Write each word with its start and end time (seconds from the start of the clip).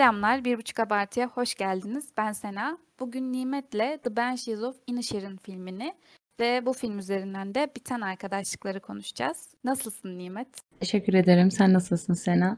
Selamlar, 0.00 0.44
Bir 0.44 0.58
Buçuk 0.58 0.80
Abartı'ya 0.80 1.28
hoş 1.28 1.54
geldiniz. 1.54 2.08
Ben 2.16 2.32
Sena. 2.32 2.78
Bugün 3.00 3.32
Nimet'le 3.32 4.02
The 4.02 4.16
Banshees 4.16 4.62
of 4.62 4.76
Inisherin 4.86 5.36
filmini 5.36 5.94
ve 6.40 6.66
bu 6.66 6.72
film 6.72 6.98
üzerinden 6.98 7.54
de 7.54 7.70
biten 7.76 8.00
arkadaşlıkları 8.00 8.80
konuşacağız. 8.80 9.54
Nasılsın 9.64 10.18
Nimet? 10.18 10.48
Teşekkür 10.80 11.14
ederim. 11.14 11.50
Sen 11.50 11.72
nasılsın 11.72 12.14
Sena? 12.14 12.56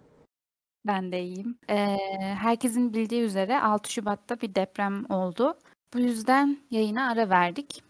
Ben 0.86 1.12
de 1.12 1.22
iyiyim. 1.22 1.58
Ee, 1.70 1.96
herkesin 2.18 2.94
bildiği 2.94 3.22
üzere 3.22 3.60
6 3.60 3.92
Şubat'ta 3.92 4.40
bir 4.40 4.54
deprem 4.54 5.04
oldu. 5.10 5.58
Bu 5.94 5.98
yüzden 5.98 6.58
yayına 6.70 7.10
ara 7.10 7.30
verdik. 7.30 7.82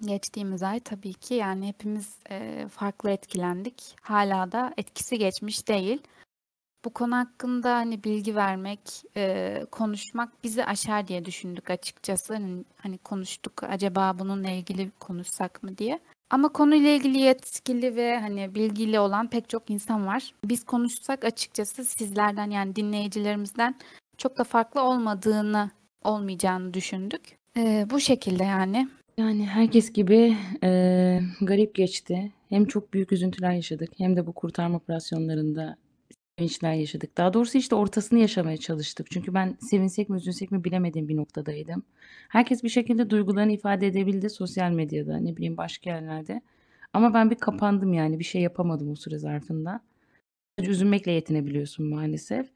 Geçtiğimiz 0.00 0.62
ay 0.62 0.80
tabii 0.80 1.14
ki 1.14 1.34
yani 1.34 1.68
hepimiz 1.68 2.18
e, 2.30 2.66
farklı 2.68 3.10
etkilendik. 3.10 3.96
Hala 4.02 4.52
da 4.52 4.74
etkisi 4.76 5.18
geçmiş 5.18 5.68
değil. 5.68 6.02
Bu 6.86 6.90
konu 6.90 7.16
hakkında 7.16 7.74
hani 7.74 8.04
bilgi 8.04 8.36
vermek, 8.36 8.80
e, 9.16 9.62
konuşmak 9.70 10.44
bizi 10.44 10.64
aşar 10.64 11.08
diye 11.08 11.24
düşündük 11.24 11.70
açıkçası. 11.70 12.34
Hani, 12.34 12.64
hani 12.76 12.98
konuştuk 12.98 13.62
acaba 13.62 14.18
bununla 14.18 14.50
ilgili 14.50 14.90
konuşsak 15.00 15.62
mı 15.62 15.78
diye. 15.78 16.00
Ama 16.30 16.48
konuyla 16.48 16.90
ilgili 16.90 17.18
yetkili 17.18 17.96
ve 17.96 18.18
hani 18.18 18.54
bilgili 18.54 18.98
olan 19.00 19.30
pek 19.30 19.48
çok 19.48 19.70
insan 19.70 20.06
var. 20.06 20.34
Biz 20.44 20.64
konuşsak 20.64 21.24
açıkçası 21.24 21.84
sizlerden 21.84 22.50
yani 22.50 22.76
dinleyicilerimizden 22.76 23.74
çok 24.18 24.38
da 24.38 24.44
farklı 24.44 24.82
olmadığını, 24.82 25.70
olmayacağını 26.04 26.74
düşündük. 26.74 27.22
E, 27.56 27.86
bu 27.90 28.00
şekilde 28.00 28.44
yani. 28.44 28.88
Yani 29.18 29.46
herkes 29.46 29.92
gibi 29.92 30.36
e, 30.62 31.20
garip 31.40 31.74
geçti. 31.74 32.32
Hem 32.48 32.64
çok 32.64 32.92
büyük 32.94 33.12
üzüntüler 33.12 33.52
yaşadık 33.52 33.90
hem 33.98 34.16
de 34.16 34.26
bu 34.26 34.32
kurtarma 34.32 34.76
operasyonlarında 34.76 35.76
sevinçler 36.38 36.74
yaşadık. 36.74 37.16
Daha 37.16 37.32
doğrusu 37.32 37.58
işte 37.58 37.74
ortasını 37.74 38.18
yaşamaya 38.18 38.56
çalıştık. 38.56 39.10
Çünkü 39.10 39.34
ben 39.34 39.56
sevinsek 39.60 40.08
mi 40.08 40.16
üzülsek 40.16 40.50
mi 40.50 40.64
bilemediğim 40.64 41.08
bir 41.08 41.16
noktadaydım. 41.16 41.82
Herkes 42.28 42.64
bir 42.64 42.68
şekilde 42.68 43.10
duygularını 43.10 43.52
ifade 43.52 43.86
edebildi 43.86 44.30
sosyal 44.30 44.70
medyada 44.70 45.18
ne 45.18 45.36
bileyim 45.36 45.56
başka 45.56 45.90
yerlerde. 45.90 46.42
Ama 46.92 47.14
ben 47.14 47.30
bir 47.30 47.36
kapandım 47.36 47.92
yani 47.92 48.18
bir 48.18 48.24
şey 48.24 48.42
yapamadım 48.42 48.90
o 48.90 48.96
süre 48.96 49.18
zarfında. 49.18 49.80
Sadece 50.58 50.72
üzülmekle 50.72 51.12
yetinebiliyorsun 51.12 51.86
maalesef. 51.86 52.50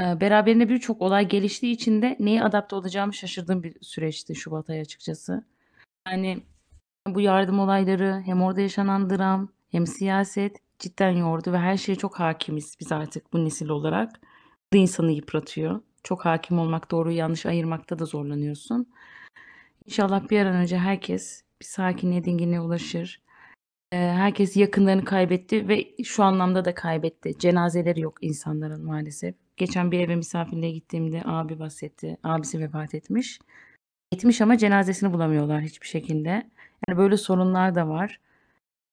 Ee, 0.00 0.20
beraberinde 0.20 0.68
birçok 0.68 1.02
olay 1.02 1.28
geliştiği 1.28 1.74
için 1.74 2.02
de 2.02 2.16
neye 2.20 2.42
adapte 2.42 2.76
olacağımı 2.76 3.14
şaşırdığım 3.14 3.62
bir 3.62 3.76
süreçti 3.80 4.34
Şubat 4.34 4.70
ayı 4.70 4.80
açıkçası. 4.80 5.44
Yani 6.08 6.38
bu 7.08 7.20
yardım 7.20 7.58
olayları 7.58 8.22
hem 8.24 8.42
orada 8.42 8.60
yaşanan 8.60 9.10
dram 9.10 9.48
hem 9.70 9.86
siyaset 9.86 10.56
cidden 10.82 11.10
yordu 11.10 11.52
ve 11.52 11.58
her 11.58 11.76
şeye 11.76 11.96
çok 11.96 12.20
hakimiz 12.20 12.76
biz 12.80 12.92
artık 12.92 13.32
bu 13.32 13.44
nesil 13.44 13.68
olarak. 13.68 14.20
Bu 14.72 14.76
da 14.76 14.78
insanı 14.78 15.12
yıpratıyor. 15.12 15.80
Çok 16.02 16.24
hakim 16.24 16.58
olmak, 16.58 16.90
doğru 16.90 17.12
yanlış 17.12 17.46
ayırmakta 17.46 17.98
da 17.98 18.04
zorlanıyorsun. 18.04 18.86
İnşallah 19.86 20.30
bir 20.30 20.46
an 20.46 20.54
önce 20.54 20.78
herkes 20.78 21.42
bir 21.60 21.66
sakinliğe, 21.66 22.24
dinginliğe 22.24 22.60
ulaşır. 22.60 23.22
Ee, 23.92 23.96
herkes 23.96 24.56
yakınlarını 24.56 25.04
kaybetti 25.04 25.68
ve 25.68 26.04
şu 26.04 26.22
anlamda 26.24 26.64
da 26.64 26.74
kaybetti. 26.74 27.38
Cenazeleri 27.38 28.00
yok 28.00 28.18
insanların 28.20 28.84
maalesef. 28.84 29.34
Geçen 29.56 29.92
bir 29.92 30.00
eve 30.00 30.16
misafirliğe 30.16 30.72
gittiğimde 30.72 31.22
abi 31.24 31.58
bahsetti. 31.58 32.16
Abisi 32.24 32.60
vefat 32.60 32.94
etmiş. 32.94 33.38
Etmiş 34.12 34.40
ama 34.40 34.58
cenazesini 34.58 35.12
bulamıyorlar 35.12 35.60
hiçbir 35.62 35.86
şekilde. 35.86 36.30
Yani 36.88 36.98
böyle 36.98 37.16
sorunlar 37.16 37.74
da 37.74 37.88
var. 37.88 38.20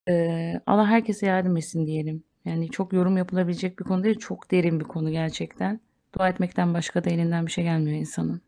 Ee, 0.08 0.62
Allah 0.66 0.88
herkese 0.88 1.26
yardım 1.26 1.58
etsin 1.58 1.86
diyelim. 1.86 2.24
Yani 2.46 2.70
çok 2.70 2.94
yorum 2.94 3.18
yapılabilecek 3.18 3.80
bir 3.80 3.84
konu 3.84 4.04
değil. 4.04 4.20
Çok 4.20 4.52
derin 4.52 4.80
bir 4.80 4.86
konu 4.86 5.12
gerçekten. 5.12 5.80
Dua 6.18 6.30
etmekten 6.30 6.74
başka 6.74 7.04
da 7.04 7.10
elinden 7.10 7.46
bir 7.46 7.52
şey 7.52 7.64
gelmiyor 7.64 7.98
insanın. 7.98 8.42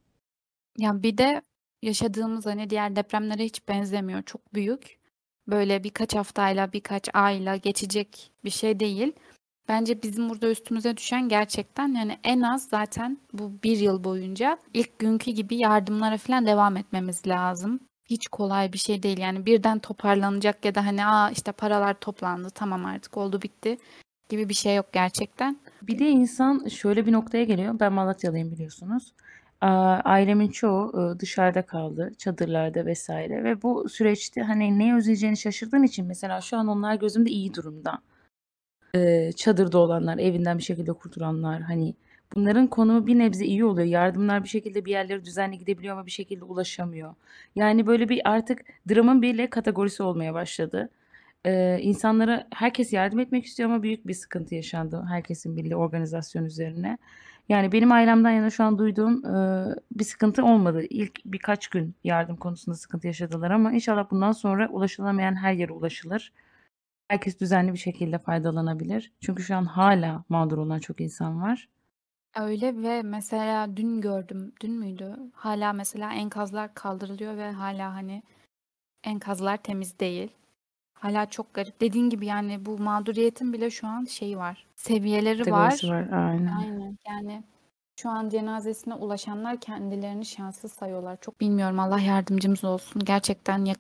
Ya 0.78 1.04
bir 1.04 1.18
de 1.18 1.42
yaşadığımız 1.82 2.46
hani 2.46 2.70
diğer 2.70 2.96
depremlere 2.96 3.44
hiç 3.44 3.68
benzemiyor. 3.68 4.24
Çok 4.24 4.54
büyük. 4.54 5.00
Böyle 5.48 5.84
birkaç 5.84 6.16
haftayla, 6.16 6.74
birkaç 6.74 7.10
ayla 7.14 7.56
geçecek 7.56 8.32
bir 8.44 8.50
şey 8.50 8.80
değil. 8.80 9.14
Bence 9.68 10.04
bizim 10.04 10.30
burada 10.30 10.50
üstümüze 10.50 10.98
düşen 10.98 11.30
gerçekten 11.30 11.88
yani 11.94 12.20
en 12.24 12.42
az 12.42 12.68
zaten 12.70 13.18
bu 13.34 13.64
bir 13.64 13.78
yıl 13.78 14.04
boyunca 14.04 14.58
ilk 14.74 15.00
günkü 15.00 15.32
gibi 15.32 15.58
yardımlara 15.58 16.18
falan 16.18 16.46
devam 16.46 16.78
etmemiz 16.78 17.28
lazım. 17.28 17.80
Hiç 18.12 18.28
kolay 18.28 18.74
bir 18.74 18.78
şey 18.78 19.04
değil 19.04 19.18
yani 19.18 19.46
birden 19.46 19.80
toparlanacak 19.80 20.66
ya 20.66 20.76
da 20.76 20.86
hani 20.86 21.06
aa 21.06 21.30
işte 21.30 21.52
paralar 21.52 21.94
toplandı 21.94 22.50
tamam 22.50 22.86
artık 22.86 23.18
oldu 23.18 23.42
bitti 23.42 23.78
gibi 24.30 24.50
bir 24.50 24.54
şey 24.54 24.76
yok 24.76 24.86
gerçekten. 24.94 25.58
Bir 25.82 26.00
de 26.00 26.10
insan 26.10 26.68
şöyle 26.68 27.06
bir 27.06 27.12
noktaya 27.12 27.44
geliyor. 27.44 27.80
Ben 27.80 27.94
Malatyalıyım 27.94 28.52
biliyorsunuz. 28.52 29.14
Ailemin 29.62 30.50
çoğu 30.50 31.20
dışarıda 31.20 31.62
kaldı, 31.62 32.12
çadırlarda 32.18 32.86
vesaire 32.86 33.44
ve 33.44 33.62
bu 33.62 33.90
süreçte 33.90 34.42
hani 34.42 34.80
ne 34.80 34.96
özleyeceğini 34.96 35.38
şaşırdığın 35.38 35.84
için 35.84 36.06
mesela 36.06 36.42
şu 36.42 36.58
an 36.58 36.68
onlar 36.68 36.96
gözümde 36.96 37.30
iyi 37.30 37.54
durumda. 37.54 38.02
Çadırda 39.36 39.78
olanlar, 39.78 40.18
evinden 40.18 40.58
bir 40.58 40.64
şekilde 40.64 40.94
kurtulanlar 40.94 41.62
hani 41.62 41.94
bunların 42.36 42.68
konumu 42.68 43.08
bir 43.08 43.20
nebze 43.20 43.46
iyi 43.46 43.66
oluyor. 43.66 43.88
Yardımlar 43.88 44.44
bir 44.44 44.50
şekilde 44.50 44.86
bir 44.86 44.92
yerlere 44.92 45.26
düzenli 45.26 45.58
gidebiliyor 45.58 45.94
ama 45.94 46.06
bir 46.06 46.12
şekilde 46.12 46.46
ulaşamıyor. 46.46 47.16
Yani 47.56 47.88
böyle 47.88 48.10
bir 48.10 48.22
artık 48.30 48.62
dramın 48.90 49.22
bile 49.22 49.50
kategorisi 49.50 50.04
olmaya 50.04 50.34
başladı. 50.34 50.90
Ee, 51.46 51.80
insanlara 51.82 52.48
herkes 52.54 52.94
yardım 52.94 53.20
etmek 53.20 53.46
istiyor 53.46 53.70
ama 53.70 53.84
büyük 53.84 54.08
bir 54.08 54.14
sıkıntı 54.14 54.56
yaşandı 54.56 55.06
herkesin 55.10 55.58
bildiği 55.58 55.76
organizasyon 55.76 56.46
üzerine. 56.46 56.98
Yani 57.50 57.72
benim 57.72 57.92
ailemden 57.92 58.32
yana 58.32 58.50
şu 58.50 58.64
an 58.64 58.78
duyduğum 58.78 59.26
e, 59.26 59.66
bir 59.92 60.04
sıkıntı 60.04 60.46
olmadı. 60.46 60.84
İlk 60.90 61.26
birkaç 61.26 61.68
gün 61.68 61.96
yardım 62.04 62.36
konusunda 62.38 62.78
sıkıntı 62.78 63.08
yaşadılar 63.08 63.52
ama 63.52 63.74
inşallah 63.74 64.12
bundan 64.12 64.32
sonra 64.32 64.70
ulaşılamayan 64.70 65.36
her 65.36 65.54
yere 65.54 65.74
ulaşılır. 65.74 66.34
Herkes 67.08 67.40
düzenli 67.40 67.74
bir 67.74 67.78
şekilde 67.78 68.18
faydalanabilir. 68.18 69.12
Çünkü 69.22 69.44
şu 69.44 69.56
an 69.56 69.66
hala 69.66 70.24
mağdur 70.30 70.58
olan 70.58 70.80
çok 70.80 71.02
insan 71.02 71.42
var. 71.42 71.70
Öyle 72.36 72.82
ve 72.82 73.02
mesela 73.02 73.78
dün 73.78 74.02
gördüm, 74.02 74.54
dün 74.62 74.72
müydü? 74.72 75.18
Hala 75.34 75.74
mesela 75.74 76.14
enkazlar 76.14 76.74
kaldırılıyor 76.74 77.38
ve 77.38 77.52
hala 77.52 77.94
hani 77.96 78.24
enkazlar 79.04 79.58
temiz 79.58 80.00
değil. 80.00 80.30
Hala 80.94 81.30
çok 81.30 81.54
garip. 81.54 81.82
Dediğin 81.82 82.10
gibi 82.10 82.26
yani 82.26 82.66
bu 82.66 82.78
mağduriyetin 82.78 83.54
bile 83.54 83.70
şu 83.70 83.88
an 83.88 84.06
şeyi 84.06 84.38
var. 84.38 84.68
Seviyeleri 84.76 85.52
var. 85.52 85.82
var. 85.84 86.08
Aynen. 86.12 86.56
Aynen. 86.58 86.98
Yani 87.08 87.44
şu 87.96 88.10
an 88.10 88.30
cenazesine 88.30 88.94
ulaşanlar 88.94 89.60
kendilerini 89.60 90.26
şanssız 90.26 90.72
sayıyorlar. 90.72 91.18
Çok 91.22 91.40
bilmiyorum. 91.40 91.80
Allah 91.80 92.00
yardımcımız 92.00 92.64
olsun. 92.64 93.02
Gerçekten 93.06 93.66
yak- 93.66 93.80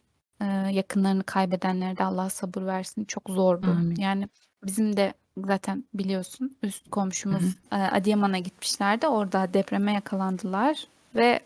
yakınlarını 0.72 1.24
kaybedenlere 1.24 1.98
de 1.98 2.04
Allah 2.04 2.30
sabır 2.30 2.62
versin. 2.66 3.06
Çok 3.06 3.30
zor 3.30 3.64
bu. 3.64 3.68
Amin. 3.68 3.96
Yani 3.96 4.28
bizim 4.64 4.98
de 4.98 5.14
zaten 5.38 5.84
biliyorsun 5.94 6.58
üst 6.64 6.86
Hı 6.86 6.90
komşumuz 6.90 7.44
hı. 7.44 7.76
e, 7.76 7.76
Adıyaman'a 7.76 8.38
gitmişlerdi. 8.38 9.08
Orada 9.08 9.54
depreme 9.54 9.94
yakalandılar 9.94 10.88
ve 11.16 11.40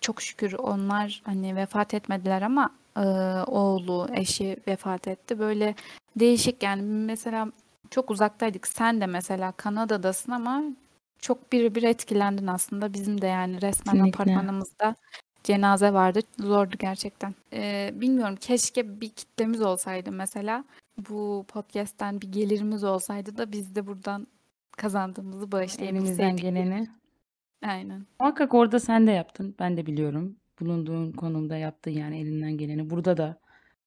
çok 0.00 0.22
şükür 0.22 0.52
onlar 0.52 1.22
hani 1.24 1.56
vefat 1.56 1.94
etmediler 1.94 2.42
ama 2.42 2.70
e, 2.96 3.00
oğlu, 3.46 4.08
eşi 4.14 4.56
vefat 4.68 5.08
etti. 5.08 5.38
Böyle 5.38 5.74
değişik 6.16 6.62
yani 6.62 6.82
mesela 6.82 7.52
çok 7.90 8.10
uzaktaydık. 8.10 8.68
Sen 8.68 9.00
de 9.00 9.06
mesela 9.06 9.52
Kanada'dasın 9.52 10.32
ama 10.32 10.62
çok 11.18 11.52
birebir 11.52 11.82
etkilendin 11.82 12.46
aslında. 12.46 12.92
Bizim 12.92 13.22
de 13.22 13.26
yani 13.26 13.62
resmen 13.62 13.94
Kesinlikle. 13.94 14.22
apartmanımızda 14.22 14.94
cenaze 15.46 15.92
vardı. 15.92 16.20
Zordu 16.38 16.76
gerçekten. 16.78 17.34
Ee, 17.52 17.90
bilmiyorum 17.94 18.36
keşke 18.40 19.00
bir 19.00 19.08
kitlemiz 19.08 19.60
olsaydı 19.62 20.12
mesela. 20.12 20.64
Bu 21.10 21.44
podcast'ten 21.48 22.20
bir 22.20 22.32
gelirimiz 22.32 22.84
olsaydı 22.84 23.36
da 23.38 23.52
biz 23.52 23.74
de 23.74 23.86
buradan 23.86 24.26
kazandığımızı 24.76 25.36
Elimizden 25.38 25.52
bağışlayabilseydik. 25.52 26.42
geleni. 26.42 26.88
Aynen. 27.62 28.06
Muhakkak 28.20 28.54
orada 28.54 28.80
sen 28.80 29.06
de 29.06 29.10
yaptın. 29.10 29.54
Ben 29.58 29.76
de 29.76 29.86
biliyorum. 29.86 30.36
Bulunduğun 30.60 31.12
konumda 31.12 31.56
yaptın 31.56 31.90
yani 31.90 32.18
elinden 32.20 32.52
geleni. 32.52 32.90
Burada 32.90 33.16
da 33.16 33.38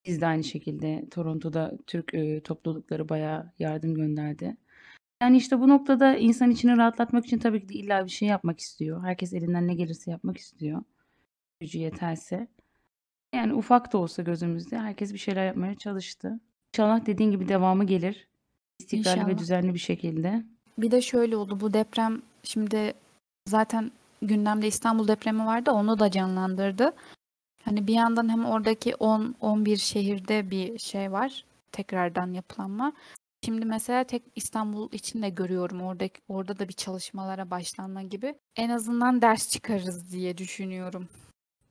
biz 0.05 0.21
de 0.21 0.25
aynı 0.27 0.43
şekilde 0.43 1.05
Toronto'da 1.11 1.71
Türk 1.87 2.13
e, 2.13 2.41
toplulukları 2.41 3.09
bayağı 3.09 3.51
yardım 3.59 3.95
gönderdi. 3.95 4.57
Yani 5.21 5.37
işte 5.37 5.59
bu 5.59 5.69
noktada 5.69 6.15
insan 6.15 6.51
içini 6.51 6.77
rahatlatmak 6.77 7.25
için 7.25 7.37
tabii 7.39 7.61
ki 7.61 7.69
de 7.69 7.73
illa 7.73 8.05
bir 8.05 8.09
şey 8.09 8.27
yapmak 8.27 8.59
istiyor. 8.59 9.03
Herkes 9.03 9.33
elinden 9.33 9.67
ne 9.67 9.73
gelirse 9.73 10.11
yapmak 10.11 10.37
istiyor. 10.37 10.81
Gücü 11.59 11.79
yeterse. 11.79 12.47
Yani 13.35 13.53
ufak 13.53 13.93
da 13.93 13.97
olsa 13.97 14.21
gözümüzde 14.21 14.79
herkes 14.79 15.13
bir 15.13 15.17
şeyler 15.17 15.45
yapmaya 15.45 15.75
çalıştı. 15.75 16.39
İnşallah 16.73 17.05
dediğin 17.05 17.31
gibi 17.31 17.47
devamı 17.47 17.83
gelir. 17.83 18.27
İstikrarlı 18.79 19.19
ve 19.19 19.21
İnşallah. 19.23 19.39
düzenli 19.39 19.73
bir 19.73 19.79
şekilde. 19.79 20.43
Bir 20.77 20.91
de 20.91 21.01
şöyle 21.01 21.37
oldu 21.37 21.59
bu 21.59 21.73
deprem 21.73 22.21
şimdi 22.43 22.93
zaten 23.47 23.91
gündemde 24.21 24.67
İstanbul 24.67 25.07
depremi 25.07 25.45
vardı 25.45 25.71
onu 25.71 25.99
da 25.99 26.11
canlandırdı. 26.11 26.93
Hani 27.63 27.87
bir 27.87 27.93
yandan 27.93 28.29
hem 28.29 28.45
oradaki 28.45 28.91
10-11 28.91 29.77
şehirde 29.77 30.51
bir 30.51 30.79
şey 30.79 31.11
var 31.11 31.45
tekrardan 31.71 32.33
yapılanma. 32.33 32.93
Şimdi 33.45 33.65
mesela 33.65 34.03
tek 34.03 34.23
İstanbul 34.35 34.91
için 34.91 35.21
de 35.21 35.29
görüyorum 35.29 35.81
oradaki 35.81 36.21
orada 36.27 36.59
da 36.59 36.67
bir 36.67 36.73
çalışmalara 36.73 37.51
başlanma 37.51 38.01
gibi. 38.01 38.35
En 38.55 38.69
azından 38.69 39.21
ders 39.21 39.49
çıkarırız 39.49 40.11
diye 40.11 40.37
düşünüyorum. 40.37 41.09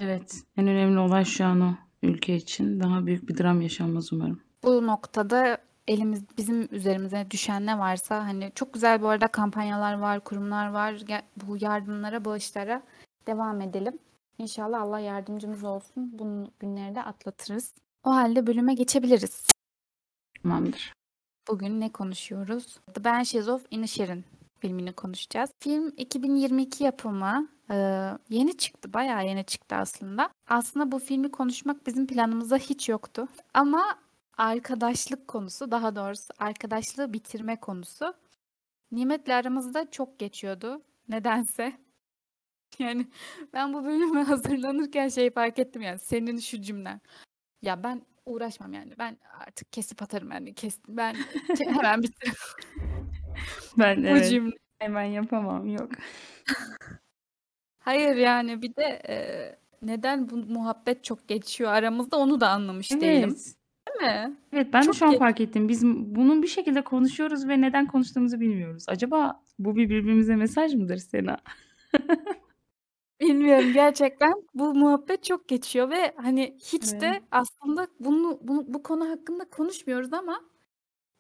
Evet, 0.00 0.42
en 0.56 0.66
önemli 0.66 0.98
olay 0.98 1.24
şu 1.24 1.44
an 1.44 1.60
o 1.60 1.74
ülke 2.02 2.36
için. 2.36 2.80
Daha 2.80 3.06
büyük 3.06 3.28
bir 3.28 3.38
dram 3.38 3.60
yaşanmaz 3.60 4.12
umarım. 4.12 4.40
Bu 4.62 4.86
noktada 4.86 5.58
elimiz 5.88 6.24
bizim 6.38 6.68
üzerimize 6.74 7.26
düşen 7.30 7.66
ne 7.66 7.78
varsa 7.78 8.26
hani 8.26 8.52
çok 8.54 8.74
güzel 8.74 9.02
bu 9.02 9.08
arada 9.08 9.28
kampanyalar 9.28 9.98
var, 9.98 10.24
kurumlar 10.24 10.68
var. 10.68 11.02
Bu 11.36 11.56
yardımlara, 11.60 12.24
bağışlara 12.24 12.82
devam 13.26 13.60
edelim. 13.60 13.98
İnşallah 14.38 14.80
Allah 14.80 15.00
yardımcımız 15.00 15.64
olsun. 15.64 16.18
Bu 16.18 16.50
günleri 16.60 16.94
de 16.94 17.02
atlatırız. 17.02 17.74
O 18.04 18.10
halde 18.10 18.46
bölüme 18.46 18.74
geçebiliriz. 18.74 19.52
Tamamdır. 20.42 20.92
Bugün 21.48 21.80
ne 21.80 21.92
konuşuyoruz? 21.92 22.78
The 22.94 23.04
Banshees 23.04 23.48
of 23.48 23.66
Inisherin 23.70 24.24
filmini 24.60 24.93
konuşacağız. 24.93 25.50
Film 25.60 25.93
2022 25.96 26.84
yapımı. 26.84 27.49
Ee, 27.70 27.75
yeni 28.28 28.56
çıktı. 28.56 28.93
Bayağı 28.93 29.26
yeni 29.26 29.44
çıktı 29.44 29.76
aslında. 29.76 30.31
Aslında 30.49 30.93
bu 30.93 30.99
filmi 30.99 31.31
konuşmak 31.31 31.87
bizim 31.87 32.06
planımızda 32.06 32.56
hiç 32.56 32.88
yoktu. 32.88 33.28
Ama 33.55 33.99
arkadaşlık 34.37 35.28
konusu, 35.28 35.70
daha 35.70 35.96
doğrusu 35.96 36.34
arkadaşlığı 36.38 37.12
bitirme 37.12 37.60
konusu 37.60 38.14
Nimet'le 38.93 39.28
aramızda 39.28 39.90
çok 39.90 40.19
geçiyordu. 40.19 40.82
Nedense. 41.08 41.72
Yani 42.78 43.06
ben 43.52 43.72
bu 43.72 43.84
bölüme 43.84 44.22
hazırlanırken 44.25 45.08
şey 45.08 45.31
fark 45.31 45.58
ettim 45.58 45.82
yani 45.82 45.99
senin 45.99 46.38
şu 46.38 46.62
cümlen. 46.62 47.00
Ya 47.62 47.82
ben 47.82 48.02
uğraşmam 48.26 48.72
yani. 48.72 48.94
Ben 48.99 49.19
artık 49.46 49.72
kesip 49.72 50.02
atarım 50.02 50.31
yani. 50.32 50.54
Kes, 50.54 50.78
ben 50.88 51.14
hemen 51.58 52.02
bitiririm 52.02 52.88
Ben 53.79 54.02
bu 54.02 54.06
evet 54.06 54.31
cümle. 54.31 54.56
hemen 54.79 55.05
yapamam 55.05 55.69
yok. 55.69 55.90
Hayır 57.79 58.17
yani 58.17 58.62
bir 58.62 58.76
de 58.76 58.82
e, 59.08 59.17
neden 59.82 60.31
bu 60.31 60.37
muhabbet 60.37 61.05
çok 61.05 61.29
geçiyor 61.29 61.70
aramızda 61.73 62.17
onu 62.17 62.40
da 62.40 62.49
anlamış 62.50 62.90
değilim. 63.00 63.29
Evet. 63.32 63.55
Değil 63.88 64.11
mi? 64.12 64.37
Evet 64.52 64.73
ben 64.73 64.87
de 64.87 64.87
Çok 64.87 64.94
şu 64.94 65.06
an 65.06 65.11
geç. 65.11 65.19
fark 65.19 65.40
ettim. 65.40 65.69
Biz 65.69 65.85
bunun 65.87 66.43
bir 66.43 66.46
şekilde 66.49 66.85
konuşuyoruz 66.85 67.49
ve 67.49 67.61
neden 67.61 67.87
konuştuğumuzu 67.87 68.40
bilmiyoruz. 68.40 68.85
Acaba 68.88 69.43
bu 69.58 69.76
bir 69.76 69.90
birbirimize 69.90 70.37
mesaj 70.37 70.75
mıdır 70.75 70.96
Sena? 70.96 71.38
Bilmiyorum 73.20 73.73
gerçekten 73.73 74.32
bu 74.55 74.75
muhabbet 74.75 75.25
çok 75.25 75.49
geçiyor 75.49 75.90
ve 75.90 76.14
hani 76.17 76.56
hiç 76.73 76.85
Evet. 76.93 77.00
de 77.02 77.20
aslında 77.31 77.88
bunu, 78.00 78.38
bunu 78.43 78.64
bu 78.75 78.82
konu 78.82 79.11
hakkında 79.11 79.44
konuşmuyoruz 79.50 80.12
ama 80.12 80.40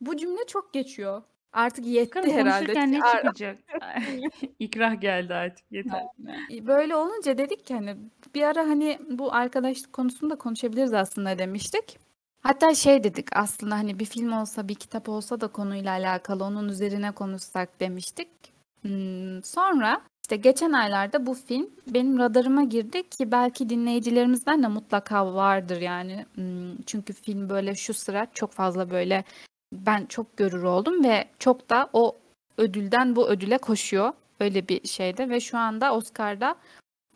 bu 0.00 0.16
cümle 0.16 0.46
çok 0.46 0.74
geçiyor. 0.74 1.22
Artık 1.52 1.86
yetti 1.86 2.18
Bakalım 2.18 2.36
herhalde. 2.36 2.66
konuşurken 2.66 2.92
ne 2.92 3.02
Ar- 3.02 3.16
çıkacak? 3.16 3.58
İkrah 4.58 5.00
geldi 5.00 5.34
artık 5.34 5.72
yeter. 5.72 6.02
Böyle 6.60 6.96
olunca 6.96 7.38
dedik 7.38 7.66
ki 7.66 7.74
hani 7.74 7.96
bir 8.34 8.42
ara 8.42 8.60
hani 8.60 8.98
bu 9.10 9.34
arkadaşlık 9.34 9.92
konusunu 9.92 10.30
da 10.30 10.36
konuşabiliriz 10.36 10.94
aslında 10.94 11.38
demiştik. 11.38 11.98
Hatta 12.40 12.74
şey 12.74 13.04
dedik 13.04 13.36
aslında 13.36 13.74
hani 13.74 13.98
bir 13.98 14.04
film 14.04 14.32
olsa 14.32 14.68
bir 14.68 14.74
kitap 14.74 15.08
olsa 15.08 15.40
da 15.40 15.48
konuyla 15.48 15.92
alakalı 15.92 16.44
onun 16.44 16.68
üzerine 16.68 17.12
konuşsak 17.12 17.80
demiştik. 17.80 18.28
Hmm, 18.82 19.42
sonra 19.44 20.00
işte 20.24 20.36
geçen 20.36 20.72
aylarda 20.72 21.26
bu 21.26 21.34
film 21.34 21.70
benim 21.86 22.18
radarıma 22.18 22.64
girdi 22.64 23.08
ki 23.10 23.32
belki 23.32 23.68
dinleyicilerimizden 23.68 24.62
de 24.62 24.66
mutlaka 24.68 25.34
vardır 25.34 25.80
yani. 25.80 26.26
Hmm, 26.34 26.82
çünkü 26.86 27.12
film 27.12 27.48
böyle 27.50 27.74
şu 27.74 27.94
sıra 27.94 28.26
çok 28.34 28.52
fazla 28.52 28.90
böyle 28.90 29.24
ben 29.72 30.06
çok 30.06 30.36
görür 30.36 30.62
oldum 30.62 31.04
ve 31.04 31.28
çok 31.38 31.70
da 31.70 31.90
o 31.92 32.16
ödülden 32.56 33.16
bu 33.16 33.28
ödüle 33.28 33.58
koşuyor. 33.58 34.12
Öyle 34.40 34.68
bir 34.68 34.88
şeyde 34.88 35.28
ve 35.28 35.40
şu 35.40 35.58
anda 35.58 35.94
Oscar'da 35.94 36.56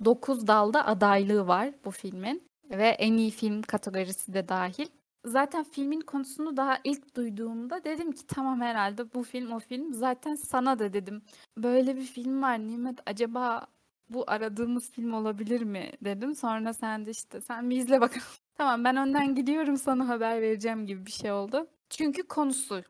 9 0.04 0.46
dalda 0.46 0.86
adaylığı 0.86 1.46
var 1.46 1.70
bu 1.84 1.90
filmin 1.90 2.42
ve 2.70 2.88
en 2.88 3.12
iyi 3.12 3.30
film 3.30 3.62
kategorisi 3.62 4.34
de 4.34 4.48
dahil. 4.48 4.86
Zaten 5.24 5.64
filmin 5.64 6.00
konusunu 6.00 6.56
daha 6.56 6.78
ilk 6.84 7.16
duyduğumda 7.16 7.84
dedim 7.84 8.12
ki 8.12 8.26
tamam 8.26 8.60
herhalde 8.60 9.14
bu 9.14 9.22
film 9.22 9.52
o 9.52 9.58
film. 9.58 9.94
Zaten 9.94 10.34
sana 10.34 10.78
da 10.78 10.92
dedim 10.92 11.22
böyle 11.56 11.96
bir 11.96 12.04
film 12.04 12.42
var 12.42 12.58
Nimet 12.58 12.98
acaba 13.06 13.66
bu 14.10 14.24
aradığımız 14.26 14.90
film 14.90 15.12
olabilir 15.12 15.62
mi 15.62 15.92
dedim. 16.04 16.34
Sonra 16.34 16.72
sen 16.74 17.06
de 17.06 17.10
işte 17.10 17.40
sen 17.40 17.70
bir 17.70 17.76
izle 17.76 18.00
bakalım. 18.00 18.26
Tamam 18.58 18.84
ben 18.84 18.96
önden 18.96 19.34
gidiyorum 19.34 19.76
sana 19.76 20.08
haber 20.08 20.42
vereceğim 20.42 20.86
gibi 20.86 21.06
bir 21.06 21.10
şey 21.12 21.32
oldu. 21.32 21.66
Çünkü 21.96 22.22
konusu. 22.22 22.82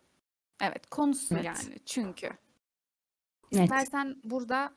Evet 0.62 0.86
konusu 0.90 1.34
Evet. 1.34 1.44
yani 1.44 1.78
çünkü. 1.86 2.26
Net. 3.52 3.62
İstersen 3.62 4.16
burada 4.24 4.72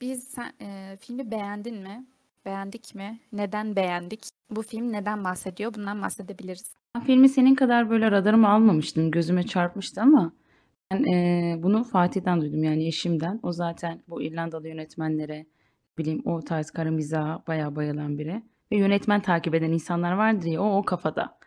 biz 0.00 0.24
sen, 0.24 0.52
e, 0.60 0.96
filmi 1.00 1.30
beğendin 1.30 1.76
mi? 1.82 2.06
Beğendik 2.44 2.94
mi? 2.94 3.18
Neden 3.32 3.76
beğendik? 3.76 4.20
Bu 4.50 4.62
film 4.62 4.92
neden 4.92 5.24
bahsediyor? 5.24 5.74
Bundan 5.74 6.02
bahsedebiliriz. 6.02 6.74
Ben 6.96 7.04
filmi 7.04 7.28
senin 7.28 7.54
kadar 7.54 7.90
böyle 7.90 8.10
radarıma 8.10 8.48
almamıştım. 8.48 9.10
Gözüme 9.10 9.42
çarpmıştı 9.46 10.00
ama 10.02 10.32
ben 10.92 11.02
eee, 11.04 11.62
bunu 11.62 11.84
Fatih'ten 11.84 12.40
duydum 12.40 12.64
yani 12.64 12.86
eşimden. 12.86 13.40
O 13.42 13.52
zaten 13.52 14.02
bu 14.08 14.22
İrlandalı 14.22 14.68
yönetmenlere 14.68 15.38
ne 15.38 15.46
bileyim 15.98 16.22
o 16.24 16.40
tarz 16.40 16.70
kara 16.70 16.90
mizaha 16.90 17.42
bayağı 17.46 17.76
bayılan 17.76 18.18
biri. 18.18 18.42
Ve 18.72 18.76
yönetmen 18.76 19.20
takip 19.22 19.54
eden 19.54 19.72
insanlar 19.72 20.12
vardır 20.12 20.46
ya 20.46 20.62
o 20.62 20.76
o 20.76 20.82
kafada. 20.82 21.38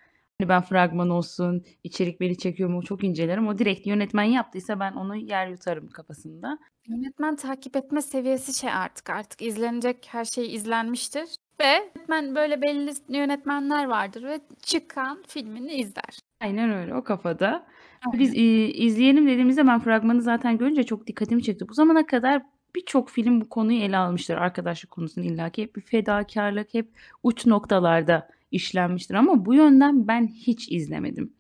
Hani 0.44 0.50
ben 0.50 0.62
fragman 0.62 1.10
olsun, 1.10 1.63
içerik 1.84 2.19
beni 2.22 2.38
çekiyor 2.38 2.69
mu 2.69 2.84
çok 2.84 3.04
incelerim. 3.04 3.48
O 3.48 3.57
direkt 3.57 3.88
yönetmen 3.88 4.24
yaptıysa 4.24 4.80
ben 4.80 4.94
onu 4.94 5.16
yer 5.16 5.48
yutarım 5.48 5.88
kafasında. 5.88 6.57
Yönetmen 6.88 7.36
takip 7.36 7.75
etme 7.75 8.01
seviyesi 8.01 8.60
şey 8.60 8.69
artık. 8.69 9.10
Artık 9.10 9.42
izlenecek 9.42 10.07
her 10.10 10.25
şey 10.25 10.56
izlenmiştir. 10.56 11.30
Ve 11.60 11.92
yönetmen 11.95 12.36
böyle 12.36 12.62
belli 12.62 12.92
yönetmenler 13.10 13.86
vardır 13.86 14.24
ve 14.24 14.40
çıkan 14.62 15.24
filmini 15.28 15.74
izler. 15.74 16.19
Aynen 16.42 16.72
öyle 16.72 16.96
o 16.96 17.04
kafada. 17.04 17.66
Aynen. 18.06 18.19
Biz 18.19 18.34
e, 18.34 18.74
izleyelim 18.74 19.28
dediğimizde 19.28 19.68
ben 19.68 19.80
fragmanı 19.80 20.22
zaten 20.22 20.57
görünce 20.57 20.84
çok 20.84 21.07
dikkatimi 21.07 21.44
çekti. 21.44 21.69
Bu 21.69 21.74
zamana 21.74 22.06
kadar 22.06 22.42
birçok 22.75 23.10
film 23.10 23.42
bu 23.42 23.50
konuyu 23.50 23.81
ele 23.81 23.98
almıştır. 23.98 24.38
Arkadaşlık 24.38 24.92
konusunu 24.92 25.24
illaki 25.25 25.62
hep 25.62 25.75
bir 25.75 25.82
fedakarlık, 25.82 26.74
hep 26.74 26.89
uç 27.24 27.46
noktalarda 27.46 28.29
işlenmiştir. 28.53 29.15
Ama 29.15 29.45
bu 29.45 29.53
yönden 29.53 30.07
ben 30.07 30.27
hiç 30.27 30.72
izlemedim. 30.72 31.33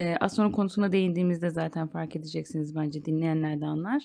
E, 0.00 0.16
az 0.16 0.34
sonra 0.34 0.52
konusuna 0.52 0.92
değindiğimizde 0.92 1.50
zaten 1.50 1.88
fark 1.88 2.16
edeceksiniz 2.16 2.76
bence 2.76 3.04
dinleyenler 3.04 3.60
de 3.60 3.66
anlar. 3.66 4.02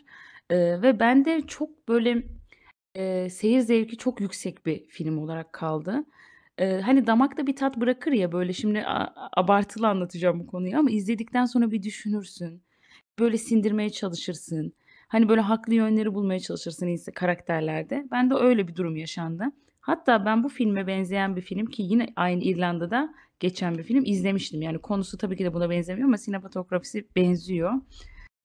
E, 0.49 0.81
ve 0.81 0.99
bende 0.99 1.41
çok 1.47 1.87
böyle 1.87 2.23
e, 2.95 3.29
seyir 3.29 3.59
zevki 3.59 3.97
çok 3.97 4.21
yüksek 4.21 4.65
bir 4.65 4.87
film 4.87 5.17
olarak 5.17 5.53
kaldı. 5.53 6.05
E, 6.57 6.81
hani 6.81 7.07
damakta 7.07 7.47
bir 7.47 7.55
tat 7.55 7.77
bırakır 7.77 8.11
ya 8.11 8.31
böyle 8.31 8.53
şimdi 8.53 8.81
a- 8.85 9.29
abartılı 9.41 9.87
anlatacağım 9.87 10.39
bu 10.39 10.47
konuyu 10.47 10.77
ama 10.79 10.91
izledikten 10.91 11.45
sonra 11.45 11.71
bir 11.71 11.83
düşünürsün. 11.83 12.63
Böyle 13.19 13.37
sindirmeye 13.37 13.89
çalışırsın. 13.89 14.73
Hani 15.07 15.29
böyle 15.29 15.41
haklı 15.41 15.73
yönleri 15.73 16.13
bulmaya 16.13 16.39
çalışırsın 16.39 16.97
karakterlerde. 17.15 18.07
Ben 18.11 18.29
de 18.29 18.35
öyle 18.35 18.67
bir 18.67 18.75
durum 18.75 18.95
yaşandı. 18.95 19.43
Hatta 19.87 20.25
ben 20.25 20.43
bu 20.43 20.49
filme 20.49 20.87
benzeyen 20.87 21.35
bir 21.35 21.41
film 21.41 21.65
ki 21.65 21.83
yine 21.83 22.07
aynı 22.15 22.43
İrlanda'da 22.43 23.13
geçen 23.39 23.77
bir 23.77 23.83
film 23.83 24.05
izlemiştim. 24.05 24.61
Yani 24.61 24.79
konusu 24.79 25.17
tabii 25.17 25.37
ki 25.37 25.43
de 25.43 25.53
buna 25.53 25.69
benzemiyor 25.69 26.07
ama 26.07 26.17
sinematografisi 26.17 27.07
benziyor. 27.15 27.73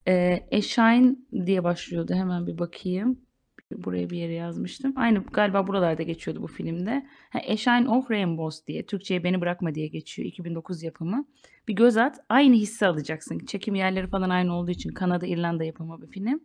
Ee, 0.07 0.47
A 0.51 0.61
Shine 0.61 1.15
diye 1.45 1.63
başlıyordu. 1.63 2.13
Hemen 2.13 2.47
bir 2.47 2.57
bakayım. 2.57 3.21
Buraya 3.71 4.09
bir 4.09 4.17
yere 4.17 4.33
yazmıştım. 4.33 4.93
Aynı 4.95 5.23
galiba 5.23 5.67
buralarda 5.67 6.03
geçiyordu 6.03 6.41
bu 6.41 6.47
filmde. 6.47 7.07
Ha, 7.29 7.39
A 7.49 7.57
Shine 7.57 7.89
of 7.89 8.11
Rainbows 8.11 8.65
diye. 8.67 8.85
Türkçe'ye 8.85 9.23
Beni 9.23 9.41
Bırakma 9.41 9.75
diye 9.75 9.87
geçiyor. 9.87 10.27
2009 10.27 10.83
yapımı. 10.83 11.25
Bir 11.67 11.73
göz 11.73 11.97
at. 11.97 12.19
Aynı 12.29 12.55
hissi 12.55 12.87
alacaksın. 12.87 13.39
Çekim 13.39 13.75
yerleri 13.75 14.07
falan 14.07 14.29
aynı 14.29 14.55
olduğu 14.55 14.71
için 14.71 14.89
Kanada, 14.89 15.27
İrlanda 15.27 15.63
yapımı 15.63 16.01
bir 16.01 16.07
film. 16.07 16.41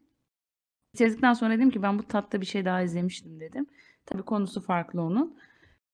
Bitirdikten 0.95 1.33
sonra 1.33 1.55
dedim 1.55 1.71
ki 1.71 1.83
ben 1.83 1.99
bu 1.99 2.03
tatta 2.03 2.41
bir 2.41 2.47
şey 2.47 2.65
daha 2.65 2.83
izlemiştim 2.83 3.41
dedim. 3.41 3.67
Tabii 4.09 4.23
konusu 4.23 4.61
farklı 4.61 5.03
onun. 5.03 5.37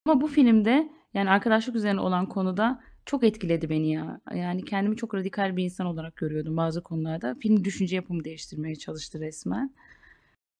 Ama 0.06 0.20
bu 0.20 0.26
filmde 0.28 0.88
yani 1.14 1.30
arkadaşlık 1.30 1.76
üzerine 1.76 2.00
olan 2.00 2.26
konuda 2.28 2.80
çok 3.06 3.24
etkiledi 3.24 3.70
beni 3.70 3.92
ya. 3.92 4.20
Yani 4.34 4.64
kendimi 4.64 4.96
çok 4.96 5.14
radikal 5.14 5.56
bir 5.56 5.64
insan 5.64 5.86
olarak 5.86 6.16
görüyordum 6.16 6.56
bazı 6.56 6.82
konularda. 6.82 7.34
Film 7.34 7.64
düşünce 7.64 7.96
yapımı 7.96 8.24
değiştirmeye 8.24 8.76
çalıştı 8.76 9.20
resmen. 9.20 9.74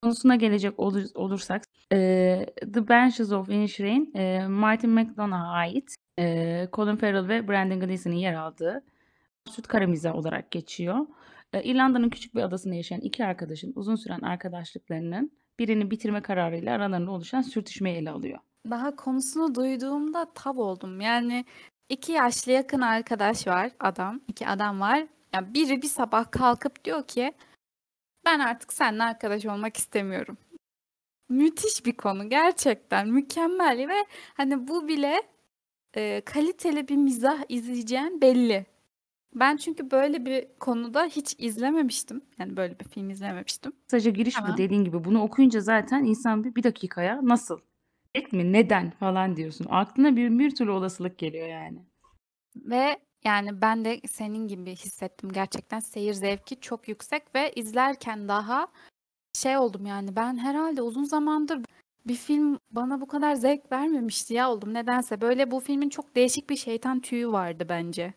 Konusuna 0.03 0.37
gelecek 0.37 0.81
olur- 0.81 1.11
olursak 1.15 1.63
eee, 1.93 2.47
The 2.75 2.89
Banshees 2.89 3.33
of 3.33 3.49
Inisherin 3.51 4.13
eee, 4.15 4.47
Martin 4.49 4.91
McDonagh'a 4.91 5.49
ait 5.53 5.97
eee, 6.19 6.69
Colin 6.73 6.97
Farrell 6.97 7.29
ve 7.29 7.49
Brendan 7.49 7.81
Gleeson'ın 7.81 8.15
yer 8.17 8.35
aldığı 8.35 8.85
absürt 9.49 9.67
kara 9.69 9.87
mizah 9.87 10.17
olarak 10.17 10.51
geçiyor. 10.51 11.07
Eee, 11.55 11.63
İrlanda'nın 11.65 12.11
küçük 12.11 12.35
bir 12.35 12.43
adasında 12.43 12.75
yaşayan 12.75 13.01
iki 13.01 13.25
arkadaşın 13.27 13.73
uzun 13.77 13.97
süren 13.97 14.21
arkadaşlıklarının 14.21 15.33
birini 15.59 15.91
bitirme 15.91 16.23
kararıyla 16.23 16.75
aralarında 16.75 17.11
oluşan 17.11 17.43
sürtüşmeyi 17.43 17.97
ele 17.97 18.11
alıyor. 18.11 18.39
Daha 18.71 18.97
konusunu 18.97 19.55
duyduğumda 19.55 20.33
tav 20.35 20.57
oldum. 20.57 21.01
Yani 21.01 21.45
iki 21.89 22.13
yaşlı 22.13 22.53
yakın 22.53 22.81
arkadaş 22.81 23.47
var 23.47 23.71
adam. 23.81 24.21
iki 24.29 24.49
adam 24.49 24.81
var. 24.81 25.07
Ya 25.35 25.55
biri 25.55 25.83
bir 25.83 25.89
sabah 25.89 26.31
kalkıp 26.31 26.85
diyor 26.85 27.07
ki 27.07 27.33
ben 28.25 28.41
artık 28.41 28.73
seninle 28.73 29.03
arkadaş 29.03 29.47
olmak 29.47 29.77
istemiyorum. 29.77 30.39
Müthiş 31.29 31.87
bir 31.87 31.97
konu 31.97 32.31
gerçekten 32.31 33.09
mükemmel 33.09 33.89
ve 33.89 34.07
hani 34.35 34.69
bu 34.69 34.89
bile 34.89 35.23
e, 35.97 36.21
kaliteli 36.21 36.89
bir 36.89 36.97
mizah 36.97 37.39
izleyeceğin 37.49 38.21
belli. 38.21 38.67
Ben 39.35 39.57
çünkü 39.57 39.91
böyle 39.91 40.27
bir 40.27 40.47
konuda 40.61 41.05
hiç 41.05 41.35
izlememiştim. 41.39 42.23
Yani 42.39 42.57
böyle 42.57 42.79
bir 42.81 42.85
film 42.85 43.11
izlememiştim. 43.11 43.73
Kısaca 43.85 44.11
giriş 44.11 44.37
bu 44.37 44.41
Tamam. 44.41 44.59
dediğin 44.59 44.85
gibi. 44.85 45.05
Bunu 45.05 45.23
okuyunca 45.23 45.61
zaten 45.61 46.05
insan 46.05 46.45
bir, 46.45 46.55
bir 46.55 46.63
dakikaya 46.63 47.21
nasıl? 47.23 47.59
Direkt 48.15 48.33
mi? 48.33 48.53
Neden? 48.53 48.91
falan 48.91 49.37
diyorsun. 49.37 49.67
Aklına 49.71 50.17
bir, 50.17 50.39
bir 50.39 50.55
türlü 50.55 50.71
olasılık 50.71 51.19
geliyor 51.19 51.49
yani. 51.49 51.79
Ve 52.57 52.99
yani 53.25 53.61
ben 53.61 53.85
de 53.85 54.01
senin 54.11 54.49
gibi 54.49 54.71
hissettim 54.71 55.33
gerçekten 55.33 55.81
seyir 55.81 56.13
zevki 56.13 56.61
çok 56.61 56.89
yüksek 56.89 57.35
ve 57.35 57.53
izlerken 57.53 58.29
daha 58.29 58.69
şey 59.33 59.57
oldum 59.57 59.87
yani 59.87 60.17
ben 60.17 60.37
herhalde 60.37 60.83
uzun 60.83 61.05
zamandır 61.05 61.61
bir 62.07 62.15
film 62.15 62.59
bana 62.71 63.01
bu 63.01 63.07
kadar 63.07 63.35
zevk 63.35 63.73
vermemişti 63.73 64.35
ya 64.35 64.51
oldum 64.51 64.75
nedense 64.75 65.21
böyle 65.21 65.51
bu 65.51 65.61
filmin 65.61 65.89
çok 65.89 66.17
değişik 66.17 66.51
bir 66.51 66.57
şeytan 66.57 67.01
tüyü 67.01 67.29
vardı 67.29 67.67
bence. 67.69 68.15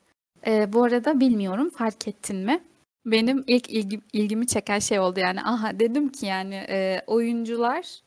Ee, 0.47 0.73
bu 0.73 0.83
arada 0.83 1.19
bilmiyorum 1.19 1.69
fark 1.69 2.07
ettin 2.07 2.35
mi? 2.37 2.63
Benim 3.05 3.43
ilk 3.47 3.69
ilgi- 3.69 4.01
ilgimi 4.13 4.47
çeken 4.47 4.79
şey 4.79 4.99
oldu 4.99 5.19
yani 5.19 5.41
aha 5.43 5.79
dedim 5.79 6.09
ki 6.09 6.25
yani 6.25 6.55
e, 6.55 7.01
oyuncular 7.07 8.01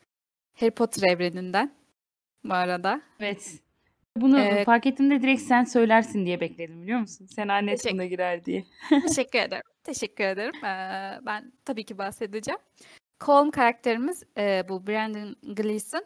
Harry 0.59 0.71
Potter 0.71 1.07
evreninden 1.09 1.71
bu 2.43 2.53
arada. 2.53 3.01
Evet. 3.19 3.59
Bunu 4.17 4.39
Ee, 4.39 4.63
fark 4.65 4.85
ettiğimde 4.85 5.21
direkt 5.21 5.41
sen 5.41 5.63
söylersin 5.63 6.25
diye 6.25 6.39
bekledim 6.41 6.81
biliyor 6.83 6.99
musun? 6.99 7.27
Net 7.37 7.77
Teşekkür- 7.77 7.97
buna 7.97 8.05
girer 8.05 8.45
diye. 8.45 8.63
Teşekkür 9.07 9.39
ederim. 9.39 9.63
Teşekkür 9.83 10.23
ederim. 10.23 10.55
Ee, 10.65 11.19
ben 11.25 11.51
tabii 11.65 11.83
ki 11.85 11.97
bahsedeceğim. 11.97 12.59
Colm 13.25 13.51
karakterimiz 13.51 14.23
e, 14.37 14.63
bu 14.69 14.87
Brandon 14.87 15.35
Gleeson. 15.43 16.05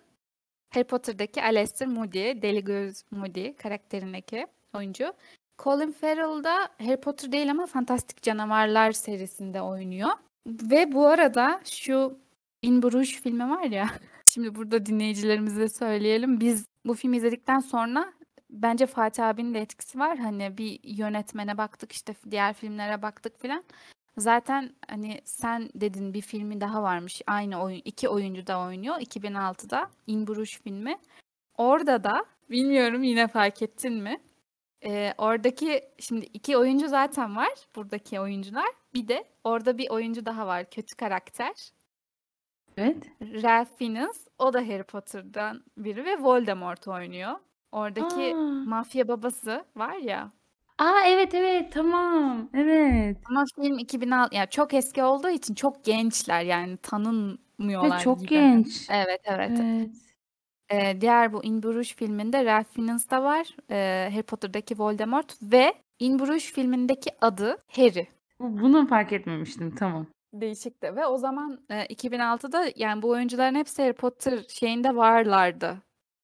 Harry 0.74 0.84
Potter'daki 0.84 1.44
Aleister 1.44 1.88
Moody, 1.88 2.42
Deli 2.42 2.64
Göz 2.64 3.04
Moody 3.12 3.54
karakterindeki 3.56 4.48
oyuncu. 4.74 5.14
Colin 5.60 5.92
Farrell 5.92 6.44
da 6.44 6.70
Harry 6.78 6.98
Potter 6.98 7.32
değil 7.32 7.52
ama 7.52 7.66
Fantastik 7.66 8.22
Canavarlar 8.22 8.92
serisinde 8.92 9.62
oynuyor. 9.62 10.10
Ve 10.48 10.92
bu 10.92 11.08
arada 11.08 11.62
şu 11.66 12.18
In 12.62 12.82
Bruges 12.82 13.22
filmi 13.22 13.50
var 13.50 13.64
ya. 13.64 13.88
Şimdi 14.26 14.56
burada 14.56 14.86
dinleyicilerimize 14.86 15.70
söyleyelim. 15.70 16.40
Biz 16.40 16.66
bu 16.86 16.94
filmi 16.94 17.18
izledikten 17.18 17.60
sonra 17.60 18.14
bence 18.50 18.86
Fatih 18.86 19.28
abinin 19.28 19.54
de 19.54 19.60
etkisi 19.60 20.00
var. 20.00 20.18
Hani 20.18 20.58
bir 20.58 20.80
yönetmene 20.84 21.58
baktık 21.58 21.92
işte 21.92 22.16
diğer 22.32 22.54
filmlere 22.54 23.02
baktık 23.02 23.42
filan. 23.42 23.64
Zaten 24.18 24.76
hani 24.88 25.22
sen 25.26 25.70
dedin 25.76 26.14
bir 26.14 26.22
filmi 26.22 26.62
daha 26.62 26.84
varmış. 26.84 27.22
Aynı 27.28 27.62
oyun 27.62 27.82
iki 27.86 28.10
oyuncu 28.10 28.48
da 28.48 28.60
oynuyor 28.60 28.96
2006'da 28.96 29.90
In 30.08 30.28
Bruges 30.28 30.60
filmi. 30.62 30.98
Orada 31.58 32.04
da 32.04 32.26
bilmiyorum 32.50 33.04
yine 33.04 33.28
fark 33.28 33.62
ettin 33.62 33.94
mi? 33.94 34.20
Ee, 34.84 35.14
oradaki 35.18 35.82
şimdi 36.00 36.26
iki 36.26 36.58
oyuncu 36.58 36.88
zaten 36.88 37.36
var 37.36 37.54
buradaki 37.76 38.20
oyuncular. 38.20 38.68
Bir 38.94 39.08
de 39.08 39.26
orada 39.44 39.78
bir 39.78 39.90
oyuncu 39.90 40.26
daha 40.26 40.48
var 40.48 40.70
kötü 40.70 40.96
karakter. 40.96 41.72
Evet. 42.78 42.98
Ralph 43.22 43.78
Fiennes 43.78 44.28
o 44.40 44.54
da 44.54 44.60
Harry 44.62 44.84
Potter'dan 44.84 45.64
biri 45.78 46.06
ve 46.06 46.22
Voldemort 46.22 46.88
oynuyor. 46.88 47.32
Oradaki 47.72 48.36
Aa. 48.36 48.64
mafya 48.66 49.08
babası 49.08 49.66
var 49.76 49.96
ya. 49.96 50.32
Aa 50.78 51.02
evet 51.06 51.34
evet 51.34 51.74
tamam. 51.74 52.50
Evet. 52.54 53.18
Ama 53.30 53.46
film 53.56 53.80
2006 53.80 54.36
yani 54.36 54.50
çok 54.50 54.74
eski 54.74 55.04
olduğu 55.04 55.30
için 55.30 55.56
çok 55.56 55.86
gençler 55.86 56.42
yani 56.42 56.78
tanınmıyorlar 56.78 57.98
Ve 57.98 58.04
çok 58.04 58.20
gibi. 58.20 58.30
genç. 58.30 58.88
Evet 58.90 59.22
evet. 59.26 59.52
Evet. 59.62 59.90
Ee, 60.72 61.02
diğer 61.02 61.34
bu 61.34 61.44
In 61.44 61.64
Bruges 61.64 61.96
filminde 61.96 62.46
Ralph 62.46 62.68
Fiennes 62.74 63.10
de 63.12 63.24
var. 63.24 63.56
Ee, 63.72 64.10
Harry 64.14 64.24
Potter'daki 64.24 64.80
Voldemort 64.80 65.38
ve 65.42 65.74
In 66.00 66.20
Bruges 66.20 66.52
filmindeki 66.54 67.10
adı 67.22 67.58
Harry. 67.76 68.08
Bu- 68.40 68.60
Bunu 68.62 68.88
fark 68.88 69.14
etmemiştim. 69.14 69.76
Tamam. 69.76 70.08
Değişikti 70.34 70.96
ve 70.96 71.06
o 71.06 71.18
zaman 71.18 71.60
e, 71.70 71.86
2006'da 71.86 72.72
yani 72.76 73.02
bu 73.02 73.10
oyuncuların 73.10 73.56
hepsi 73.56 73.82
Harry 73.82 73.94
Potter 73.94 74.40
şeyinde 74.50 74.96
varlardı. 74.96 75.78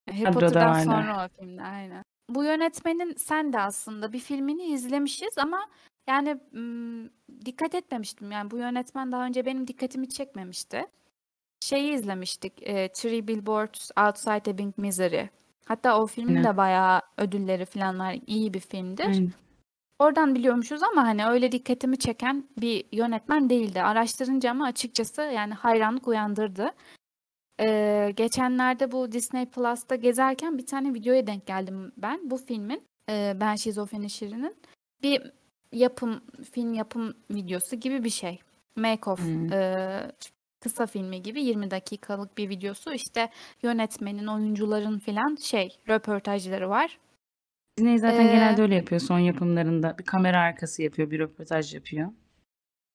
Harry 0.09 0.23
Kadroda 0.23 0.39
Potter'dan 0.47 0.69
varlar. 0.69 0.83
sonra 0.83 1.25
o 1.25 1.39
filmde 1.41 1.61
aynen. 1.63 2.03
Bu 2.29 2.43
yönetmenin 2.43 3.13
sen 3.17 3.53
de 3.53 3.59
aslında 3.59 4.13
bir 4.13 4.19
filmini 4.19 4.63
izlemişiz 4.65 5.37
ama 5.37 5.59
yani 6.09 6.37
mm, 6.51 7.09
dikkat 7.45 7.75
etmemiştim. 7.75 8.31
Yani 8.31 8.51
bu 8.51 8.57
yönetmen 8.57 9.11
daha 9.11 9.25
önce 9.25 9.45
benim 9.45 9.67
dikkatimi 9.67 10.09
çekmemişti. 10.09 10.85
Şeyi 11.71 11.93
izlemiştik. 11.93 12.53
E, 12.61 12.89
Three 12.89 13.27
Billboards 13.27 13.91
Outside 14.07 14.51
Ebbing, 14.51 14.77
Missouri. 14.77 15.29
Hatta 15.65 16.01
o 16.01 16.07
filmin 16.07 16.35
Aynen. 16.35 16.43
de 16.53 16.57
bayağı 16.57 17.01
ödülleri 17.17 17.65
falan 17.65 17.99
var. 17.99 18.15
İyi 18.27 18.53
bir 18.53 18.59
filmdir. 18.59 19.05
Aynen. 19.05 19.31
Oradan 19.99 20.35
biliyormuşuz 20.35 20.83
ama 20.83 21.03
hani 21.03 21.25
öyle 21.25 21.51
dikkatimi 21.51 21.99
çeken 21.99 22.49
bir 22.61 22.85
yönetmen 22.91 23.49
değildi. 23.49 23.81
Araştırınca 23.81 24.51
ama 24.51 24.65
açıkçası 24.65 25.21
yani 25.21 25.53
hayranlık 25.53 26.07
uyandırdı. 26.07 26.71
Ee, 27.59 28.11
geçenlerde 28.15 28.91
bu 28.91 29.11
Disney 29.11 29.45
Plus'ta 29.45 29.95
gezerken 29.95 30.57
bir 30.57 30.65
tane 30.65 30.93
videoya 30.93 31.27
denk 31.27 31.45
geldim 31.47 31.91
ben. 31.97 32.29
Bu 32.29 32.37
filmin 32.37 32.83
e, 33.09 33.33
Ben 33.41 33.55
Şizofreni 33.55 34.09
Şirin'in 34.09 34.55
bir 35.03 35.31
yapım, 35.71 36.21
film 36.51 36.73
yapım 36.73 37.13
videosu 37.31 37.75
gibi 37.75 38.03
bir 38.03 38.09
şey. 38.09 38.39
Make 38.75 39.09
of 39.09 39.19
Hmm. 39.19 39.53
e, 39.53 40.11
kısa 40.61 40.85
filmi 40.85 41.21
gibi 41.23 41.41
20 41.43 41.71
dakikalık 41.71 42.37
bir 42.37 42.49
videosu. 42.49 42.93
İşte 42.93 43.29
yönetmenin, 43.63 44.27
oyuncuların 44.27 44.99
filan 44.99 45.35
şey 45.35 45.77
röportajları 45.89 46.69
var. 46.69 46.99
Disney 47.77 47.97
zaten 47.99 48.27
Ee, 48.27 48.31
genelde 48.31 48.61
öyle 48.61 48.75
yapıyor 48.75 49.01
son 49.01 49.19
yapımlarında. 49.19 49.97
Bir 49.97 50.03
kamera 50.05 50.39
arkası 50.39 50.83
yapıyor, 50.83 51.11
bir 51.11 51.19
röportaj 51.19 51.73
yapıyor. 51.73 52.11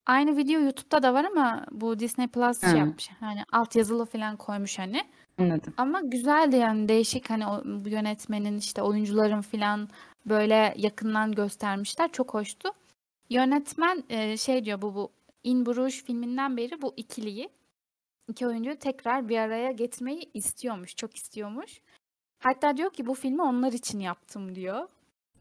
Aynı 0.06 0.37
video 0.37 0.61
YouTube'da 0.61 1.02
da 1.02 1.14
var 1.14 1.25
ama 1.25 1.66
bu 1.70 1.99
Disney 1.99 2.26
Plus 2.26 2.61
şey 2.61 2.78
yapmış. 2.78 3.11
Hani 3.20 3.40
altyazılı 3.52 4.06
falan 4.06 4.37
koymuş 4.37 4.78
hani. 4.78 5.02
Anladım. 5.38 5.75
Ama 5.76 6.00
güzeldi 6.00 6.56
yani 6.56 6.88
değişik 6.88 7.30
hani 7.30 7.46
o, 7.46 7.62
yönetmenin 7.87 8.58
işte 8.58 8.82
oyuncuların 8.82 9.40
falan 9.40 9.88
böyle 10.26 10.75
yakından 10.76 11.32
göstermişler. 11.32 12.12
Çok 12.12 12.35
hoştu. 12.35 12.68
Yönetmen 13.30 14.04
e, 14.08 14.37
şey 14.37 14.64
diyor 14.64 14.82
bu 14.82 14.94
bu 14.94 15.12
In 15.44 15.66
Bruges 15.66 16.04
filminden 16.04 16.56
beri 16.56 16.82
bu 16.82 16.94
ikiliyi 16.96 17.49
iki 18.28 18.47
oyuncuyu 18.47 18.78
tekrar 18.78 19.28
bir 19.28 19.38
araya 19.38 19.71
getirmeyi 19.71 20.30
istiyormuş. 20.35 20.97
Çok 20.97 21.16
istiyormuş. 21.16 21.80
Hatta 22.38 22.76
diyor 22.76 22.92
ki 22.92 23.06
bu 23.06 23.14
filmi 23.14 23.42
onlar 23.42 23.73
için 23.73 24.00
yaptım 24.00 24.54
diyor. 24.54 24.88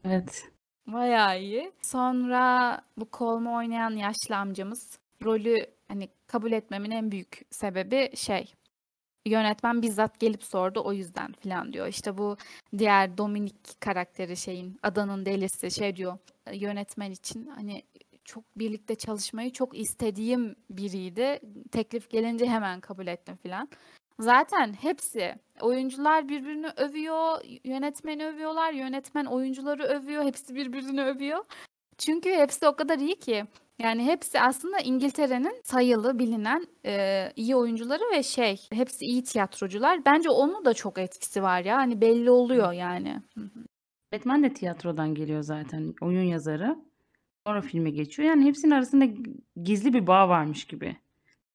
Evet. 0.04 0.42
Bayağı 0.86 1.40
iyi. 1.40 1.72
Sonra 1.82 2.80
bu 2.96 3.08
Colm'u 3.12 3.56
oynayan 3.56 3.90
yaşlı 3.90 4.36
amcamız 4.36 4.98
rolü 5.24 5.66
hani 5.88 6.08
kabul 6.26 6.52
etmemin 6.52 6.90
en 6.90 7.10
büyük 7.10 7.42
sebebi 7.50 8.16
şey 8.16 8.54
yönetmen 9.26 9.82
bizzat 9.82 10.20
gelip 10.20 10.44
sordu 10.44 10.82
o 10.84 10.92
yüzden 10.92 11.32
falan 11.32 11.72
diyor. 11.72 11.86
İşte 11.86 12.18
bu 12.18 12.36
diğer 12.78 13.18
Dominik 13.18 13.80
karakteri 13.80 14.36
şeyin 14.36 14.78
adanın 14.82 15.26
delisi 15.26 15.70
şey 15.70 15.96
diyor 15.96 16.18
yönetmen 16.52 17.10
için 17.10 17.46
hani 17.46 17.82
çok 18.26 18.58
birlikte 18.58 18.94
çalışmayı 18.94 19.52
çok 19.52 19.78
istediğim 19.78 20.54
biriydi. 20.70 21.40
Teklif 21.72 22.10
gelince 22.10 22.46
hemen 22.46 22.80
kabul 22.80 23.06
ettim 23.06 23.36
falan. 23.36 23.68
Zaten 24.18 24.72
hepsi 24.72 25.34
oyuncular 25.60 26.28
birbirini 26.28 26.68
övüyor, 26.76 27.38
yönetmeni 27.64 28.26
övüyorlar, 28.26 28.72
yönetmen 28.72 29.24
oyuncuları 29.24 29.82
övüyor, 29.82 30.24
hepsi 30.24 30.54
birbirini 30.54 31.02
övüyor. 31.02 31.44
Çünkü 31.98 32.30
hepsi 32.30 32.66
o 32.66 32.76
kadar 32.76 32.98
iyi 32.98 33.18
ki. 33.18 33.44
Yani 33.78 34.04
hepsi 34.04 34.40
aslında 34.40 34.78
İngiltere'nin 34.78 35.62
sayılı, 35.64 36.18
bilinen 36.18 36.66
e, 36.86 37.32
iyi 37.36 37.56
oyuncuları 37.56 38.02
ve 38.12 38.22
şey, 38.22 38.56
hepsi 38.72 39.04
iyi 39.04 39.24
tiyatrocular. 39.24 40.04
Bence 40.04 40.30
onun 40.30 40.64
da 40.64 40.74
çok 40.74 40.98
etkisi 40.98 41.42
var 41.42 41.64
ya. 41.64 41.76
Hani 41.76 42.00
belli 42.00 42.30
oluyor 42.30 42.72
yani. 42.72 43.22
Batman 44.12 44.42
de 44.42 44.52
tiyatrodan 44.52 45.14
geliyor 45.14 45.42
zaten. 45.42 45.94
Oyun 46.00 46.22
yazarı. 46.22 46.76
Sonra 47.46 47.60
filme 47.60 47.90
geçiyor. 47.90 48.28
Yani 48.28 48.44
hepsinin 48.44 48.70
arasında 48.70 49.06
gizli 49.62 49.94
bir 49.94 50.06
bağ 50.06 50.28
varmış 50.28 50.64
gibi. 50.64 50.96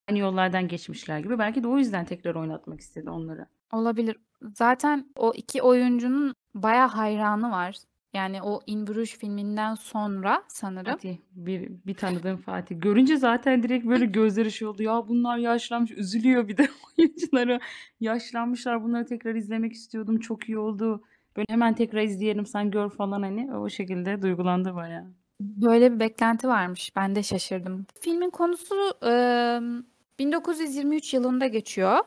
Aynı 0.08 0.18
yollardan 0.18 0.68
geçmişler 0.68 1.18
gibi. 1.18 1.38
Belki 1.38 1.62
de 1.62 1.68
o 1.68 1.78
yüzden 1.78 2.04
tekrar 2.04 2.34
oynatmak 2.34 2.80
istedi 2.80 3.10
onları. 3.10 3.46
Olabilir. 3.72 4.16
Zaten 4.54 5.06
o 5.16 5.32
iki 5.36 5.62
oyuncunun 5.62 6.34
bayağı 6.54 6.88
hayranı 6.88 7.50
var. 7.50 7.76
Yani 8.14 8.42
o 8.42 8.60
In 8.66 8.86
Bruges 8.86 9.18
filminden 9.18 9.74
sonra 9.74 10.42
sanırım. 10.48 10.92
Fatih, 10.92 11.16
bir, 11.32 11.72
bir 11.86 11.94
tanıdığım 11.94 12.36
Fatih. 12.36 12.80
Görünce 12.80 13.16
zaten 13.16 13.62
direkt 13.62 13.86
böyle 13.86 14.06
gözleri 14.20 14.52
şey 14.52 14.68
oldu. 14.68 14.82
Ya 14.82 15.08
bunlar 15.08 15.38
yaşlanmış. 15.38 15.90
Üzülüyor 15.90 16.48
bir 16.48 16.56
de 16.56 16.68
oyuncuları. 16.98 17.60
Yaşlanmışlar. 18.00 18.84
Bunları 18.84 19.06
tekrar 19.06 19.34
izlemek 19.34 19.72
istiyordum. 19.72 20.20
Çok 20.20 20.48
iyi 20.48 20.58
oldu. 20.58 21.02
Böyle 21.36 21.46
hemen 21.48 21.74
tekrar 21.74 22.02
izleyelim 22.02 22.46
sen 22.46 22.70
gör 22.70 22.90
falan 22.90 23.22
hani. 23.22 23.56
O 23.56 23.68
şekilde 23.68 24.22
duygulandı 24.22 24.74
bayağı. 24.74 25.21
Böyle 25.40 25.92
bir 25.94 26.00
beklenti 26.00 26.48
varmış. 26.48 26.96
Ben 26.96 27.14
de 27.14 27.22
şaşırdım. 27.22 27.86
Filmin 28.00 28.30
konusu 28.30 28.74
emm, 29.02 29.82
1923 30.18 31.14
yılında 31.14 31.46
geçiyor. 31.46 31.98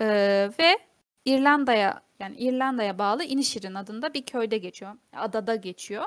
Eee, 0.00 0.50
ve 0.60 0.78
İrlanda'ya 1.24 2.00
yani 2.20 2.36
İrlanda'ya 2.36 2.98
bağlı 2.98 3.24
Inisherin 3.24 3.74
adında 3.74 4.14
bir 4.14 4.22
köyde 4.26 4.58
geçiyor. 4.58 4.92
Adada 5.16 5.56
geçiyor. 5.56 6.04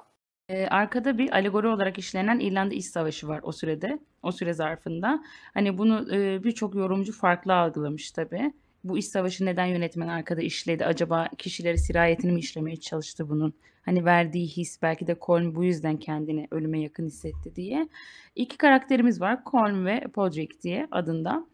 Eee, 0.49 0.67
arkada 0.71 1.17
bir 1.17 1.31
alegori 1.33 1.67
olarak 1.67 1.97
işlenen 1.97 2.39
İrlanda 2.39 2.73
İç 2.75 2.85
Savaşı 2.85 3.27
var 3.27 3.39
o 3.43 3.51
sürede, 3.51 3.99
o 4.23 4.31
süre 4.31 4.53
zarfında. 4.53 5.23
Hani 5.53 5.77
bunu 5.77 6.07
eee, 6.11 6.43
birçok 6.43 6.75
yorumcu 6.75 7.13
farklı 7.13 7.53
algılamış 7.55 8.11
tabii. 8.11 8.53
Bu 8.89 8.97
iç 8.97 9.05
savaşı 9.05 9.45
neden 9.45 9.65
yönetmen 9.65 10.07
arkada 10.07 10.41
işledi? 10.41 10.85
Acaba 10.85 11.27
kişileri 11.37 11.77
sirayetini 11.77 12.31
mi 12.31 12.39
işlemeye 12.39 12.77
çalıştı 12.77 13.29
bunun? 13.29 13.53
Hani 13.81 14.05
verdiği 14.05 14.47
his 14.47 14.81
belki 14.81 15.07
de 15.07 15.15
Colm 15.21 15.55
bu 15.55 15.63
yüzden 15.63 15.97
kendini 15.97 16.47
ölüme 16.51 16.79
yakın 16.81 17.05
hissetti 17.05 17.55
diye. 17.55 17.87
İki 18.35 18.57
karakterimiz 18.57 19.21
var. 19.21 19.39
Colm 19.51 19.85
ve 19.85 19.99
Podrick 20.01 20.61
diye 20.61 20.87
adında. 20.91 21.45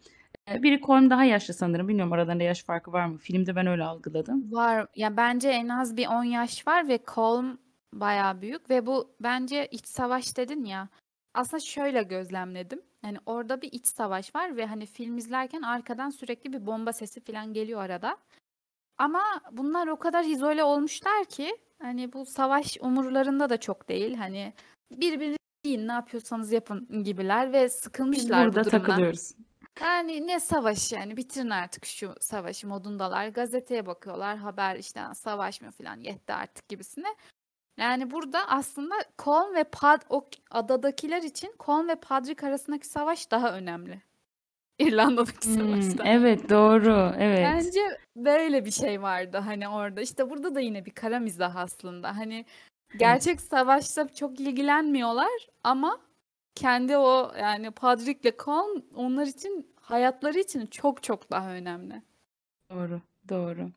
Eee, 0.48 0.64
biri 0.64 0.82
Colm 0.82 1.10
daha 1.10 1.24
yaşlı 1.24 1.54
sanırım. 1.54 1.88
Bilmiyorum 1.88 2.14
aralarında 2.14 2.44
yaş 2.44 2.64
farkı 2.64 2.92
var 2.92 3.06
mı? 3.06 3.18
Filmde 3.18 3.56
ben 3.56 3.68
öyle 3.68 3.84
algıladım. 3.84 4.52
Var. 4.52 4.88
Ya 4.96 5.18
bence 5.18 5.50
en 5.50 5.70
az 5.70 5.98
bir 5.98 6.08
10 6.08 6.24
yaş 6.24 6.68
var 6.68 6.88
ve 6.88 7.00
Colm 7.16 7.58
bayağı 7.94 8.42
büyük 8.42 8.70
ve 8.70 8.86
bu 8.86 9.16
bence 9.20 9.68
iç 9.72 9.88
savaş 9.88 10.38
dedin 10.38 10.66
ya. 10.66 10.90
Aslında 11.34 11.60
şöyle 11.60 12.04
gözlemledim. 12.04 12.82
Yani 13.04 13.18
orada 13.26 13.62
bir 13.62 13.72
iç 13.72 13.88
savaş 13.88 14.36
var 14.36 14.58
ve 14.58 14.66
hani 14.66 14.86
film 14.86 15.18
izlerken 15.18 15.62
arkadan 15.62 16.10
sürekli 16.10 16.54
bir 16.54 16.66
bomba 16.66 16.94
sesi 16.94 17.22
falan 17.22 17.54
geliyor 17.54 17.82
arada. 17.82 18.18
Ama 18.98 19.22
bunlar 19.52 19.88
o 19.88 19.96
kadar 20.00 20.24
izole 20.24 20.64
olmuşlar 20.64 21.26
ki 21.26 21.58
hani 21.82 22.14
bu 22.14 22.26
savaş 22.26 22.78
umurlarında 22.82 23.50
da 23.50 23.60
çok 23.60 23.90
değil. 23.90 24.16
Hani 24.16 24.54
birbirinizi 24.92 25.38
yiyin, 25.66 25.88
ne 25.88 25.92
yapıyorsanız 25.92 26.52
yapın 26.52 27.04
gibiler 27.04 27.54
ve 27.54 27.64
Biz 27.66 27.74
sıkılmışlar 27.74 28.48
bu 28.48 28.54
burada 28.56 28.66
durumdan. 28.66 28.86
takılıyoruz. 28.88 29.32
Yani 29.82 30.28
ne 30.28 30.40
savaşı 30.40 30.96
yani 30.96 31.18
bitirin 31.18 31.50
artık 31.50 31.86
şu 31.86 32.16
savaşı 32.20 32.68
modundalar. 32.68 33.28
Gazeteye 33.28 33.86
bakıyorlar 33.86 34.38
haber 34.38 34.76
işte 34.76 35.00
"Ha, 35.00 35.16
savaş 35.16 35.62
mı 35.62 35.72
falan 35.72 35.98
yetti 36.00 36.34
artık 36.34 36.68
gibisine. 36.70 37.08
Yani 37.78 38.12
burada 38.12 38.48
aslında 38.50 38.96
Colm 39.20 39.56
ve 39.56 39.64
Pad 39.64 40.02
o 40.10 40.30
adadakiler 40.52 41.24
için 41.24 41.52
Colm 41.60 41.88
ve 41.88 41.96
Padrick 41.96 42.48
arasındaki 42.48 42.88
savaş 42.88 43.32
daha 43.32 43.54
önemli. 43.58 44.02
İrlanda'daki 44.80 45.48
Hmm, 45.48 45.54
savaşta. 45.56 46.04
evet 46.08 46.50
doğru, 46.50 47.14
evet. 47.18 47.48
Bence 47.54 47.80
böyle 48.16 48.66
bir 48.66 48.72
şey 48.72 49.02
vardı 49.02 49.38
hani 49.38 49.70
orada. 49.70 50.02
İşte 50.02 50.30
burada 50.30 50.56
da 50.56 50.60
yine 50.60 50.86
bir 50.86 50.92
kara 50.92 51.20
mizah 51.20 51.56
aslında. 51.56 52.18
Hani 52.18 52.46
gerçek 52.98 53.42
savaşta 53.42 54.08
çok 54.08 54.40
ilgilenmiyorlar 54.40 55.48
ama 55.64 56.00
kendi 56.56 56.98
o 56.98 57.32
yani 57.40 57.72
Padrick'le 57.72 58.40
Colm 58.46 58.84
onlar 58.96 59.26
için 59.26 59.74
hayatları 59.82 60.40
için 60.40 60.66
çok 60.66 61.04
çok 61.04 61.32
daha 61.32 61.50
önemli. 61.52 62.02
Doğru, 62.70 63.02
doğru. 63.30 63.70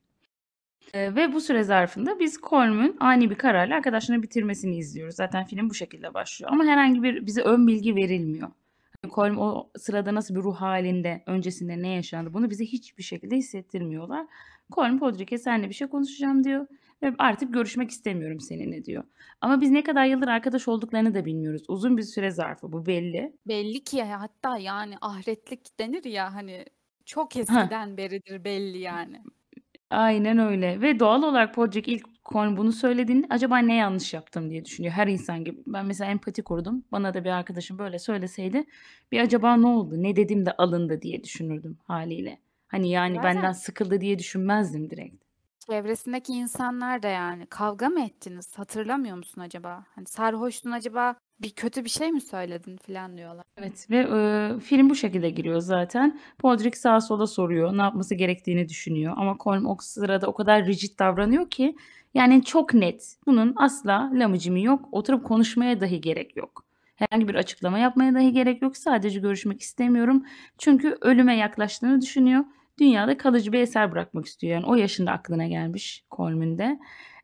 Eee, 0.94 1.14
ve 1.14 1.32
bu 1.32 1.40
süre 1.40 1.62
zarfında 1.64 2.18
biz 2.20 2.38
Colm'un 2.42 2.96
ani 3.00 3.30
bir 3.30 3.34
kararla 3.34 3.74
arkadaşlarını 3.76 4.22
bitirmesini 4.22 4.76
izliyoruz. 4.76 5.14
Zaten 5.16 5.44
film 5.46 5.70
bu 5.70 5.74
şekilde 5.74 6.14
başlıyor. 6.14 6.52
Ama 6.52 6.64
herhangi 6.64 7.02
bir 7.02 7.26
bize 7.26 7.42
ön 7.42 7.66
bilgi 7.66 7.96
verilmiyor. 7.96 8.48
Hani 9.02 9.12
Colm 9.14 9.38
o 9.38 9.70
sırada 9.78 10.14
nasıl 10.14 10.34
bir 10.34 10.40
ruh 10.40 10.56
halinde, 10.56 11.22
öncesinde 11.26 11.82
ne 11.82 11.88
yaşandı 11.88 12.34
bunu 12.34 12.50
bize 12.50 12.64
hiçbir 12.64 13.02
şekilde 13.02 13.36
hissettirmiyorlar. 13.36 14.26
Colm 14.72 14.98
Podrick'e 14.98 15.38
seninle 15.38 15.68
bir 15.68 15.74
şey 15.74 15.88
konuşacağım 15.88 16.44
diyor 16.44 16.66
ve 17.02 17.14
artık 17.18 17.54
görüşmek 17.54 17.90
istemiyorum 17.90 18.40
seninle 18.40 18.84
diyor. 18.84 19.04
Ama 19.40 19.60
biz 19.60 19.70
ne 19.70 19.82
kadar 19.84 20.04
yıldır 20.06 20.28
arkadaş 20.28 20.68
olduklarını 20.68 21.14
da 21.14 21.24
bilmiyoruz. 21.24 21.62
Uzun 21.68 21.96
bir 21.96 22.02
süre 22.02 22.30
zarfı 22.30 22.72
bu 22.72 22.86
belli. 22.86 23.32
Belli 23.46 23.84
ki 23.84 24.02
hatta 24.02 24.58
yani 24.58 24.94
ahretlik 25.00 25.78
denir 25.80 26.04
ya 26.04 26.34
hani 26.34 26.64
çok 27.04 27.36
eskiden 27.36 27.96
beridir 27.96 28.44
belli 28.44 28.78
yani. 28.78 29.22
Aynen 29.90 30.38
öyle 30.38 30.80
ve 30.80 31.00
doğal 31.00 31.22
olarak 31.22 31.54
Podrick 31.54 31.92
ilk 31.92 32.06
Colm 32.24 32.56
bunu 32.56 32.72
söylediğinde 32.72 33.26
acaba 33.30 33.58
ne 33.58 33.74
yanlış 33.74 34.14
yaptım 34.14 34.50
diye 34.50 34.64
düşünüyor 34.64 34.94
her 34.94 35.06
insan 35.08 35.44
gibi. 35.44 35.62
Ben 35.66 35.86
mesela 35.86 36.10
empati 36.10 36.42
kurdum. 36.42 36.84
Bana 36.92 37.14
da 37.14 37.24
bir 37.24 37.30
arkadaşım 37.30 37.78
böyle 37.78 37.98
söyleseydi 37.98 38.64
bir 39.12 39.20
acaba 39.20 39.56
ne 39.56 39.66
oldu? 39.66 40.02
Ne 40.02 40.16
dedim 40.16 40.46
de 40.46 40.52
alındı 40.52 41.02
diye 41.02 41.24
düşünürdüm 41.24 41.78
haliyle. 41.84 42.38
Hani 42.68 42.90
yani 42.90 43.14
Zaten 43.14 43.36
benden 43.36 43.52
sıkıldı 43.52 44.00
diye 44.00 44.18
düşünmezdim 44.18 44.90
direkt. 44.90 45.25
Çevresindeki 45.70 46.32
insanlar 46.32 47.02
da 47.02 47.08
yani 47.08 47.46
kavga 47.46 47.88
mı 47.88 48.00
ettiniz? 48.00 48.58
Hatırlamıyor 48.58 49.16
musun 49.16 49.40
acaba? 49.40 49.84
Hani 49.94 50.06
sarhoştun 50.06 50.70
acaba 50.70 51.14
bir 51.40 51.50
kötü 51.50 51.84
bir 51.84 51.90
şey 51.90 52.12
mi 52.12 52.20
söyledin 52.20 52.76
falan 52.76 53.16
diyorlar. 53.16 53.44
Evet 53.56 53.90
ve 53.90 53.96
eee, 53.96 54.60
film 54.60 54.90
bu 54.90 54.94
şekilde 54.94 55.30
giriyor 55.30 55.60
zaten. 55.60 56.20
Podrick 56.38 56.78
sağa 56.78 57.00
sola 57.00 57.26
soruyor, 57.26 57.76
ne 57.78 57.82
yapması 57.82 58.14
gerektiğini 58.14 58.68
düşünüyor. 58.68 59.14
Ama 59.16 59.36
Colm 59.44 59.66
o 59.66 59.76
sırada 59.80 60.26
o 60.26 60.34
kadar 60.34 60.66
rigid 60.66 60.98
davranıyor 60.98 61.50
ki 61.50 61.76
yani 62.14 62.44
çok 62.44 62.74
net. 62.74 63.16
Bunun 63.26 63.52
asla 63.56 64.10
lamıcımı 64.14 64.60
yok. 64.60 64.88
Oturup 64.92 65.24
konuşmaya 65.24 65.80
dahi 65.80 66.00
gerek 66.00 66.36
yok. 66.36 66.64
Herhangi 66.96 67.28
bir 67.28 67.34
açıklama 67.34 67.78
yapmaya 67.78 68.14
dahi 68.14 68.32
gerek 68.32 68.62
yok. 68.62 68.76
Sadece 68.76 69.20
görüşmek 69.20 69.60
istemiyorum. 69.60 70.24
Çünkü 70.58 70.96
ölüme 71.00 71.36
yaklaştığını 71.36 72.00
düşünüyor. 72.00 72.44
Dünyada 72.78 73.16
kalıcı 73.18 73.52
bir 73.52 73.60
eser 73.60 73.92
bırakmak 73.92 74.26
istiyor. 74.26 74.54
Yani 74.54 74.66
o 74.66 74.74
yaşında 74.74 75.12
aklına 75.12 75.46
gelmiş 75.46 76.04
Colm'ün 76.16 76.58
de. 76.58 76.78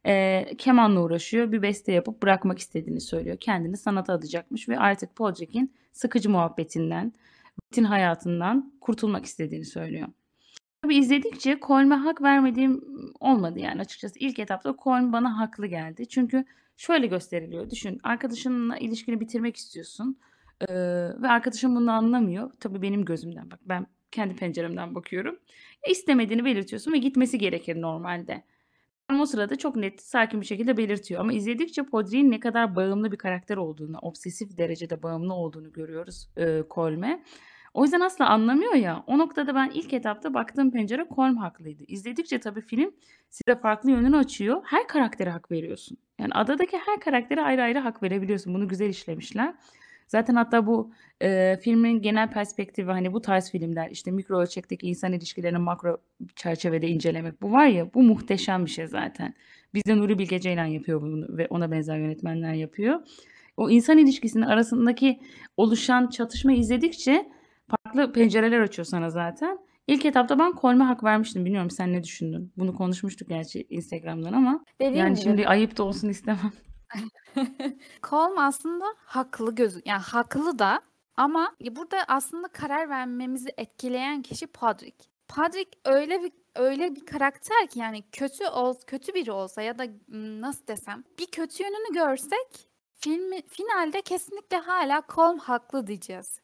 Eee, 0.06 0.54
kemanla 0.58 1.00
uğraşıyor. 1.00 1.52
Bir 1.52 1.62
beste 1.62 1.92
yapıp 1.92 2.22
bırakmak 2.22 2.58
istediğini 2.58 3.00
söylüyor. 3.00 3.36
Kendini 3.40 3.76
sanata 3.76 4.12
adayacakmış 4.12 4.68
ve 4.68 4.78
artık 4.78 5.16
Podrick'in 5.16 5.74
sıkıcı 5.92 6.30
muhabbetinden, 6.30 7.12
rutin 7.66 7.84
hayatından 7.84 8.72
kurtulmak 8.80 9.24
istediğini 9.24 9.64
söylüyor. 9.64 10.08
Tabii 10.82 10.96
izledikçe 10.96 11.58
Colm'e 11.66 11.94
hak 11.94 12.22
vermediğim 12.22 12.84
olmadı 13.20 13.58
yani 13.58 13.80
açıkçası. 13.80 14.18
İlk 14.18 14.38
etapta 14.38 14.74
Colm 14.84 15.12
bana 15.12 15.38
haklı 15.38 15.66
geldi. 15.66 16.08
Çünkü 16.08 16.44
şöyle 16.76 17.06
gösteriliyor. 17.06 17.70
Düşün, 17.70 18.00
arkadaşınla 18.02 18.76
ilişkini 18.78 19.20
bitirmek 19.20 19.56
istiyorsun 19.56 20.16
eee, 20.68 21.22
ve 21.22 21.28
arkadaşın 21.28 21.76
bunu 21.76 21.92
anlamıyor. 21.92 22.50
Tabii 22.60 22.82
benim 22.82 23.04
gözümden 23.04 23.50
bak, 23.50 23.60
ben 23.64 23.86
kendi 24.12 24.36
penceremden 24.36 24.94
bakıyorum. 24.94 25.38
E, 25.82 25.90
istemediğini 25.90 26.44
belirtiyorsun 26.44 26.92
ve 26.92 26.98
gitmesi 26.98 27.38
gerekir 27.38 27.80
normalde. 27.80 28.44
Ama 29.08 29.22
o 29.22 29.26
sırada 29.26 29.56
çok 29.56 29.76
net, 29.76 30.02
sakin 30.02 30.40
bir 30.40 30.46
şekilde 30.46 30.76
belirtiyor. 30.76 31.20
Ama 31.20 31.32
izledikçe 31.32 31.82
Podrick'in 31.82 32.30
ne 32.30 32.40
kadar 32.40 32.76
bağımlı 32.76 33.12
bir 33.12 33.16
karakter 33.16 33.56
olduğunu, 33.56 33.98
obsesif 34.02 34.58
derecede 34.58 35.02
bağımlı 35.02 35.34
olduğunu 35.34 35.72
görüyoruz 35.72 36.28
eee, 36.36 36.64
Colm'e. 36.70 37.22
O 37.74 37.82
yüzden 37.84 38.00
asla 38.00 38.28
anlamıyor 38.28 38.74
ya. 38.74 39.04
O 39.06 39.18
noktada 39.18 39.54
ben 39.54 39.70
ilk 39.74 39.92
etapta 39.92 40.34
baktığım 40.34 40.70
pencere 40.70 41.06
Colm 41.14 41.36
haklıydı. 41.36 41.84
İzledikçe 41.88 42.40
tabii 42.40 42.60
film 42.60 42.94
size 43.30 43.58
farklı 43.60 43.90
yönünü 43.90 44.16
açıyor. 44.16 44.62
Her 44.64 44.88
karaktere 44.88 45.30
hak 45.30 45.50
veriyorsun. 45.50 45.98
Yani 46.20 46.32
adadaki 46.34 46.78
her 46.78 47.00
karaktere 47.00 47.42
ayrı 47.42 47.62
ayrı 47.62 47.78
hak 47.78 48.02
verebiliyorsun. 48.02 48.54
Bunu 48.54 48.68
güzel 48.68 48.88
işlemişler. 48.88 49.54
Zaten 50.08 50.34
hatta 50.34 50.66
bu 50.66 50.92
eee, 51.20 51.56
filmin 51.62 52.02
genel 52.02 52.30
perspektifi 52.30 52.90
hani 52.90 53.12
bu 53.12 53.20
tarz 53.22 53.50
filmler 53.50 53.90
işte 53.90 54.10
mikro 54.10 54.40
ölçekteki 54.40 54.86
insan 54.86 55.12
ilişkilerini 55.12 55.58
makro 55.58 55.98
çerçevede 56.36 56.88
incelemek 56.88 57.42
bu 57.42 57.52
var 57.52 57.66
ya 57.66 57.94
bu 57.94 58.02
muhteşem 58.02 58.64
bir 58.64 58.70
şey 58.70 58.86
zaten. 58.86 59.34
Bizde 59.74 59.96
Nuri 59.96 60.18
Bilge 60.18 60.40
Ceylan 60.40 60.64
yapıyor 60.66 61.02
bunu 61.02 61.36
ve 61.36 61.46
ona 61.50 61.70
benzer 61.70 61.98
yönetmenler 61.98 62.54
yapıyor. 62.54 63.00
O 63.56 63.70
insan 63.70 63.98
ilişkisinin 63.98 64.44
arasındaki 64.44 65.20
oluşan 65.56 66.06
çatışmayı 66.06 66.58
izledikçe 66.58 67.28
farklı 67.68 68.12
pencereler 68.12 68.60
açıyor 68.60 68.86
sana 68.86 69.10
zaten. 69.10 69.58
İlk 69.86 70.06
etapta 70.06 70.38
ben 70.38 70.52
Colm'e 70.60 70.84
hak 70.84 71.04
vermiştim. 71.04 71.44
Bilmiyorum 71.44 71.70
sen 71.70 71.92
ne 71.92 72.02
düşündün? 72.02 72.52
Bunu 72.56 72.74
konuşmuştuk 72.74 73.28
gerçi 73.28 73.66
Instagram'dan 73.70 74.32
ama 74.32 74.64
Dediğim 74.80 74.96
yani 74.96 75.14
gibi 75.14 75.22
şimdi 75.22 75.48
ayıp 75.48 75.76
da 75.78 75.82
olsun 75.82 76.08
istemem. 76.08 76.52
Colm 78.02 78.38
aslında 78.38 78.84
haklı 78.98 79.54
gözü 79.54 79.82
yani 79.84 80.02
haklı 80.02 80.58
da 80.58 80.80
ama 81.16 81.56
burada 81.60 82.04
aslında 82.08 82.48
karar 82.48 82.88
vermemizi 82.88 83.54
etkileyen 83.56 84.22
kişi 84.22 84.46
Podrick. 84.46 85.04
Podrick 85.28 85.78
öyle 85.84 86.22
bir 86.22 86.32
öyle 86.54 86.96
bir 86.96 87.06
karakter 87.06 87.66
ki 87.66 87.78
yani 87.78 88.02
kötü 88.12 88.46
ol 88.46 88.74
kötü 88.86 89.14
biri 89.14 89.32
olsa 89.32 89.62
ya 89.62 89.78
da 89.78 89.86
nasıl 90.08 90.66
desem 90.66 91.04
bir 91.18 91.26
kötü 91.26 91.62
yönünü 91.62 91.94
görsek 91.94 92.68
filmi 92.94 93.42
finalde 93.48 94.02
kesinlikle 94.02 94.56
hala 94.56 95.02
Colm 95.14 95.38
haklı 95.38 95.86
diyeceğiz. 95.86 96.40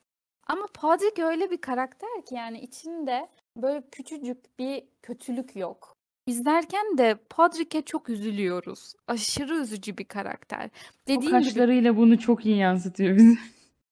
Ama 0.47 0.67
Podrick 0.67 1.23
öyle 1.23 1.51
bir 1.51 1.61
karakter 1.61 2.25
ki 2.27 2.35
yani 2.35 2.61
içinde 2.61 3.29
böyle 3.57 3.91
küçücük 3.91 4.59
bir 4.59 4.89
kötülük 5.03 5.57
yok. 5.57 5.98
İzlerken 6.29 6.99
de 6.99 7.19
Podrick'e 7.31 7.83
çok 7.83 8.09
üzülüyoruz. 8.09 8.95
Aşırı 9.07 9.55
üzücü 9.55 9.99
bir 9.99 10.05
karakter. 10.05 10.65
O 10.65 11.07
Dediğin 11.07 11.21
gibi 11.21 11.31
kaşlarıyla 11.31 11.97
bunu 11.97 12.19
çok 12.19 12.47
iyi 12.47 12.57
yansıtıyor 12.57 13.17
bize. 13.17 13.39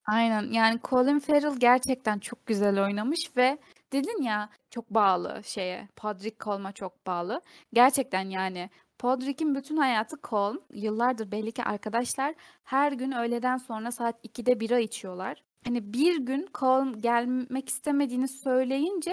Aynen 0.06 0.52
yani 0.52 0.80
Colin 0.84 1.18
Farrell 1.18 1.56
gerçekten 1.58 2.18
çok 2.18 2.46
güzel 2.46 2.84
oynamış 2.84 3.36
ve 3.36 3.58
dedin 3.92 4.22
ya 4.22 4.50
çok 4.70 4.90
bağlı 4.90 5.40
şeye 5.44 5.88
Podrick 5.96 6.44
Colm'a 6.44 6.72
çok 6.72 7.06
bağlı. 7.06 7.40
Gerçekten 7.72 8.30
yani 8.30 8.70
Podrick'in 8.98 9.54
bütün 9.54 9.76
hayatı 9.76 10.16
Colm. 10.24 10.60
Yıllardır 10.72 11.32
belli 11.32 11.52
ki 11.52 11.64
arkadaşlar. 11.64 12.34
Her 12.64 12.92
gün 12.92 13.12
öğleden 13.12 13.56
sonra 13.56 13.90
saat 13.90 14.24
2'de 14.24 14.60
bira 14.60 14.78
içiyorlar. 14.78 15.42
Hani 15.64 15.92
bir 15.92 16.18
gün 16.20 16.48
Colm 16.54 17.00
gelmek 17.00 17.68
istemediğini 17.68 18.28
söyleyince 18.28 19.12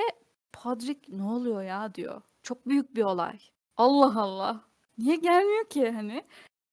Podrick 0.54 1.18
ne 1.18 1.24
oluyor 1.24 1.64
ya 1.64 1.96
diyor. 1.96 2.22
Çok 2.44 2.68
büyük 2.68 2.96
bir 2.96 3.04
olay. 3.04 3.40
Allah 3.78 4.22
Allah. 4.22 4.62
Niye 4.98 5.16
gelmiyor 5.16 5.66
ki 5.66 5.92
hani? 5.92 6.24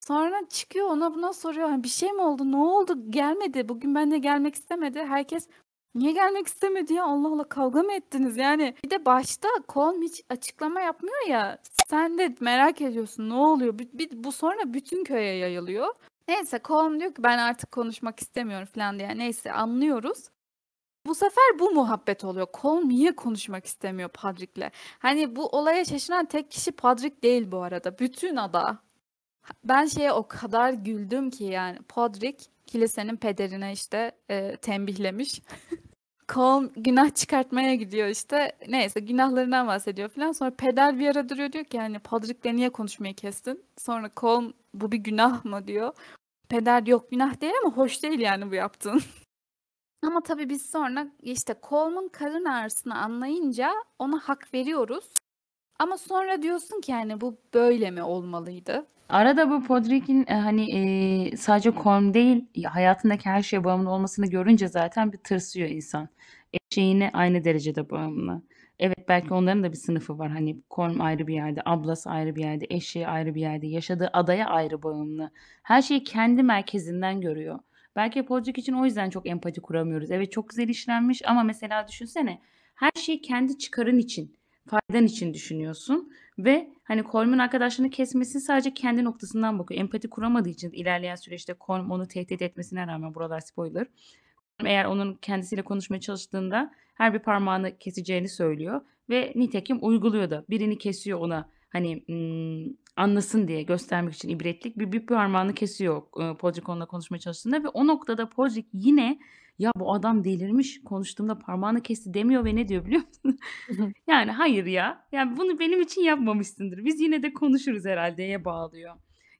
Sonra 0.00 0.48
çıkıyor 0.48 0.87
ona 0.90 1.14
buna 1.14 1.33
soruyor. 1.33 1.68
Hani 1.68 1.85
bir 1.85 1.88
şey 1.88 2.12
mi 2.12 2.20
oldu? 2.22 2.52
Ne 2.52 2.56
oldu? 2.56 3.11
Gelmedi. 3.11 3.68
Bugün 3.68 3.94
ben 3.94 4.11
de 4.11 4.18
gelmek 4.18 4.54
istemedi. 4.54 4.98
Herkes 5.04 5.48
niye 5.94 6.12
gelmek 6.12 6.46
istemedi 6.46 6.94
ya? 6.94 7.04
Allah 7.04 7.28
Allah 7.28 7.48
kavga 7.48 7.83
mı 7.83 7.92
ettiniz? 7.92 8.37
Yani 8.37 8.74
bir 8.85 8.90
de 8.90 9.04
başta 9.04 9.48
Colm 9.68 10.02
hiç 10.02 10.22
açıklama 10.30 10.80
yapmıyor 10.80 11.26
ya. 11.28 11.59
Sen 11.88 12.18
de 12.18 12.35
merak 12.40 12.80
ediyorsun 12.80 13.28
ne 13.28 13.35
oluyor? 13.35 13.78
Bir, 13.78 13.88
bir- 13.92 14.24
bu 14.24 14.33
sonra 14.33 14.74
bütün 14.74 15.04
köye 15.04 15.37
yayılıyor. 15.37 15.94
Neyse 16.28 16.61
Colm 16.64 17.00
diyor 17.00 17.14
ki 17.14 17.22
ben 17.22 17.38
artık 17.38 17.72
konuşmak 17.72 18.20
istemiyorum 18.20 18.68
falan 18.74 18.98
diye. 18.98 19.18
Neyse 19.18 19.52
anlıyoruz. 19.52 20.28
Bu 21.06 21.14
sefer 21.14 21.58
bu 21.58 21.70
muhabbet 21.70 22.24
oluyor. 22.24 22.46
Colm 22.60 22.88
niye 22.88 23.16
konuşmak 23.16 23.66
istemiyor 23.66 24.08
Podrick'le? 24.08 24.70
Hani 24.98 25.36
bu 25.36 25.46
olaya 25.46 25.84
şaşıran 25.84 26.26
tek 26.26 26.50
kişi 26.50 26.72
Podrick 26.72 27.22
değil 27.22 27.52
bu 27.52 27.62
arada. 27.62 27.98
Bütün 27.98 28.36
ada. 28.36 28.78
Ben 29.64 29.86
şeye 29.86 30.12
o 30.12 30.28
kadar 30.28 30.72
güldüm 30.72 31.30
ki 31.30 31.44
yani 31.44 31.78
Podrick 31.82 32.44
kilisenin 32.66 33.16
pederine 33.16 33.72
işte 33.72 34.12
e, 34.30 34.56
tembihlemiş. 34.56 35.42
Colm 36.28 36.70
günah 36.76 37.14
çıkartmaya 37.14 37.74
gidiyor 37.74 38.08
işte. 38.08 38.52
Neyse 38.68 39.00
günahlarından 39.00 39.66
bahsediyor 39.66 40.08
falan. 40.08 40.32
Sonra 40.32 40.50
peder 40.50 40.98
bir 40.98 41.08
ara 41.08 41.28
duruyor 41.28 41.52
diyor 41.52 41.64
ki 41.64 41.76
yani 41.76 41.98
Podrick'le 41.98 42.54
niye 42.54 42.70
konuşmayı 42.70 43.14
kestin? 43.14 43.64
Sonra 43.78 44.10
Colm 44.16 44.52
bu 44.74 44.92
bir 44.92 44.98
günah 44.98 45.44
mı 45.44 45.66
diyor. 45.66 45.94
Peder 46.48 46.86
yok 46.86 47.10
günah 47.10 47.40
değil 47.40 47.52
ama 47.64 47.76
hoş 47.76 48.02
değil 48.02 48.20
yani 48.20 48.50
bu 48.50 48.54
yaptığın. 48.54 49.02
Ama 50.02 50.20
tabii 50.22 50.48
biz 50.48 50.70
sonra 50.70 51.06
işte 51.22 51.54
Colm'un 51.68 52.08
karın 52.08 52.44
ağrısını 52.44 52.98
anlayınca 52.98 53.72
ona 53.98 54.18
hak 54.18 54.54
veriyoruz. 54.54 55.22
Ama 55.78 55.98
sonra 55.98 56.42
diyorsun 56.42 56.80
ki 56.80 56.92
yani 56.92 57.20
bu 57.20 57.38
böyle 57.54 57.90
mi 57.90 58.02
olmalıydı? 58.02 58.86
Arada 59.08 59.50
bu 59.50 59.62
Podrick'in 59.64 60.24
e, 60.28 60.34
hani 60.34 60.76
e, 61.32 61.36
sadece 61.36 61.72
Colm 61.82 62.14
değil 62.14 62.46
ya 62.54 62.74
hayatındaki 62.74 63.28
her 63.28 63.42
şeye 63.42 63.64
bağımlı 63.64 63.90
olmasını 63.90 64.26
görünce 64.26 64.68
zaten 64.68 65.12
bir 65.12 65.18
tırsıyor 65.18 65.68
insan. 65.68 66.08
Eşeğine 66.52 67.10
aynı 67.12 67.44
derecede 67.44 67.90
bağımlı. 67.90 68.42
Evet 68.78 69.08
belki 69.08 69.34
onların 69.34 69.62
da 69.62 69.72
bir 69.72 69.76
sınıfı 69.76 70.18
var. 70.18 70.30
Hani 70.30 70.56
Colm 70.70 71.00
ayrı 71.00 71.26
bir 71.26 71.34
yerde, 71.34 71.62
ablası 71.64 72.10
ayrı 72.10 72.36
bir 72.36 72.40
yerde, 72.44 72.66
eşeği 72.70 73.08
ayrı 73.08 73.34
bir 73.34 73.40
yerde, 73.40 73.66
yaşadığı 73.66 74.10
adaya 74.12 74.46
ayrı 74.46 74.82
bağımlı. 74.82 75.30
Her 75.62 75.82
şeyi 75.82 76.04
kendi 76.04 76.42
merkezinden 76.42 77.20
görüyor. 77.20 77.58
Belki 77.96 78.24
Podrick 78.24 78.61
için 78.61 78.72
o 78.72 78.85
yüzden 78.85 79.11
çok 79.11 79.26
empati 79.26 79.61
kuramıyoruz. 79.61 80.11
Evet 80.11 80.33
çok 80.33 80.48
güzel 80.48 80.68
işlenmiş 80.68 81.29
ama 81.29 81.42
mesela 81.42 81.88
düşünsene 81.88 82.40
her 82.74 82.90
şeyi 82.96 83.20
kendi 83.20 83.59
çıkarın 83.59 83.98
için, 83.98 84.37
faydan 84.66 85.07
için 85.07 85.35
düşünüyorsun. 85.35 86.12
Ve 86.38 86.70
hani 86.85 87.03
Colm'un 87.12 87.38
arkadaşlarını 87.38 87.90
kesmesi 87.90 88.40
sadece 88.40 88.74
kendi 88.74 89.05
noktasından 89.05 89.59
bakıyor. 89.59 89.81
Empati 89.81 90.11
kuramadığı 90.11 90.48
için 90.48 90.70
ilerleyen 90.70 91.14
süreçte 91.14 91.55
Colm 91.66 91.90
onu 91.90 92.09
tehdit 92.09 92.42
etmesine 92.42 92.87
rağmen 92.87 93.14
buralar 93.14 93.40
spoiler. 93.40 93.87
Eğer 94.64 94.85
onun 94.85 95.14
kendisiyle 95.14 95.62
konuşmaya 95.62 96.00
çalıştığında 96.00 96.72
her 96.94 97.14
bir 97.14 97.18
parmağını 97.18 97.79
keseceğini 97.79 98.29
söylüyor. 98.29 98.81
Ve 99.11 99.33
nitekim 99.35 99.79
uyguluyor 99.81 100.31
da. 100.31 100.44
Birini 100.50 100.79
kesiyor 100.79 101.20
ona 101.20 101.48
hani 101.68 102.05
anlasın 103.00 103.48
diye 103.48 103.62
göstermek 103.62 104.14
için 104.14 104.28
ibretlik 104.28 104.78
bir, 104.78 104.92
bir 104.92 105.06
parmağını 105.06 105.54
kesiyor 105.54 106.02
e, 106.02 106.36
Podrick 106.36 106.72
onunla 106.72 106.86
konuşmaya 106.86 107.18
çalıştığında. 107.18 107.62
Ve 107.62 107.68
o 107.68 107.86
noktada 107.86 108.28
Podrick 108.28 108.68
yine 108.72 109.18
ya 109.58 109.72
bu 109.76 109.94
adam 109.94 110.24
delirmiş 110.24 110.84
konuştuğumda 110.84 111.38
parmağını 111.38 111.82
kesti 111.82 112.14
demiyor 112.14 112.44
ve 112.44 112.56
ne 112.56 112.68
diyor 112.68 112.86
biliyor 112.86 113.02
musun? 113.06 113.38
Yani 114.06 114.30
hayır 114.30 114.66
ya. 114.66 115.06
Yani 115.12 115.36
bunu 115.36 115.58
benim 115.58 115.80
için 115.80 116.02
yapmamışsındır. 116.02 116.84
Biz 116.84 117.00
yine 117.00 117.22
de 117.22 117.32
konuşuruz 117.32 117.84
herhaldeye 117.84 118.44
bağlıyor. 118.44 118.96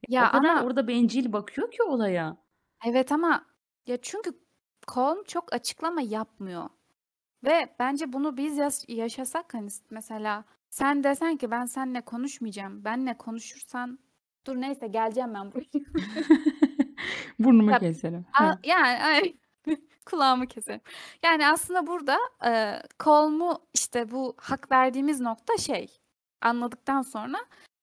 Ya 0.09 0.29
o 0.29 0.33
kadar 0.33 0.49
ama 0.49 0.63
orada 0.63 0.89
bencil 0.89 1.33
bakıyor 1.33 1.71
ki 1.71 1.83
olaya. 1.83 2.37
evet 2.87 3.13
ama 3.13 3.47
ya 3.87 3.97
çünkü 4.03 4.31
Colm 4.95 5.25
çok 5.25 5.53
açıklama 5.53 6.01
yapmıyor. 6.01 6.69
Ve 7.45 7.77
bence 7.79 8.13
bunu 8.13 8.37
biz 8.37 8.59
yaşasak 8.89 9.55
hani 9.55 9.69
mesela 9.91 10.45
sen 10.71 11.05
desen 11.05 11.37
ki 11.37 11.51
ben 11.51 11.67
seninle 11.67 12.01
konuşmayacağım. 12.01 12.85
Benle 12.85 13.17
konuşursan 13.17 13.99
dur 14.47 14.57
neyse 14.57 14.87
geleceğim 14.87 15.35
ben 15.35 15.53
buraya. 15.53 15.85
Burnumu 17.39 17.71
Ya, 17.71 17.79
keserim. 17.79 18.27
a- 18.33 18.45
Ha. 18.47 18.59
yani 18.65 19.03
ay, 19.05 19.35
kulağımı 20.07 20.47
keserim. 20.47 20.81
Yani 21.25 21.47
aslında 21.47 21.87
burada 21.87 22.19
e, 22.47 22.83
Colm'u 23.01 23.59
işte 23.75 24.11
bu 24.11 24.35
hak 24.41 24.73
verdiğimiz 24.73 25.21
nokta 25.21 25.57
şey 25.57 25.99
anladıktan 26.41 27.03
sonra 27.03 27.39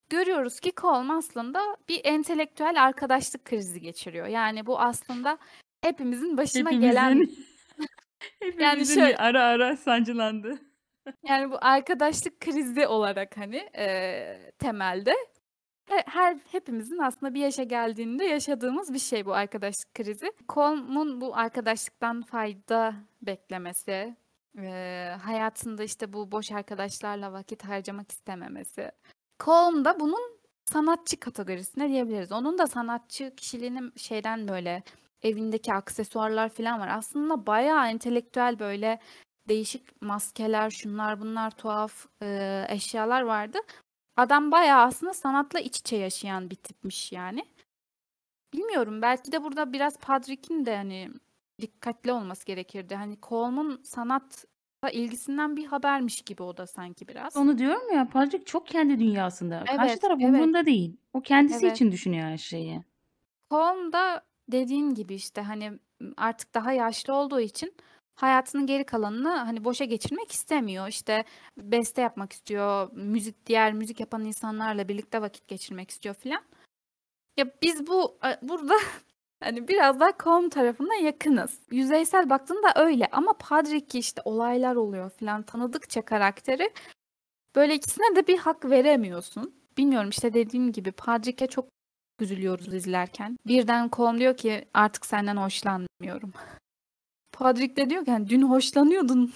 görüyoruz 0.09 0.59
ki 0.59 0.71
Colm 0.81 1.11
aslında 1.11 1.77
bir 1.89 2.01
entelektüel 2.03 2.83
arkadaşlık 2.83 3.45
krizi 3.45 3.81
geçiriyor. 3.81 4.27
Yani 4.27 4.65
bu 4.65 4.79
aslında 4.79 5.37
hepimizin 5.81 6.37
başına 6.37 6.71
gelen 6.71 7.09
Hepimizin 7.11 7.45
yani 8.59 8.69
hepimizin 8.71 8.95
şöyle 9.01 9.17
ara 9.17 9.43
ara 9.43 9.77
sancılandı. 9.77 10.59
Yani 11.27 11.51
bu 11.51 11.57
arkadaşlık 11.61 12.39
krizi 12.39 12.87
olarak 12.87 13.37
hani 13.37 13.69
e, 13.77 14.51
temelde 14.59 15.13
He- 15.89 16.03
her 16.07 16.37
hepimizin 16.51 16.97
aslında 16.97 17.33
bir 17.33 17.39
yaşa 17.39 17.63
geldiğinde 17.63 18.23
yaşadığımız 18.25 18.93
bir 18.93 18.99
şey 18.99 19.25
bu 19.25 19.33
arkadaşlık 19.33 19.93
krizi. 19.95 20.31
Colm'un 20.49 21.21
bu 21.21 21.37
arkadaşlıktan 21.37 22.21
fayda 22.21 22.93
beklemesi, 23.21 24.15
eee, 24.57 25.17
hayatında 25.23 25.83
işte 25.83 26.13
bu 26.13 26.31
boş 26.31 26.51
arkadaşlarla 26.51 27.33
vakit 27.33 27.63
harcamak 27.63 28.11
istememesi. 28.11 28.91
Colm 29.43 29.85
da 29.85 29.99
bunun 29.99 30.37
sanatçı 30.65 31.19
kategorisine 31.19 31.89
diyebiliriz. 31.89 32.31
Onun 32.31 32.57
da 32.57 32.67
sanatçı 32.67 33.35
kişiliğinin 33.35 33.93
şeyden 33.97 34.47
böyle 34.47 34.83
evindeki 35.23 35.73
aksesuarlar 35.73 36.49
falan 36.49 36.79
var. 36.79 36.87
Aslında 36.91 37.45
bayağı 37.47 37.87
entelektüel 37.87 38.59
böyle 38.59 38.99
değişik 39.47 40.01
maskeler, 40.01 40.69
şunlar 40.69 41.21
bunlar 41.21 41.51
tuhaf 41.51 42.05
eee, 42.21 42.65
eşyalar 42.69 43.21
vardı. 43.21 43.57
Adam 44.17 44.51
bayağı 44.51 44.81
aslında 44.81 45.13
sanatla 45.13 45.59
iç 45.59 45.77
içe 45.79 45.95
yaşayan 45.95 46.49
bir 46.49 46.55
tipmiş 46.55 47.11
yani. 47.11 47.45
Bilmiyorum 48.53 49.01
belki 49.01 49.31
de 49.31 49.43
burada 49.43 49.73
biraz 49.73 49.97
Padrick'in 49.99 50.65
de 50.65 50.75
hani 50.77 51.09
dikkatli 51.61 52.11
olması 52.11 52.45
gerekirdi. 52.45 52.95
Hani 52.95 53.17
Colm'un 53.23 53.81
sanatla 53.83 54.89
ilgisinden 54.91 55.55
bir 55.57 55.65
habermiş 55.65 56.21
gibi 56.21 56.43
o 56.43 56.57
da 56.57 56.67
sanki 56.67 57.07
biraz. 57.07 57.37
Onu 57.37 57.57
diyorum 57.57 57.93
ya 57.93 58.07
Patrick 58.09 58.45
çok 58.45 58.67
kendi 58.67 58.99
dünyasında. 58.99 59.63
Karşı 59.65 59.91
Evet, 59.91 60.01
taraf 60.01 60.17
evet, 60.21 60.29
umurunda 60.29 60.65
değil. 60.65 60.97
O 61.13 61.21
kendisi 61.21 61.65
evet. 61.65 61.75
için 61.75 61.91
düşünüyor 61.91 62.23
her 62.27 62.37
şeyi. 62.37 62.81
Colm 63.51 63.93
da 63.93 64.25
dediğin 64.51 64.93
gibi 64.93 65.15
işte 65.15 65.41
hani 65.41 65.79
artık 66.17 66.53
daha 66.53 66.71
yaşlı 66.71 67.13
olduğu 67.13 67.39
için 67.39 67.73
hayatının 68.17 68.65
geri 68.67 68.83
kalanını 68.83 69.29
hani 69.29 69.63
boşa 69.63 69.85
geçirmek 69.85 70.31
istemiyor. 70.31 70.87
İşte 70.87 71.23
beste 71.57 72.01
yapmak 72.01 72.33
istiyor, 72.33 72.89
müzik 72.93 73.45
diğer 73.45 73.73
müzik 73.73 73.99
yapan 73.99 74.25
insanlarla 74.25 74.87
birlikte 74.87 75.21
vakit 75.21 75.47
geçirmek 75.47 75.89
istiyor 75.91 76.15
filan. 76.15 76.41
Ya 77.37 77.45
biz 77.61 77.87
bu 77.87 78.19
burada 78.41 78.73
hani 79.43 79.67
biraz 79.67 79.99
daha 79.99 80.11
Colm 80.23 80.49
tarafına 80.49 80.95
yakınız. 80.95 81.59
Yüzeysel 81.71 82.29
baktığında 82.29 82.67
öyle 82.75 83.07
ama 83.11 83.33
Padrick 83.33 83.99
işte 83.99 84.21
olaylar 84.25 84.75
oluyor 84.75 85.09
filan 85.09 85.43
tanıdıkça 85.43 86.01
karakteri 86.01 86.73
böyle 87.55 87.75
ikisine 87.75 88.15
de 88.15 88.27
bir 88.27 88.37
hak 88.37 88.65
veremiyorsun. 88.65 89.55
Bilmiyorum 89.77 90.09
işte 90.09 90.33
dediğim 90.33 90.71
gibi 90.71 90.91
Padrick'e 90.91 91.47
çok 91.47 91.65
üzülüyoruz 92.19 92.73
izlerken. 92.73 93.37
Birden 93.47 93.89
Colm 93.93 94.19
diyor 94.19 94.37
ki 94.37 94.65
artık 94.73 95.05
senden 95.05 95.37
hoşlanmıyorum. 95.37 96.33
Padrick 97.39 97.75
de 97.75 97.89
diyor 97.89 98.05
ki 98.05 98.11
hani 98.11 98.29
dün 98.29 98.41
hoşlanıyordun. 98.41 99.31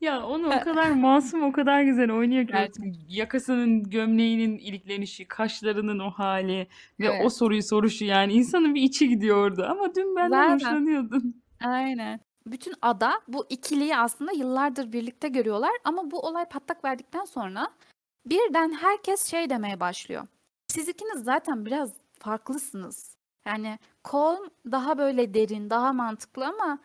Ya 0.00 0.26
onu 0.26 0.46
o 0.46 0.60
kadar 0.60 0.90
masum, 0.90 1.42
o 1.42 1.52
kadar 1.52 1.82
güzel 1.82 2.10
oynuyor 2.10 2.46
ki 2.46 2.52
o 2.54 2.56
Gerçekten. 2.56 2.94
yakasının, 3.08 3.82
gömleğinin 3.90 4.58
iliklenişi, 4.58 5.24
kaşlarının 5.28 5.98
o 5.98 6.10
hali 6.10 6.66
ve 7.00 7.10
o 7.10 7.14
Evet. 7.14 7.32
soruyu 7.32 7.62
soruşu 7.62 8.04
yani 8.04 8.32
insanın 8.32 8.74
bir 8.74 8.82
içi 8.82 9.08
gidiyor 9.08 9.36
orada. 9.36 9.68
Ama 9.68 9.94
dün 9.94 10.16
benden 10.16 10.30
Zaten. 10.30 10.54
hoşlanıyordun. 10.54 11.42
Aynen. 11.64 12.20
Bütün 12.46 12.74
ada 12.82 13.12
bu 13.28 13.46
ikiliyi 13.48 13.96
aslında 13.96 14.32
yıllardır 14.32 14.92
birlikte 14.92 15.28
görüyorlar 15.28 15.70
ama 15.84 16.10
bu 16.10 16.20
olay 16.20 16.44
patlak 16.44 16.84
verdikten 16.84 17.24
sonra 17.24 17.68
birden 18.26 18.72
herkes 18.72 19.26
şey 19.30 19.50
demeye 19.50 19.80
başlıyor. 19.80 20.26
Siz 20.68 20.88
ikiniz 20.88 21.24
zaten 21.24 21.66
biraz 21.66 21.90
farklısınız. 22.18 23.16
Yani 23.46 23.78
Colm 24.10 24.48
daha 24.72 24.98
böyle 24.98 25.34
derin, 25.34 25.70
daha 25.70 25.92
mantıklı 25.92 26.46
ama 26.46 26.78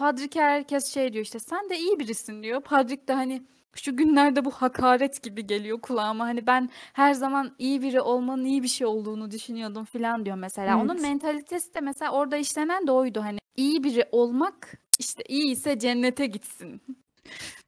Padrick'e 0.00 0.40
herkes 0.40 0.94
şey 0.94 1.12
diyor 1.12 1.24
işte 1.24 1.38
sen 1.38 1.70
de 1.70 1.78
iyi 1.78 1.98
birisin 1.98 2.42
diyor. 2.42 2.60
Padrick 2.60 3.08
de 3.08 3.12
hani 3.12 3.42
Şu 3.74 3.96
günlerde 3.96 4.44
bu 4.44 4.50
hakaret 4.50 5.22
gibi 5.22 5.46
geliyor 5.46 5.80
kulağıma. 5.80 6.24
Hani 6.24 6.46
ben 6.46 6.70
her 6.92 7.14
zaman 7.14 7.54
iyi 7.58 7.82
biri 7.82 8.00
olmanın 8.00 8.44
iyi 8.44 8.62
bir 8.62 8.68
şey 8.68 8.86
olduğunu 8.86 9.30
düşünüyordum 9.30 9.84
falan 9.84 10.24
diyor 10.24 10.36
mesela. 10.36 10.80
Onun 10.80 10.94
Evet. 10.94 11.02
mentalitesi 11.02 11.74
de 11.74 11.80
mesela 11.80 12.12
orada 12.12 12.36
işlenen 12.36 12.86
de 12.86 12.92
oydu. 12.92 13.20
Hani 13.22 13.38
iyi 13.56 13.84
biri 13.84 14.04
olmak 14.12 14.78
işte 14.98 15.22
iyi 15.28 15.52
ise 15.52 15.78
cennete 15.78 16.26
gitsin. 16.26 16.82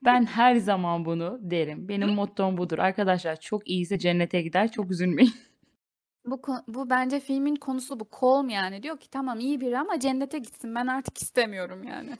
Ben 0.04 0.24
her 0.26 0.56
zaman 0.56 1.04
bunu 1.04 1.38
derim. 1.40 1.88
Benim 1.88 2.08
mottom 2.08 2.56
budur. 2.56 2.78
Arkadaşlar 2.78 3.40
çok 3.40 3.68
iyiyse 3.68 3.98
cennete 3.98 4.42
gider. 4.42 4.72
Çok 4.72 4.90
üzülmeyin. 4.90 5.32
Bu 6.26 6.34
ko- 6.34 6.62
bu 6.68 6.90
bence 6.90 7.20
filmin 7.20 7.56
konusu 7.56 8.00
bu. 8.00 8.08
Colm 8.20 8.48
yani 8.48 8.82
diyor 8.82 8.98
ki 8.98 9.10
tamam 9.10 9.40
iyi 9.40 9.60
biri 9.60 9.78
ama 9.78 10.00
cennete 10.00 10.38
gitsin. 10.38 10.74
Ben 10.74 10.86
artık 10.86 11.18
istemiyorum 11.18 11.84
yani. 11.84 12.10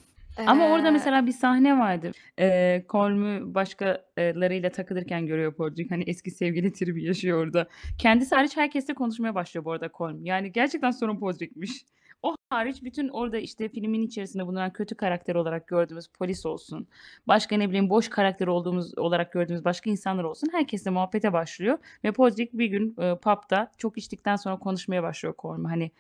Ama 0.47 0.67
orada 0.69 0.88
Ee, 0.88 0.91
mesela 0.91 1.27
bir 1.27 1.33
sahne 1.33 1.79
vardı. 1.79 2.12
Eee 2.38 2.87
Colm'u 2.88 3.55
başkalarıyla 3.55 4.71
takılırken 4.71 5.27
görüyor 5.27 5.55
Podrick. 5.55 5.91
Hani 5.95 6.05
eski 6.07 6.31
sevgili 6.31 6.73
tribi 6.73 7.05
yaşıyor 7.05 7.47
orada. 7.47 7.69
Kendisi 7.99 8.35
hariç 8.35 8.57
herkesle 8.57 8.95
konuşmaya 8.95 9.35
başlıyor 9.35 9.65
bu 9.65 9.73
arada 9.73 9.91
Colm. 9.99 10.25
Yani 10.25 10.53
gerçekten 10.53 10.91
sorun 10.91 11.19
Podrick'miş. 11.19 11.85
O 12.22 12.37
hariç 12.50 12.82
bütün 12.82 13.08
orada 13.08 13.38
işte 13.38 13.68
filmin 13.68 14.02
içerisinde 14.02 14.46
bulunan 14.46 14.72
kötü 14.72 14.94
karakter 14.94 15.35
olarak 15.35 15.68
gördüğümüz 15.68 16.08
polis 16.08 16.46
olsun. 16.46 16.87
Başka 17.28 17.56
ne 17.56 17.68
bileyim 17.68 17.90
boş 17.90 18.08
karakter 18.08 18.46
olduğumuz 18.46 18.98
olarak 18.98 19.32
gördüğümüz 19.32 19.64
başka 19.64 19.90
insanlar 19.90 20.24
olsun. 20.24 20.48
Herkesle 20.52 20.90
muhabbete 20.90 21.32
başlıyor. 21.32 21.78
Ve 22.04 22.12
Podrick 22.12 22.58
bir 22.58 22.66
gün 22.66 22.96
e, 22.98 23.14
pub'da 23.16 23.72
çok 23.78 23.98
içtikten 23.98 24.37
sonra 24.37 24.58
konuşmaya 24.58 25.02
başlıyor 25.02 25.35
Colm'a. 25.38 25.70
Hani 25.70 25.90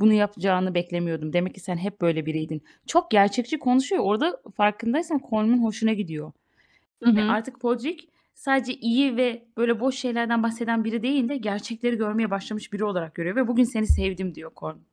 bunu 0.00 0.12
yapacağını 0.12 0.74
beklemiyordum. 0.74 1.32
Demek 1.32 1.54
ki 1.54 1.60
sen 1.60 1.76
hep 1.76 2.00
böyle 2.00 2.26
biriydin. 2.26 2.62
Çok 2.86 3.10
gerçekçi 3.10 3.58
konuşuyor. 3.58 4.02
Orada 4.04 4.40
farkındaysan 4.56 5.20
Colm'un 5.30 5.62
hoşuna 5.62 5.92
gidiyor. 5.92 6.32
Hı 7.02 7.16
Ve 7.16 7.20
hı. 7.20 7.30
artık 7.30 7.60
Podrick 7.60 8.08
sadece 8.34 8.74
iyi 8.74 9.16
ve 9.16 9.42
böyle 9.56 9.80
boş 9.80 9.94
şeylerden 9.96 10.42
bahseden 10.42 10.84
biri 10.84 11.02
değil 11.02 11.28
de 11.28 11.36
gerçekleri 11.36 11.96
görmeye 11.96 12.30
başlamış 12.30 12.72
biri 12.72 12.84
olarak 12.84 13.14
görüyor 13.14 13.36
ve 13.36 13.48
bugün 13.48 13.64
seni 13.64 13.86
sevdim 13.86 14.34
diyor 14.34 14.52
Colm. 14.56 14.91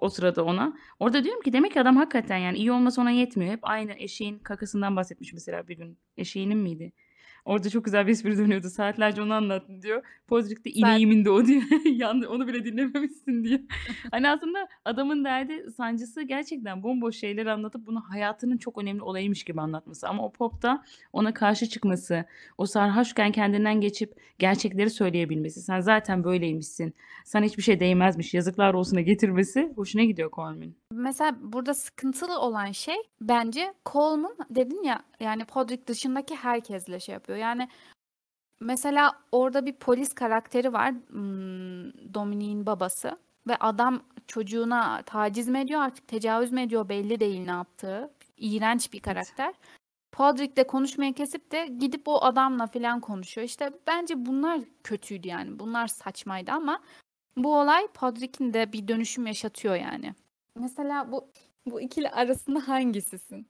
O 0.00 0.08
sırada 0.08 0.44
ona. 0.44 0.76
Orada 0.98 1.24
diyorum 1.24 1.42
ki 1.42 1.52
demek 1.52 1.72
ki 1.72 1.80
adam 1.80 1.96
hakikaten 1.96 2.36
yani 2.38 2.58
iyi 2.58 2.72
olması 2.72 3.00
ona 3.00 3.10
yetmiyor. 3.10 3.52
Hep 3.52 3.60
aynı 3.62 3.92
eşeğin 3.92 4.38
kakasından 4.38 4.96
bahsetmiş 4.96 5.32
mesela 5.32 5.68
bir 5.68 5.76
gün. 5.76 5.98
Eşeğinin 6.16 6.58
miydi? 6.58 6.92
Orada 7.48 7.70
çok 7.70 7.84
güzel 7.84 8.06
bir 8.06 8.12
espri 8.12 8.38
dönüyordu. 8.38 8.70
Saatlerce 8.70 9.22
onu 9.22 9.34
anlattın 9.34 9.82
diyor. 9.82 10.02
Zaten 10.30 10.70
ineğimin 10.74 11.24
de 11.24 11.30
o 11.30 11.46
diyor. 11.46 11.62
Yandı, 11.84 12.28
onu 12.28 12.48
bile 12.48 12.64
dinlememişsin 12.64 13.44
diyor. 13.44 13.60
Hani 14.10 14.30
aslında 14.30 14.68
adamın 14.84 15.24
derdi, 15.24 15.70
sancısı 15.76 16.22
gerçekten 16.22 16.82
bomboş 16.82 17.16
şeyleri 17.16 17.50
anlatıp 17.50 17.86
bunu 17.86 18.00
hayatının 18.00 18.56
çok 18.56 18.78
önemli 18.78 19.02
olayıymış 19.02 19.44
gibi 19.44 19.60
anlatması. 19.60 20.08
Ama 20.08 20.24
o 20.24 20.32
popta 20.32 20.84
ona 21.12 21.34
karşı 21.34 21.66
çıkması, 21.66 22.24
o 22.58 22.66
sarhoşken 22.66 23.32
kendinden 23.32 23.80
geçip 23.80 24.14
gerçekleri 24.38 24.90
söyleyebilmesi. 24.90 25.62
Sen 25.62 25.80
zaten 25.80 26.24
böyleymişsin. 26.24 26.94
Sana 27.24 27.44
hiçbir 27.44 27.62
şey 27.62 27.80
değmezmiş. 27.80 28.34
Yazıklar 28.34 28.74
olsuna 28.74 29.00
getirmesi 29.00 29.72
hoşuna 29.76 30.04
gidiyor 30.04 30.30
Colm'un. 30.32 30.74
Mesela 30.92 31.36
burada 31.40 31.74
sıkıntılı 31.74 32.40
olan 32.40 32.72
şey 32.72 32.96
bence 33.20 33.74
Colm'un 33.86 34.36
dedin 34.50 34.82
ya 34.82 35.02
yani 35.20 35.44
Podrick 35.44 35.86
dışındaki 35.86 36.36
herkesle 36.36 37.00
şey 37.00 37.12
yapıyor. 37.12 37.38
Yani 37.38 37.68
mesela 38.60 39.12
orada 39.32 39.66
bir 39.66 39.72
polis 39.72 40.14
karakteri 40.14 40.72
var 40.72 40.90
hmm, 40.90 42.14
Dominic'in 42.14 42.66
babası 42.66 43.18
ve 43.48 43.56
adam 43.56 44.00
çocuğuna 44.26 45.02
taciz 45.02 45.48
mi 45.48 45.58
ediyor 45.58 45.80
artık 45.80 46.08
tecavüz 46.08 46.52
mü 46.52 46.60
ediyor 46.60 46.88
belli 46.88 47.20
değil 47.20 47.44
ne 47.44 47.50
yaptığı. 47.50 48.10
İğrenç 48.36 48.92
bir 48.92 48.98
Evet. 48.98 49.04
karakter. 49.04 49.54
Podrick 50.12 50.56
de 50.56 50.66
konuşmayı 50.66 51.14
kesip 51.14 51.52
de 51.52 51.66
gidip 51.66 52.08
o 52.08 52.24
adamla 52.24 52.66
falan 52.66 53.00
konuşuyor. 53.00 53.44
İşte 53.44 53.72
bence 53.86 54.26
bunlar 54.26 54.60
kötüydü 54.84 55.28
yani. 55.28 55.58
Bunlar 55.58 55.86
saçmaydı 55.86 56.52
ama 56.52 56.82
bu 57.36 57.56
olay 57.60 57.86
Podrick'in 57.86 58.54
de 58.54 58.72
bir 58.72 58.88
dönüşüm 58.88 59.26
yaşatıyor 59.26 59.74
yani. 59.74 60.14
Mesela 60.58 61.12
bu 61.12 61.32
bu 61.66 61.80
ikili 61.80 62.10
arasında 62.10 62.68
hangisisin? 62.68 63.48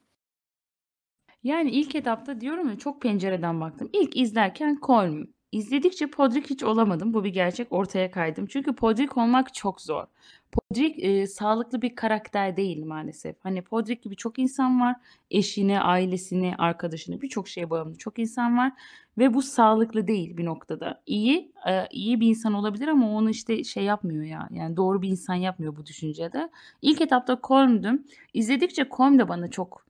Yani 1.42 1.71
ilk 1.71 1.94
etapta 1.94 2.40
diyorum 2.40 2.68
ya 2.68 2.79
çok 2.79 3.03
pencereden 3.03 3.61
baktım. 3.61 3.90
İlk 3.92 4.16
izlerken 4.16 4.79
Colm. 4.87 5.27
İzledikçe 5.53 6.07
Podrick 6.11 6.51
hiç 6.51 6.62
olamadım. 6.62 7.14
Bu 7.14 7.25
bir 7.25 7.29
gerçek. 7.31 7.73
Ortaya 7.73 8.11
kaydım. 8.11 8.47
Çünkü 8.47 8.75
Podrick 8.75 9.21
olmak 9.21 9.55
çok 9.55 9.81
zor. 9.81 10.05
Podrick 10.52 11.06
e, 11.06 11.26
sağlıklı 11.26 11.82
bir 11.82 11.94
karakter 11.94 12.56
değil 12.56 12.84
maalesef. 12.84 13.37
Hani 13.42 13.62
Podrick 13.62 14.02
gibi 14.02 14.16
çok 14.16 14.38
insan 14.38 14.80
var. 14.80 14.96
Eşine, 15.30 15.80
ailesine, 15.80 16.54
arkadaşına 16.58 17.20
birçok 17.20 17.48
şeye 17.48 17.70
bağımlı 17.70 17.98
çok 17.98 18.18
insan 18.18 18.58
var. 18.58 18.72
Ve 19.18 19.34
bu 19.34 19.42
sağlıklı 19.42 20.06
değil 20.08 20.37
bir 20.37 20.44
noktada. 20.44 21.02
İyi, 21.06 21.52
e, 21.68 21.87
iyi 21.90 22.20
bir 22.20 22.28
insan 22.28 22.54
olabilir 22.54 22.88
ama 22.88 23.16
onu 23.16 23.30
işte 23.30 23.64
şey 23.64 23.84
yapmıyor 23.84 24.24
ya. 24.24 24.48
Yani 24.52 24.76
doğru 24.76 25.02
bir 25.02 25.08
insan 25.08 25.34
yapmıyor 25.34 25.76
bu 25.76 25.87
düşüncede. 25.87 26.48
İlk 26.82 27.00
etapta 27.00 27.38
Colm'dum. 27.42 28.02
İzledikçe 28.34 28.88
Colm 28.96 29.18
de 29.18 29.28
bana 29.28 29.50
çok 29.50 29.88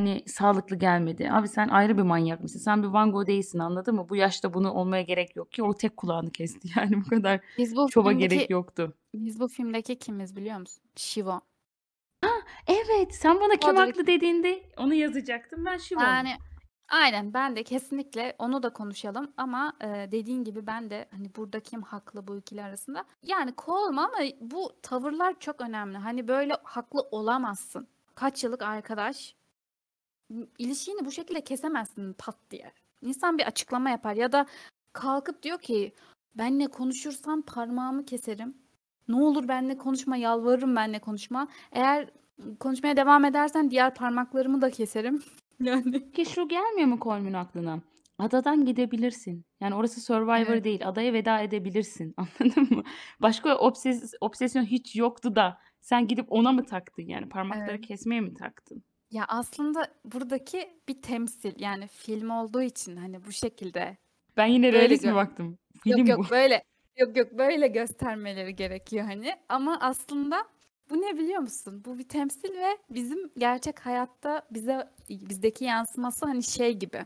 Hani 0.00 0.22
sağlıklı 0.26 0.76
gelmedi. 0.76 1.30
Abi 1.32 1.48
sen 1.48 1.68
ayrı 1.68 1.96
bir 1.98 2.02
manyak 2.02 2.42
mısın? 2.42 2.58
Sen 2.58 2.82
bir 2.82 2.88
Van 2.88 3.12
Gogh 3.12 3.26
değilsin 3.26 3.58
anladın 3.58 3.94
mı? 3.94 4.08
Bu 4.08 4.16
yaşta 4.16 4.54
bunu 4.54 4.72
olmaya 4.72 5.02
gerek 5.02 5.36
yok 5.36 5.52
ki. 5.52 5.62
O 5.62 5.74
tek 5.74 5.96
kulağını 5.96 6.30
kesti 6.30 6.68
yani 6.76 7.04
bu 7.04 7.08
kadar 7.10 7.40
Biz 7.58 7.76
bu 7.76 7.88
filmdeki 7.88 8.28
gerek 8.28 8.50
yoktu. 8.50 8.94
biz 9.14 9.40
bu 9.40 9.48
filmdeki 9.48 9.98
kimiz 9.98 10.36
biliyor 10.36 10.58
musun? 10.58 10.82
Shivo. 10.96 11.40
Evet 12.66 13.14
sen 13.14 13.40
bana 13.40 13.56
kim 13.56 13.60
Podrick. 13.60 13.80
haklı 13.80 14.06
dediğinde 14.06 14.62
onu 14.76 14.94
yazacaktım. 14.94 15.64
Ben 15.64 15.76
Şivon. 15.76 16.00
Yani 16.00 16.32
aynen 16.88 17.34
ben 17.34 17.56
de 17.56 17.62
kesinlikle 17.62 18.34
onu 18.38 18.62
da 18.62 18.72
konuşalım 18.72 19.32
ama 19.36 19.72
e, 19.80 19.86
dediğin 20.12 20.44
gibi 20.44 20.66
ben 20.66 20.90
de 20.90 21.08
hani 21.10 21.34
burada 21.36 21.60
kim 21.60 21.82
haklı 21.82 22.28
bu 22.28 22.36
ikili 22.36 22.62
arasında. 22.62 23.04
Yani 23.22 23.52
kovulma 23.52 24.04
ama 24.04 24.26
bu 24.40 24.72
tavırlar 24.82 25.34
çok 25.40 25.60
önemli. 25.60 25.98
Hani 25.98 26.28
böyle 26.28 26.56
haklı 26.62 27.00
olamazsın. 27.10 27.88
Kaç 28.14 28.44
yıllık 28.44 28.62
arkadaş 28.62 29.39
ilişkini 30.58 31.04
bu 31.04 31.10
şekilde 31.10 31.40
kesemezsin 31.40 32.12
pat 32.12 32.36
diye. 32.50 32.72
İnsan 33.02 33.38
bir 33.38 33.46
açıklama 33.46 33.90
yapar 33.90 34.14
ya 34.14 34.32
da 34.32 34.46
kalkıp 34.92 35.42
diyor 35.42 35.58
ki 35.58 35.92
benle 36.34 36.66
konuşursan 36.66 37.42
parmağımı 37.42 38.04
keserim. 38.04 38.54
Ne 39.08 39.16
olur 39.16 39.48
benle 39.48 39.78
konuşma 39.78 40.16
yalvarırım 40.16 40.76
benle 40.76 40.98
konuşma. 40.98 41.48
Eğer 41.72 42.10
konuşmaya 42.60 42.96
devam 42.96 43.24
edersen 43.24 43.70
diğer 43.70 43.94
parmaklarımı 43.94 44.62
da 44.62 44.70
keserim. 44.70 45.22
Yani 45.60 46.12
Ki 46.12 46.26
şu 46.26 46.48
gelmiyor 46.48 46.88
mu 46.88 46.98
Colm'un 47.02 47.32
aklına? 47.32 47.80
Adadan 48.18 48.64
gidebilirsin. 48.64 49.44
Yani 49.60 49.74
orası 49.74 50.00
Survivor 50.00 50.52
evet. 50.52 50.64
değil. 50.64 50.88
Adaya 50.88 51.12
veda 51.12 51.40
edebilirsin. 51.40 52.14
Anladın 52.40 52.76
mı? 52.76 52.82
Başka 53.20 53.56
obses 53.56 54.14
obsesyon 54.20 54.64
hiç 54.64 54.96
yoktu 54.96 55.36
da 55.36 55.58
sen 55.80 56.06
gidip 56.06 56.26
ona 56.32 56.52
mı 56.52 56.64
taktın? 56.64 57.02
Yani 57.02 57.28
parmakları 57.28 57.70
Evet. 57.70 57.86
kesmeye 57.86 58.20
mi 58.20 58.34
taktın? 58.34 58.82
Ya 59.10 59.24
aslında 59.28 59.88
buradaki 60.04 60.80
bir 60.88 61.02
temsil 61.02 61.52
yani 61.60 61.86
film 61.86 62.30
olduğu 62.30 62.62
için 62.62 62.96
hani 62.96 63.24
bu 63.26 63.32
şekilde 63.32 63.96
Ben 64.36 64.46
yine 64.46 64.72
böyle 64.72 64.78
realist 64.82 65.04
mi 65.04 65.14
baktım? 65.14 65.58
yok 65.84 65.98
Film 65.98 66.06
bu. 66.06 66.10
yok 66.10 66.26
böyle 66.30 66.62
yok 66.98 67.16
yok 67.16 67.32
böyle 67.38 67.66
göstermeleri 67.68 68.56
gerekiyor 68.56 69.04
hani 69.04 69.36
ama 69.48 69.78
aslında 69.80 70.46
bu 70.90 71.00
ne 71.02 71.18
biliyor 71.18 71.40
musun? 71.40 71.82
Bu 71.84 71.98
bir 71.98 72.08
temsil 72.08 72.56
ve 72.56 72.78
bizim 72.90 73.30
gerçek 73.38 73.80
hayatta 73.86 74.42
bize 74.50 74.90
bizdeki 75.10 75.64
yansıması 75.64 76.26
hani 76.26 76.42
şey 76.42 76.72
gibi. 76.78 77.02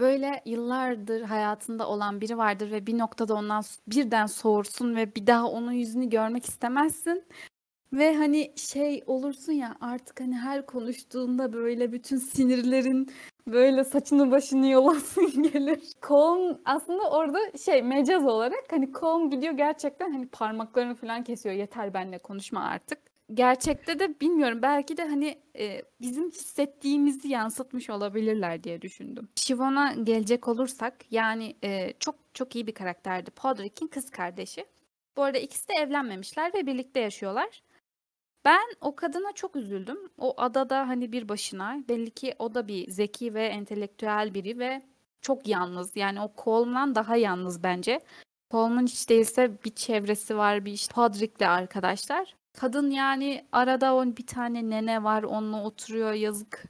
Böyle 0.00 0.42
yıllardır 0.46 1.22
hayatında 1.22 1.88
olan 1.88 2.20
biri 2.20 2.38
vardır 2.38 2.70
ve 2.70 2.86
bir 2.86 2.98
noktada 2.98 3.34
ondan 3.34 3.60
s- 3.60 3.82
birden 3.86 4.26
soğursun 4.26 4.96
ve 4.96 5.14
bir 5.14 5.26
daha 5.26 5.46
onun 5.50 5.72
yüzünü 5.72 6.08
görmek 6.10 6.44
istemezsin. 6.46 7.24
Ve 7.92 8.16
hani 8.16 8.52
şey 8.56 9.02
olursun 9.06 9.52
ya 9.52 9.76
artık 9.80 10.20
hani 10.20 10.36
her 10.36 10.66
konuştuğunda 10.66 11.52
böyle 11.52 11.92
bütün 11.92 12.16
sinirlerin 12.16 13.10
böyle 13.46 13.84
saçını 13.84 14.30
başını 14.30 14.66
yolasın 14.66 15.42
gelir. 15.52 15.80
Kolum 16.00 16.58
aslında 16.64 17.10
orada 17.10 17.38
şey 17.64 17.82
mecaz 17.82 18.24
olarak 18.26 18.64
hani 18.70 18.92
kolum 18.92 19.30
gidiyor 19.30 19.52
gerçekten 19.52 20.12
hani 20.12 20.26
parmaklarını 20.28 20.94
falan 20.94 21.24
kesiyor. 21.24 21.54
Yeter 21.54 21.94
benimle 21.94 22.18
konuşma 22.18 22.60
artık. 22.60 22.98
Gerçekte 23.34 23.98
de 23.98 24.20
bilmiyorum 24.20 24.58
belki 24.62 24.96
de 24.96 25.04
hani 25.08 25.38
e, 25.58 25.82
bizim 26.00 26.30
hissettiğimizi 26.30 27.28
yansıtmış 27.28 27.90
olabilirler 27.90 28.64
diye 28.64 28.82
düşündüm. 28.82 29.28
Shivon'a 29.36 29.92
gelecek 29.92 30.48
olursak 30.48 30.94
yani 31.10 31.56
e, 31.64 31.92
çok 32.00 32.14
çok 32.34 32.56
iyi 32.56 32.66
bir 32.66 32.74
karakterdi. 32.74 33.30
Podrick'in 33.30 33.86
kız 33.86 34.10
kardeşi. 34.10 34.64
Bu 35.16 35.22
arada 35.22 35.38
ikisi 35.38 35.68
de 35.68 35.72
evlenmemişler 35.82 36.54
ve 36.54 36.66
birlikte 36.66 37.00
yaşıyorlar. 37.00 37.62
Ben 38.46 38.66
o 38.80 38.96
kadına 38.96 39.32
çok 39.32 39.56
üzüldüm. 39.56 39.98
O 40.18 40.34
adada 40.36 40.88
hani 40.88 41.12
bir 41.12 41.28
başına. 41.28 41.78
Belli 41.88 42.10
ki 42.10 42.34
o 42.38 42.54
da 42.54 42.68
bir 42.68 42.90
zeki 42.90 43.34
ve 43.34 43.46
entelektüel 43.46 44.34
biri 44.34 44.58
ve 44.58 44.82
çok 45.20 45.48
yalnız. 45.48 45.96
Yani 45.96 46.20
o 46.20 46.32
Coleman 46.44 46.94
daha 46.94 47.16
yalnız 47.16 47.62
bence. 47.62 48.00
Coleman 48.50 48.86
hiç 48.86 49.08
değilse 49.08 49.64
bir 49.64 49.74
çevresi 49.74 50.36
var, 50.36 50.64
bir 50.64 50.72
işte 50.72 50.94
Podrick'le 50.94 51.48
arkadaşlar. 51.48 52.36
Kadın 52.52 52.90
yani 52.90 53.46
arada 53.52 53.94
on 53.94 54.16
bir 54.16 54.26
tane 54.26 54.70
nene 54.70 55.04
var, 55.04 55.22
onunla 55.22 55.64
oturuyor 55.64 56.12
yazık. 56.12 56.64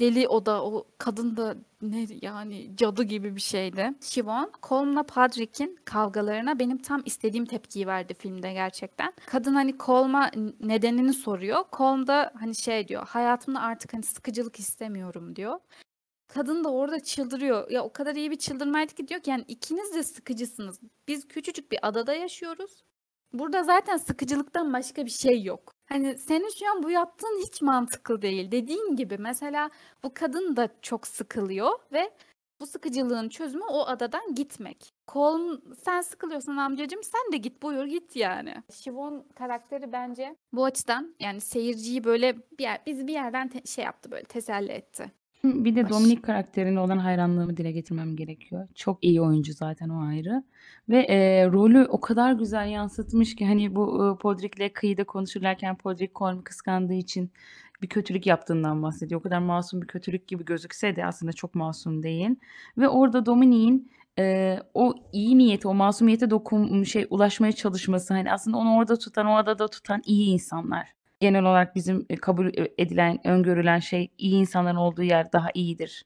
Deli 0.00 0.28
o 0.28 0.46
da, 0.46 0.64
o 0.64 0.86
kadın 0.98 1.36
da 1.36 1.56
ne 1.82 2.06
yani 2.22 2.76
cadı 2.76 3.02
gibi 3.02 3.36
bir 3.36 3.40
şeydi. 3.40 3.92
Siobhan, 4.00 4.52
Colm'la 4.62 5.02
Patrick'in 5.02 5.78
kavgalarına 5.84 6.58
benim 6.58 6.78
tam 6.78 7.02
istediğim 7.04 7.46
tepkiyi 7.46 7.86
verdi 7.86 8.14
filmde 8.14 8.52
gerçekten. 8.52 9.12
Kadın 9.26 9.54
hani 9.54 9.78
Colm'a 9.78 10.30
nedenini 10.60 11.12
soruyor. 11.12 11.64
Colm 11.76 12.06
da 12.06 12.32
hani 12.40 12.54
şey 12.56 12.88
diyor. 12.88 13.06
Hayatımda 13.08 13.60
artık 13.60 13.94
hani 13.94 14.02
sıkıcılık 14.02 14.58
istemiyorum 14.58 15.36
diyor. 15.36 15.58
Kadın 16.28 16.64
da 16.64 16.72
orada 16.72 17.00
çıldırıyor. 17.00 17.70
Ya 17.70 17.84
o 17.84 17.92
kadar 17.92 18.14
iyi 18.14 18.30
bir 18.30 18.38
çıldırmaydı 18.38 18.94
ki 18.94 19.08
diyor 19.08 19.20
ki 19.20 19.30
yani 19.30 19.44
ikiniz 19.48 19.94
de 19.94 20.02
sıkıcısınız. 20.02 20.80
Biz 21.08 21.28
küçücük 21.28 21.72
bir 21.72 21.78
adada 21.88 22.14
yaşıyoruz. 22.14 22.84
Burada 23.32 23.62
zaten 23.64 23.96
sıkıcılıktan 23.96 24.72
başka 24.72 25.04
bir 25.04 25.10
şey 25.10 25.42
yok. 25.42 25.72
Hani 25.92 26.18
senin 26.18 26.48
şu 26.58 26.70
an 26.70 26.82
bu 26.82 26.90
yaptığın 26.90 27.42
hiç 27.46 27.62
mantıklı 27.62 28.22
değil. 28.22 28.50
Dediğin 28.52 28.96
gibi 28.96 29.18
mesela 29.18 29.70
bu 30.04 30.14
kadın 30.14 30.56
da 30.56 30.68
çok 30.82 31.06
sıkılıyor 31.06 31.70
ve 31.92 32.10
bu 32.60 32.66
sıkıcılığın 32.66 33.28
çözümü 33.28 33.64
o 33.64 33.86
adadan 33.86 34.34
gitmek. 34.34 34.92
Colm 35.12 35.60
sen 35.84 36.00
sıkılıyorsan 36.00 36.56
amcacığım 36.56 37.02
sen 37.02 37.32
de 37.32 37.36
git 37.36 37.62
buyur 37.62 37.84
git 37.84 38.16
yani. 38.16 38.54
Siobhan 38.70 39.24
karakteri 39.34 39.92
bence 39.92 40.36
bu 40.52 40.64
açıdan 40.64 41.14
yani 41.20 41.40
seyirciyi 41.40 42.04
böyle 42.04 42.36
bir 42.36 42.62
yer, 42.64 42.78
bizi 42.86 43.06
bir 43.06 43.12
yerden 43.12 43.48
te- 43.48 43.66
şey 43.66 43.84
yaptı 43.84 44.10
böyle 44.10 44.24
teselli 44.24 44.72
etti. 44.72 45.12
Bir 45.44 45.76
de 45.76 45.84
Baş. 45.84 45.90
Dominic 45.90 46.22
karakterine 46.22 46.80
olan 46.80 46.98
hayranlığımı 46.98 47.56
dile 47.56 47.72
getirmem 47.72 48.16
gerekiyor. 48.16 48.68
Çok 48.74 49.04
iyi 49.04 49.22
oyuncu 49.22 49.52
zaten 49.52 49.88
o 49.88 50.06
ayrı. 50.06 50.42
Ve 50.88 50.98
e, 50.98 51.46
rolü 51.46 51.86
o 51.88 52.00
kadar 52.00 52.32
güzel 52.32 52.68
yansıtmış 52.68 53.36
ki 53.36 53.46
hani 53.46 53.74
bu 53.74 54.14
e, 54.14 54.18
Podrick'le 54.22 54.72
kıyıda 54.74 55.04
konuşurlarken 55.04 55.76
Podrick 55.76 56.14
Colm'u 56.14 56.44
kıskandığı 56.44 56.94
için 56.94 57.30
bir 57.82 57.88
kötülük 57.88 58.26
yaptığından 58.26 58.82
bahsediyor. 58.82 59.20
O 59.20 59.22
kadar 59.22 59.38
masum 59.38 59.82
bir 59.82 59.86
kötülük 59.86 60.28
gibi 60.28 60.44
gözükse 60.44 60.96
de 60.96 61.06
aslında 61.06 61.32
çok 61.32 61.54
masum 61.54 62.02
değil. 62.02 62.30
Ve 62.78 62.88
orada 62.88 63.26
Dominic'in 63.26 63.90
e, 64.18 64.58
o 64.74 64.94
iyi 65.12 65.38
niyeti, 65.38 65.68
o 65.68 65.74
masumiyete 65.74 66.30
dokun 66.30 66.82
şey 66.82 67.06
ulaşmaya 67.10 67.52
çalışması 67.52 68.14
hani 68.14 68.32
aslında 68.32 68.56
onu 68.56 68.76
orada 68.76 68.98
tutan, 68.98 69.26
o 69.26 69.34
adada 69.36 69.68
tutan 69.68 70.02
iyi 70.06 70.32
insanlar. 70.32 70.99
Genel 71.20 71.42
olarak 71.44 71.74
bizim 71.74 72.06
e, 72.10 72.16
kabul 72.16 72.50
edilen, 72.78 73.26
öngörülen 73.26 73.78
şey 73.78 74.10
iyi 74.18 74.34
insanların 74.34 74.76
olduğu 74.76 75.02
yer 75.02 75.32
daha 75.32 75.48
iyidir. 75.54 76.04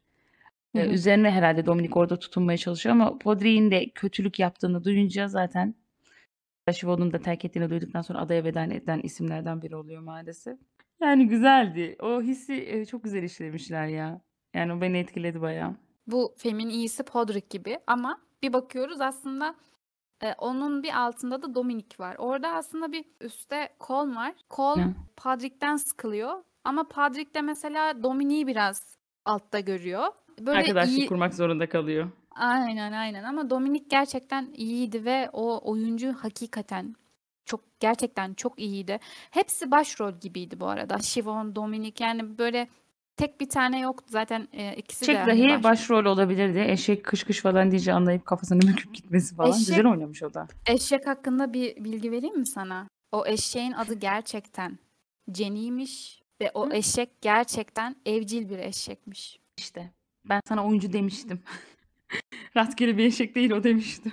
Hı 0.76 0.82
E, 0.82 0.86
hı. 0.86 0.90
üzerine 0.90 1.30
herhalde 1.30 1.66
Dominic 1.66 1.92
orada 1.94 2.18
tutunmaya 2.18 2.58
çalışıyor 2.58 2.94
ama 2.94 3.18
Podrick'in 3.18 3.70
de 3.70 3.90
kötülük 3.90 4.38
yaptığını 4.38 4.84
duyunca 4.84 5.28
zaten 5.28 5.74
Siobhan'ın 6.72 7.12
da 7.12 7.18
terk 7.18 7.44
ettiğini 7.44 7.70
duyduktan 7.70 8.02
sonra 8.02 8.18
adaya 8.18 8.44
veda 8.44 8.64
eden 8.64 9.00
isimlerden 9.02 9.62
biri 9.62 9.76
oluyor 9.76 10.02
maalesef. 10.02 10.58
Yani 11.02 11.28
güzeldi. 11.28 11.96
O 12.00 12.22
hissi 12.22 12.54
e, 12.54 12.86
çok 12.86 13.04
güzel 13.04 13.22
işlemişler 13.22 13.86
ya. 13.86 14.20
Yani 14.54 14.72
o 14.72 14.80
beni 14.80 14.98
etkiledi 14.98 15.40
bayağı. 15.40 15.76
Bu 16.06 16.34
filmin 16.38 16.68
iyisi 16.68 17.02
Podrick 17.02 17.46
gibi 17.58 17.78
ama 17.86 18.20
bir 18.42 18.52
bakıyoruz 18.52 19.00
aslında 19.00 19.54
e, 20.22 20.34
onun 20.38 20.82
bir 20.82 21.00
altında 21.06 21.42
da 21.42 21.54
Dominic 21.54 21.86
var. 21.98 22.16
Orada 22.18 22.48
aslında 22.52 22.92
bir 22.92 23.04
üstte 23.20 23.68
Colm 23.86 24.16
var. 24.16 24.32
Colm 24.50 24.78
Ne? 24.80 24.94
Patrick'ten 25.16 25.76
sıkılıyor 25.76 26.42
ama 26.64 26.84
Patrick 26.88 27.34
de 27.34 27.40
mesela 27.42 28.02
Dominic'i 28.02 28.46
biraz 28.46 28.96
altta 29.24 29.60
görüyor. 29.60 30.06
Böyle 30.40 30.58
Arkadaşlık 30.58 30.98
iyi 30.98 31.06
kurmak 31.06 31.34
zorunda 31.34 31.68
kalıyor. 31.68 32.10
aynen 32.34 32.92
aynen 32.92 33.24
ama 33.24 33.50
Dominic 33.50 33.84
gerçekten 33.88 34.52
iyiydi 34.54 35.04
ve 35.04 35.30
o 35.32 35.70
oyuncu 35.70 36.12
hakikaten 36.12 36.94
çok 37.46 37.80
gerçekten 37.80 38.34
çok 38.34 38.58
iyiydi. 38.58 38.98
Hepsi 39.30 39.70
başrol 39.70 40.12
gibiydi 40.12 40.60
bu 40.60 40.66
arada. 40.66 40.98
Siobhan, 40.98 41.56
Dominic 41.56 42.04
yani 42.04 42.38
böyle 42.38 42.68
tek 43.16 43.40
bir 43.40 43.48
tane 43.48 43.80
yoktu 43.80 44.04
zaten 44.08 44.48
e, 44.52 44.76
ikisi 44.76 45.06
de 45.06 45.12
Eşek 45.12 45.26
hani 45.26 45.28
dahi 45.42 45.48
başrol. 45.48 45.62
başrol 45.62 46.04
olabilirdi. 46.04 46.64
Eşek 46.68 47.04
kış 47.04 47.24
kış 47.24 47.40
falan 47.40 47.70
diyece 47.70 47.92
anlayıp 47.92 48.26
kafasını 48.26 48.60
büküp 48.60 48.94
gitmesi 48.94 49.36
falan. 49.36 49.50
Eşek 49.50 49.66
Güzel 49.66 49.86
oynamış 49.86 50.22
o 50.22 50.34
da. 50.34 50.48
Eşek 50.66 51.06
hakkında 51.06 51.52
bir 51.52 51.84
bilgi 51.84 52.10
vereyim 52.12 52.38
mi 52.38 52.46
sana? 52.46 52.88
O 53.12 53.26
eşeğin 53.26 53.72
adı 53.72 53.94
gerçekten 53.94 54.78
Jenny'ymiş 55.34 56.22
ve 56.40 56.50
o 56.54 56.70
Hı? 56.70 56.74
eşek 56.74 57.10
gerçekten 57.22 57.96
evcil 58.06 58.50
bir 58.50 58.58
eşekmiş. 58.58 59.38
İşte 59.58 59.90
ben 60.24 60.40
sana 60.48 60.66
oyuncu 60.66 60.92
demiştim. 60.92 61.40
Rastgele 62.56 62.98
bir 62.98 63.04
eşek 63.04 63.34
değil 63.34 63.50
o 63.50 63.64
demiştim. 63.64 64.12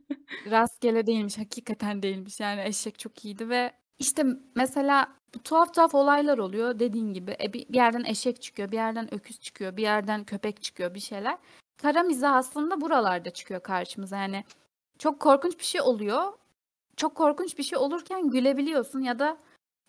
Rastgele 0.50 1.06
değilmiş, 1.06 1.38
hakikaten 1.38 2.02
değilmiş. 2.02 2.40
Yani 2.40 2.62
eşek 2.64 2.98
çok 2.98 3.24
iyiydi 3.24 3.48
ve 3.48 3.72
işte 4.02 4.26
mesela 4.54 5.08
tuhaf 5.44 5.74
tuhaf 5.74 5.94
olaylar 5.94 6.38
oluyor 6.38 6.78
dediğin 6.78 7.12
gibi. 7.12 7.36
E, 7.42 7.52
bir 7.52 7.74
yerden 7.74 8.04
eşek 8.04 8.42
çıkıyor, 8.42 8.70
bir 8.72 8.76
yerden 8.76 9.14
öküz 9.14 9.40
çıkıyor, 9.40 9.76
bir 9.76 9.82
yerden 9.82 10.24
köpek 10.24 10.62
çıkıyor 10.62 10.94
bir 10.94 11.00
şeyler. 11.00 11.38
Kara 11.82 12.02
mizah 12.02 12.34
aslında 12.34 12.80
buralarda 12.80 13.30
çıkıyor 13.30 13.62
karşımıza. 13.62 14.16
Yani 14.16 14.44
çok 14.98 15.20
korkunç 15.20 15.58
bir 15.58 15.64
şey 15.64 15.80
oluyor. 15.80 16.32
Çok 16.96 17.14
korkunç 17.14 17.58
bir 17.58 17.62
şey 17.62 17.78
olurken 17.78 18.30
gülebiliyorsun 18.30 19.00
ya 19.00 19.18
da 19.18 19.38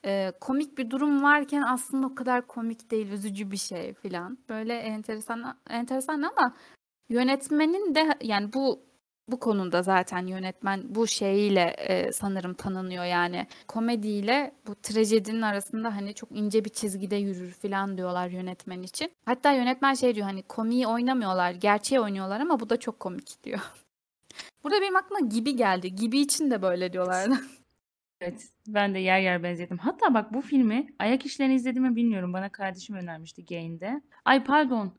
e, 0.05 0.31
komik 0.41 0.77
bir 0.77 0.89
durum 0.89 1.23
varken 1.23 1.61
aslında 1.61 2.07
o 2.07 2.15
kadar 2.15 2.47
komik 2.47 2.91
değil, 2.91 3.11
üzücü 3.11 3.51
bir 3.51 3.57
şey 3.57 3.93
filan. 3.93 4.37
Böyle 4.49 4.73
enteresan 4.77 5.57
enteresan 5.69 6.21
ama 6.21 6.55
yönetmenin 7.09 7.95
de 7.95 8.17
yani 8.21 8.53
bu 8.53 8.92
bu 9.27 9.39
konuda 9.39 9.81
zaten 9.83 10.27
yönetmen 10.27 10.95
bu 10.95 11.07
şeyiyle 11.07 11.75
e, 11.77 12.11
sanırım 12.11 12.53
tanınıyor 12.53 13.05
yani 13.05 13.47
komediyle 13.67 14.55
bu 14.67 14.75
trajedinin 14.75 15.41
arasında 15.41 15.95
hani 15.95 16.13
çok 16.13 16.31
ince 16.31 16.65
bir 16.65 16.69
çizgide 16.69 17.15
yürür 17.15 17.51
filan 17.51 17.97
diyorlar 17.97 18.27
yönetmen 18.27 18.81
için. 18.81 19.11
Hatta 19.25 19.51
yönetmen 19.51 19.93
şey 19.93 20.15
diyor 20.15 20.27
hani 20.27 20.43
komiği 20.43 20.87
oynamıyorlar, 20.87 21.51
gerçeği 21.51 22.01
oynuyorlar 22.01 22.39
ama 22.39 22.59
bu 22.59 22.69
da 22.69 22.79
çok 22.79 22.99
komik 22.99 23.43
diyor. 23.43 23.59
Burada 24.63 24.81
benim 24.81 24.95
aklıma 24.95 25.27
Gibi 25.27 25.55
geldi. 25.55 25.95
Gibi 25.95 26.19
için 26.19 26.51
de 26.51 26.61
böyle 26.61 26.93
diyorlardı. 26.93 27.35
Evet, 28.25 28.47
ben 28.67 28.95
de 28.95 28.99
yer 28.99 29.19
yer 29.19 29.43
benzedim. 29.43 29.77
Hatta 29.77 30.13
bak 30.13 30.33
bu 30.33 30.41
filmi 30.41 30.87
ayak 30.99 31.25
işlerini 31.25 31.55
izlediğimi 31.55 31.95
bilmiyorum. 31.95 32.33
Bana 32.33 32.49
kardeşim 32.49 32.95
önermişti 32.95 33.45
Gain'de. 33.45 34.01
Ay 34.25 34.43
pardon, 34.43 34.97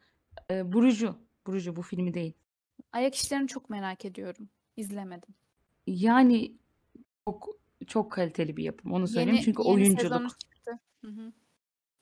e, 0.50 0.72
Buruju. 0.72 1.16
Buruju 1.46 1.76
bu 1.76 1.82
filmi 1.82 2.14
değil. 2.14 2.34
Ayak 2.94 3.14
işlerini 3.14 3.48
çok 3.48 3.70
merak 3.70 4.04
ediyorum. 4.04 4.48
İzlemedim. 4.76 5.34
Yani 5.86 6.52
çok 7.28 7.48
çok 7.86 8.12
kaliteli 8.12 8.56
bir 8.56 8.64
yapım. 8.64 8.92
Onu 8.92 9.08
söyleyeyim 9.08 9.34
Yeni 9.34 9.44
çünkü 9.44 9.62
yeni 9.62 9.74
oyunculuk 9.74 10.40
çıktı. 10.40 10.78
Hı 11.04 11.10
hı. 11.10 11.32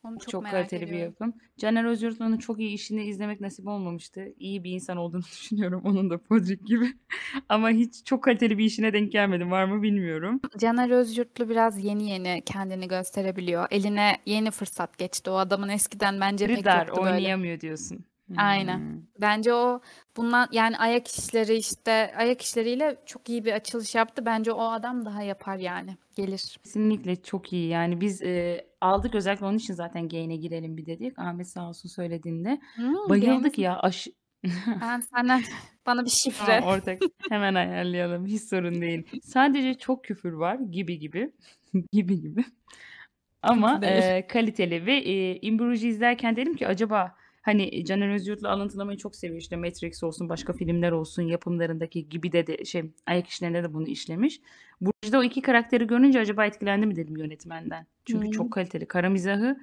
Onu 0.05 0.18
çok 0.18 0.28
çok 0.28 0.42
merak 0.42 0.57
kaliteli 0.57 0.81
bir 0.81 0.87
ediyorum. 0.87 1.05
yapım. 1.20 1.35
Caner 1.59 1.85
Özyurtlu'nun 1.85 2.37
çok 2.37 2.61
iyi 2.61 2.74
işini 2.74 3.05
izlemek 3.05 3.40
nasip 3.40 3.66
olmamıştı. 3.66 4.35
İyi 4.38 4.64
bir 4.64 4.70
insan 4.70 4.96
olduğunu 4.96 5.22
düşünüyorum 5.33 5.83
onun 5.85 6.11
da 6.11 6.18
Podrick 6.18 6.64
gibi. 6.64 6.87
Ama 7.48 7.70
hiç 7.70 8.05
çok 8.05 8.24
kaliteli 8.24 8.59
bir 8.59 8.64
işine 8.64 8.92
denk 8.92 9.12
gelmedim. 9.12 9.50
Var 9.50 9.64
mı 9.64 9.83
bilmiyorum. 9.83 10.40
Caner 10.59 10.90
Özyurtlu 10.90 11.48
biraz 11.48 11.85
yeni 11.85 12.11
yeni 12.11 12.42
kendini 12.46 12.88
gösterebiliyor. 12.88 13.66
Eline 13.70 14.18
yeni 14.26 14.50
fırsat 14.50 14.98
geçti. 14.98 15.31
O 15.31 15.35
adamın 15.35 15.68
eskiden 15.68 16.20
bence 16.20 16.46
pek 16.46 16.59
Rıdar 16.59 16.87
yoktu 16.87 17.02
böyle. 17.02 17.14
oynayamıyor 17.14 17.61
diyorsun. 17.61 18.05
Aynen. 18.37 18.78
Hmm. 18.78 19.02
Bence 19.20 19.54
o 19.54 19.80
bundan 20.16 20.48
yani 20.52 20.78
ayak 20.78 21.08
işleri 21.08 21.54
işte 21.54 22.12
ayak 22.16 22.42
işleriyle 22.42 22.96
çok 23.06 23.28
iyi 23.28 23.44
bir 23.44 23.52
açılış 23.52 23.94
yaptı. 23.94 24.26
Bence 24.26 24.52
o 24.52 24.62
adam 24.62 25.04
daha 25.04 25.22
yapar 25.22 25.56
yani. 25.56 25.96
Gelir. 26.16 26.58
Kesinlikle 26.64 27.22
çok 27.22 27.52
iyi. 27.52 27.68
Yani 27.68 28.00
biz 28.00 28.22
e, 28.22 28.66
aldık 28.80 29.14
özellikle 29.14 29.46
onun 29.46 29.58
için 29.58 29.74
zaten 29.74 30.08
Gain'e 30.08 30.37
girelim 30.37 30.76
bir 30.76 30.87
dedik. 30.87 31.18
Ahmet 31.18 31.48
sağ 31.48 31.68
olsun 31.68 31.88
söylediğinde. 31.88 32.61
Hmm, 32.74 33.08
Bayıldık 33.08 33.58
ya. 33.58 33.78
Aş 33.78 34.08
ben 34.80 35.00
senden 35.00 35.42
bana 35.87 36.04
bir 36.04 36.11
şifre. 36.11 36.46
Tamam 36.46 36.74
ortak 36.74 36.98
hemen 37.30 37.54
ayarlayalım. 37.54 38.26
Hiç 38.26 38.42
sorun 38.42 38.80
değil. 38.80 39.20
Sadece 39.22 39.74
çok 39.74 40.04
küfür 40.04 40.32
var 40.32 40.54
gibi 40.54 40.98
gibi. 40.98 41.32
gibi 41.92 42.20
gibi. 42.20 42.44
Ama 43.42 43.82
değil. 43.82 44.22
kaliteli 44.28 44.87
ve 44.87 44.97
e, 44.97 45.36
In 45.36 45.59
Bruges'i 45.59 45.88
izlerken 45.88 46.36
dedim 46.36 46.57
ki 46.57 46.66
acaba 46.66 47.14
hani 47.43 47.84
Caner 47.84 48.14
Özyurt'la 48.14 48.51
alıntılamayı 48.51 48.99
çok 48.99 49.16
seviyor. 49.16 49.40
İşte 49.40 49.57
Matrix 49.57 50.03
olsun, 50.05 50.28
başka 50.28 50.53
filmler 50.53 50.93
olsun, 50.93 51.22
yapımlarındaki 51.22 52.09
gibi 52.09 52.32
de, 52.32 52.47
de 52.47 52.64
şey 52.64 52.84
ayak 53.07 53.26
işlerinde 53.28 53.62
de 53.62 53.74
bunu 53.74 53.86
işlemiş. 53.88 54.40
Bruges'de 54.80 55.18
o 55.18 55.22
iki 55.22 55.43
karakteri 55.43 55.86
görünce 55.86 56.20
acaba 56.20 56.47
etkilendi 56.47 56.86
mi 56.86 56.97
dedim 56.97 57.16
yönetmenden. 57.16 57.86
Çünkü 58.05 58.24
Hmm. 58.24 58.30
çok 58.32 58.53
kaliteli. 58.53 58.86
Kara 58.86 59.09
mizahı 59.11 59.61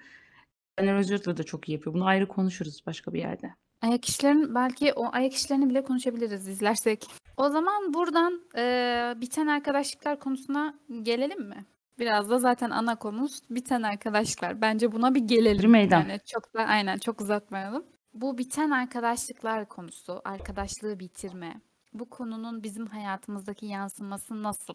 Caner 0.79 0.95
Özyurt'la 0.95 1.37
da 1.37 1.43
çok 1.43 1.69
iyi 1.69 1.73
yapıyor. 1.73 1.93
Bunu 1.93 2.05
ayrı 2.05 2.27
konuşuruz 2.27 2.83
başka 2.85 3.13
bir 3.13 3.19
yerde. 3.19 3.53
Ayak 3.81 4.05
işlerini 4.05 4.55
belki 4.55 4.93
o 4.93 5.09
ayak 5.11 5.33
işlerini 5.33 5.69
bile 5.69 5.83
konuşabiliriz 5.83 6.47
izlersek. 6.47 7.05
O 7.37 7.49
zaman 7.49 7.93
buradan 7.93 8.41
eee, 8.57 9.13
biten 9.21 9.47
arkadaşlıklar 9.47 10.19
konusuna 10.19 10.79
gelelim 11.03 11.47
mi? 11.49 11.65
Biraz 11.99 12.29
da 12.29 12.39
zaten 12.39 12.69
ana 12.69 12.95
konumuz 12.95 13.41
biten 13.49 13.81
arkadaşlıklar. 13.81 14.61
Bence 14.61 14.91
buna 14.91 15.15
bir 15.15 15.21
Bir 15.21 15.27
gelelim. 15.27 15.71
meydan. 15.71 15.99
Yani 16.01 16.19
çok 16.25 16.53
da 16.53 16.59
aynen 16.65 16.97
çok 16.97 17.21
uzatmayalım. 17.21 17.83
Bu 18.13 18.37
biten 18.37 18.69
arkadaşlıklar 18.69 19.67
konusu, 19.69 20.21
arkadaşlığı 20.25 20.99
bitirme. 20.99 21.61
Bu 21.93 22.09
konunun 22.09 22.63
bizim 22.63 22.85
hayatımızdaki 22.85 23.65
yansıması 23.65 24.43
nasıl? 24.43 24.73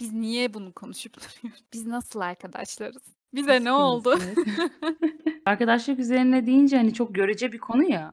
Biz 0.00 0.12
niye 0.12 0.54
bunu 0.54 0.72
konuşup 0.72 1.16
duruyoruz? 1.16 1.64
Biz 1.72 1.86
nasıl 1.86 2.20
arkadaşlarız? 2.20 3.02
Bize 3.34 3.52
Nasıl 3.52 3.64
ne 3.64 3.72
oldu? 3.72 4.18
Arkadaşlık 5.46 5.98
üzerine 5.98 6.46
deyince 6.46 6.76
hani 6.76 6.94
çok 6.94 7.14
görece 7.14 7.52
bir 7.52 7.58
konu 7.58 7.90
ya. 7.90 8.12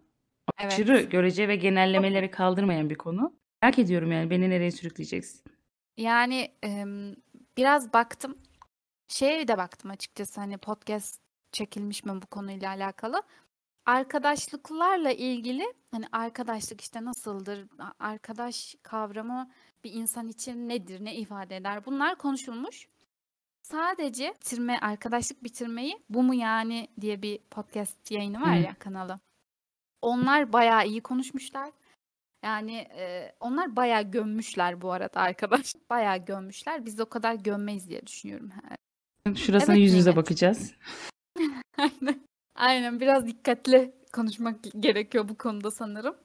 aşırı 0.58 0.92
Evet. 0.98 1.12
görece 1.12 1.48
ve 1.48 1.56
genellemeleri 1.56 2.32
kaldırmayan 2.32 2.90
bir 2.90 2.96
konu. 2.96 3.34
Merak 3.64 3.80
ediyorum 3.80 4.12
yani 4.12 4.30
beni 4.30 4.50
nereye 4.50 4.72
sürükleyeceksin? 4.72 5.42
Yani, 5.98 6.52
biraz 7.58 7.94
baktım. 7.94 8.38
Şeye 9.08 9.48
de 9.48 9.58
baktım 9.58 9.92
açıkçası, 9.92 10.42
hani, 10.42 10.58
podcast 10.58 11.22
çekilmiş 11.52 12.04
mi 12.06 12.22
bu 12.22 12.26
konuyla 12.26 12.70
alakalı. 12.70 13.24
Arkadaşlıklarla 13.86 15.12
ilgili, 15.12 15.74
hani, 15.92 16.06
arkadaşlık, 16.12 16.82
işte, 16.82 17.06
nasıldır? 17.06 17.68
Arkadaş 18.00 18.76
kavramı 18.84 19.52
bir 19.84 19.94
insan 19.94 20.28
için 20.28 20.70
nedir, 20.70 21.06
ne 21.06 21.16
ifade 21.16 21.56
eder? 21.56 21.86
Bunlar 21.86 22.16
konuşulmuş. 22.16 22.88
Sadece 23.62 24.34
bitirme, 24.36 24.80
arkadaşlık 24.80 25.44
bitirmeyi 25.44 26.04
"Bu 26.10 26.24
mu 26.24 26.34
yani?" 26.36 26.88
diye 27.02 27.22
bir 27.22 27.38
podcast 27.40 28.12
yayını 28.12 28.42
var 28.42 28.56
ya, 28.56 28.76
kanalı. 28.80 29.20
Onlar 30.02 30.54
bayağı 30.54 30.88
iyi 30.88 31.02
konuşmuşlar. 31.02 31.72
Yani, 32.46 32.72
eee, 32.72 33.36
onlar 33.40 33.76
bayağı 33.76 34.12
gömmüşler 34.12 34.82
bu 34.82 34.92
arada 34.92 35.20
arkadaş 35.20 35.74
bayağı 35.90 36.26
gömmüşler. 36.26 36.86
Biz 36.86 37.00
o 37.00 37.06
kadar 37.06 37.36
gömmeyiz 37.36 37.90
diye 37.90 38.08
düşünüyorum. 38.08 38.52
Şurasına 39.36 39.76
Evet, 39.76 39.84
yüz 39.84 39.94
yüze 39.94 40.10
Nimet. 40.10 40.24
bakacağız. 40.26 40.74
Aynen. 41.78 42.26
Aynen, 42.56 43.00
biraz 43.00 43.28
dikkatli 43.28 43.96
konuşmak 44.14 44.56
gerekiyor 44.80 45.30
bu 45.30 45.38
konuda 45.38 45.72
sanırım. 45.72 46.16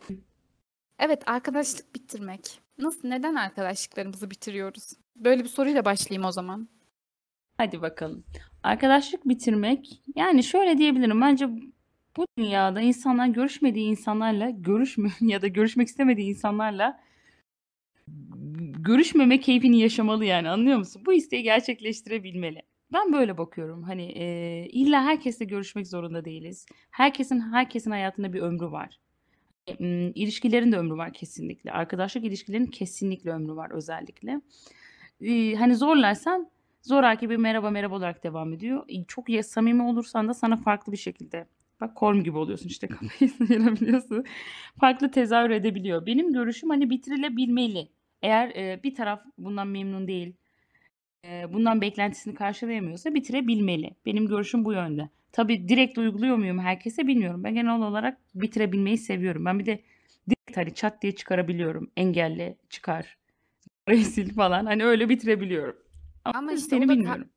Evet, 0.99 1.23
arkadaşlık 1.29 1.95
bitirmek. 1.95 2.61
Nasıl, 2.79 3.09
neden 3.09 3.35
arkadaşlıklarımızı 3.35 4.31
bitiriyoruz? 4.31 4.93
Böyle 5.17 5.45
bir 5.45 5.49
soruyla 5.49 5.85
başlayayım 5.85 6.25
o 6.29 6.33
zaman. 6.33 6.69
Hadi 7.57 7.83
bakalım. 7.83 8.25
Arkadaşlık 8.63 9.29
bitirmek, 9.29 10.03
yani 10.17 10.43
şöyle 10.45 10.79
diyebilirim. 10.79 11.21
Bence 11.21 11.49
bu 12.17 12.27
dünyada 12.39 12.81
insanlar 12.81 13.27
görüşmediği 13.27 13.91
insanlarla 13.91 14.51
görüşme 14.51 15.11
ya 15.21 15.43
da 15.43 15.49
görüşmek 15.49 15.89
istemediği 15.89 16.29
insanlarla 16.29 17.01
görüşmeme 18.79 19.41
keyfini 19.41 19.81
yaşamalı 19.81 20.25
yani 20.25 20.49
anlıyor 20.49 20.79
musun? 20.79 21.03
Bu 21.07 21.13
isteği 21.13 21.43
gerçekleştirebilmeli. 21.43 22.63
Ben 22.93 23.13
böyle 23.13 23.39
bakıyorum. 23.39 23.83
Hani, 23.83 24.13
eee, 24.13 24.69
illa 24.73 25.05
herkesle 25.05 25.45
görüşmek 25.45 25.87
zorunda 25.89 26.25
değiliz. 26.25 26.67
Herkesin 26.91 27.41
herkesin 27.41 27.91
hayatında 27.91 28.33
bir 28.33 28.41
ömrü 28.41 28.71
var. 28.71 29.01
Imm, 29.67 30.13
ilişkilerin 30.15 30.73
de 30.73 30.79
ömrü 30.79 30.97
var 30.97 31.13
kesinlikle. 31.13 31.73
Arkadaşlık 31.73 32.25
ilişkilerinin 32.25 32.67
kesinlikle 32.67 33.31
ömrü 33.31 33.57
var 33.57 33.71
özellikle. 33.71 34.41
İii, 35.21 35.57
hani, 35.57 35.77
zorlarsan 35.77 36.51
zoraki 36.83 37.31
bir 37.31 37.37
merhaba 37.37 37.71
merhaba 37.71 37.97
olarak 37.97 38.25
devam 38.25 38.53
ediyor. 38.53 38.85
İii, 38.89 39.07
çok 39.09 39.29
ya 39.29 39.43
samimi 39.43 39.83
olursan 39.83 40.29
da 40.29 40.35
sana 40.35 40.57
farklı 40.57 40.93
bir 40.93 40.97
şekilde 40.97 41.47
bak 41.81 41.95
Korm 41.97 42.23
gibi 42.25 42.39
oluyorsun 42.39 42.69
işte 42.69 42.87
kafayı 42.89 43.31
sıyırabiliyorsun. 43.47 44.25
Farklı 44.81 45.11
tezahür 45.11 45.51
edebiliyor. 45.51 46.07
Benim 46.07 46.33
görüşüm, 46.33 46.71
hani, 46.71 46.91
bitirilebilmeli. 46.91 47.89
Eğer, 48.23 48.49
eee, 48.49 48.81
bir 48.85 48.95
taraf 48.95 49.23
bundan 49.39 49.69
memnun 49.69 50.09
değil, 50.09 50.33
eee, 51.25 51.47
bundan 51.53 51.81
beklentisini 51.81 52.35
karşılayamıyorsa 52.35 53.15
bitirebilmeli. 53.15 53.91
Benim 54.07 54.27
görüşüm 54.29 54.65
bu 54.65 54.73
yönde. 54.73 55.09
Tabii 55.33 55.69
direkt 55.69 55.99
uyguluyor 55.99 56.37
muyum 56.37 56.59
herkese 56.59 57.07
bilmiyorum. 57.07 57.45
Ben 57.45 57.55
genel 57.55 57.81
olarak 57.83 58.19
bitirebilmeyi 58.35 58.99
seviyorum. 58.99 59.45
Ben 59.45 59.59
bir 59.59 59.67
de 59.67 59.81
direkt, 60.31 60.57
hani, 60.57 60.75
çat 60.75 61.03
diye 61.03 61.13
çıkarabiliyorum. 61.17 61.91
Engelle, 61.97 62.57
çıkar, 62.71 63.17
sil 64.13 64.29
falan. 64.35 64.67
Hani, 64.67 64.85
öyle 64.85 65.09
bitirebiliyorum. 65.09 65.77
Ama 66.25 66.39
Ama 66.39 66.53
işte 66.53 66.67
seni 66.69 66.89
bilmiyorum. 66.89 67.29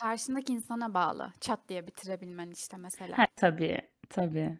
Karşındaki 0.00 0.52
insana 0.52 0.94
bağlı. 0.94 1.32
Çat 1.40 1.68
diye 1.68 1.86
bitirebilmen 1.86 2.50
işte 2.50 2.76
mesela. 2.76 3.16
Ha, 3.16 3.26
tabii, 3.36 3.80
tabii. 4.08 4.58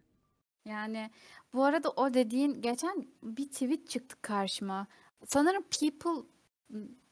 Yani, 0.64 1.10
bu 1.54 1.64
arada 1.64 1.90
o 1.90 2.14
dediğin 2.14 2.60
geçen 2.62 3.06
bir 3.22 3.48
tweet 3.48 3.88
çıktı 3.88 4.16
karşıma. 4.22 4.86
Sanırım 5.26 5.62
people 5.62 6.28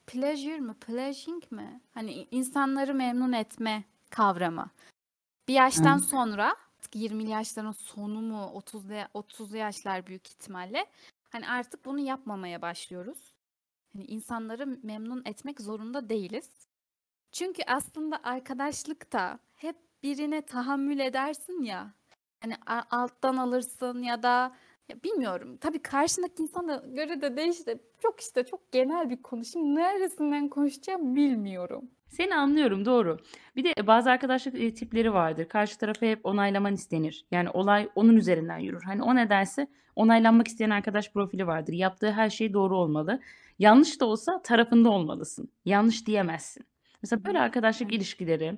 pleasure 0.07 0.59
mı, 0.59 0.75
pleasing 0.79 1.51
mi? 1.51 1.81
Hani, 1.91 2.27
insanları 2.31 2.93
memnun 2.95 3.31
etme 3.33 3.83
kavramı. 4.09 4.69
Bir 5.47 5.53
yaştan 5.53 5.97
Hı. 5.97 5.99
sonra, 5.99 6.55
20'li 6.95 7.29
yaşların 7.29 7.71
sonu 7.71 8.21
mu, 8.21 8.51
30'lu 8.53 8.95
30'lu 9.13 9.57
yaşlar 9.57 10.07
büyük 10.07 10.27
ihtimalle, 10.27 10.85
hani, 11.31 11.49
artık 11.49 11.85
bunu 11.85 11.99
yapmamaya 11.99 12.61
başlıyoruz. 12.61 13.33
Hani, 13.93 14.05
insanları 14.05 14.79
memnun 14.83 15.23
etmek 15.25 15.61
zorunda 15.61 16.09
değiliz. 16.09 16.49
Çünkü 17.31 17.63
aslında 17.67 18.19
arkadaşlıkta 18.23 19.39
hep 19.55 19.75
birine 20.03 20.41
tahammül 20.41 20.99
edersin 20.99 21.63
ya, 21.63 21.93
hani, 22.41 22.53
alttan 22.89 23.37
alırsın 23.37 24.03
ya 24.03 24.23
da 24.23 24.55
ya 24.89 25.03
bilmiyorum. 25.03 25.57
Tabii 25.57 25.81
karşındaki 25.81 26.43
insana 26.43 26.75
göre 26.75 27.21
de 27.21 27.37
değişir. 27.37 27.77
Çok 27.99 28.19
işte 28.19 28.43
çok 28.45 28.71
genel 28.71 29.09
bir 29.09 29.21
konu. 29.21 29.45
Şimdi 29.45 29.75
neresinden 29.75 30.49
konuşacağım 30.49 31.15
bilmiyorum. 31.15 31.91
Seni 32.07 32.35
anlıyorum, 32.35 32.85
doğru. 32.85 33.17
Bir 33.55 33.63
de 33.63 33.87
bazı 33.87 34.11
arkadaşlık, 34.11 34.55
eee, 34.55 34.73
tipleri 34.73 35.13
vardır. 35.13 35.49
Karşı 35.49 35.77
tarafı 35.77 36.05
hep 36.05 36.25
onaylaman 36.25 36.73
istenir. 36.73 37.25
Yani 37.31 37.49
olay 37.49 37.89
onun 37.95 38.15
üzerinden 38.15 38.57
yürür. 38.57 38.81
Hani, 38.85 39.03
o 39.03 39.15
ne 39.15 39.29
derse 39.29 39.67
onaylanmak 39.95 40.47
isteyen 40.47 40.69
arkadaş 40.69 41.11
profili 41.11 41.47
vardır. 41.47 41.73
Yaptığı 41.73 42.11
her 42.11 42.29
şey 42.29 42.53
doğru 42.53 42.77
olmalı. 42.77 43.19
Yanlış 43.59 44.01
da 44.01 44.05
olsa 44.05 44.41
tarafında 44.41 44.89
olmalısın. 44.89 45.49
Yanlış 45.65 46.07
diyemezsin. 46.07 46.65
Mesela 47.03 47.25
böyle 47.25 47.39
arkadaşlık 47.39 47.93
ilişkileri 47.93 48.57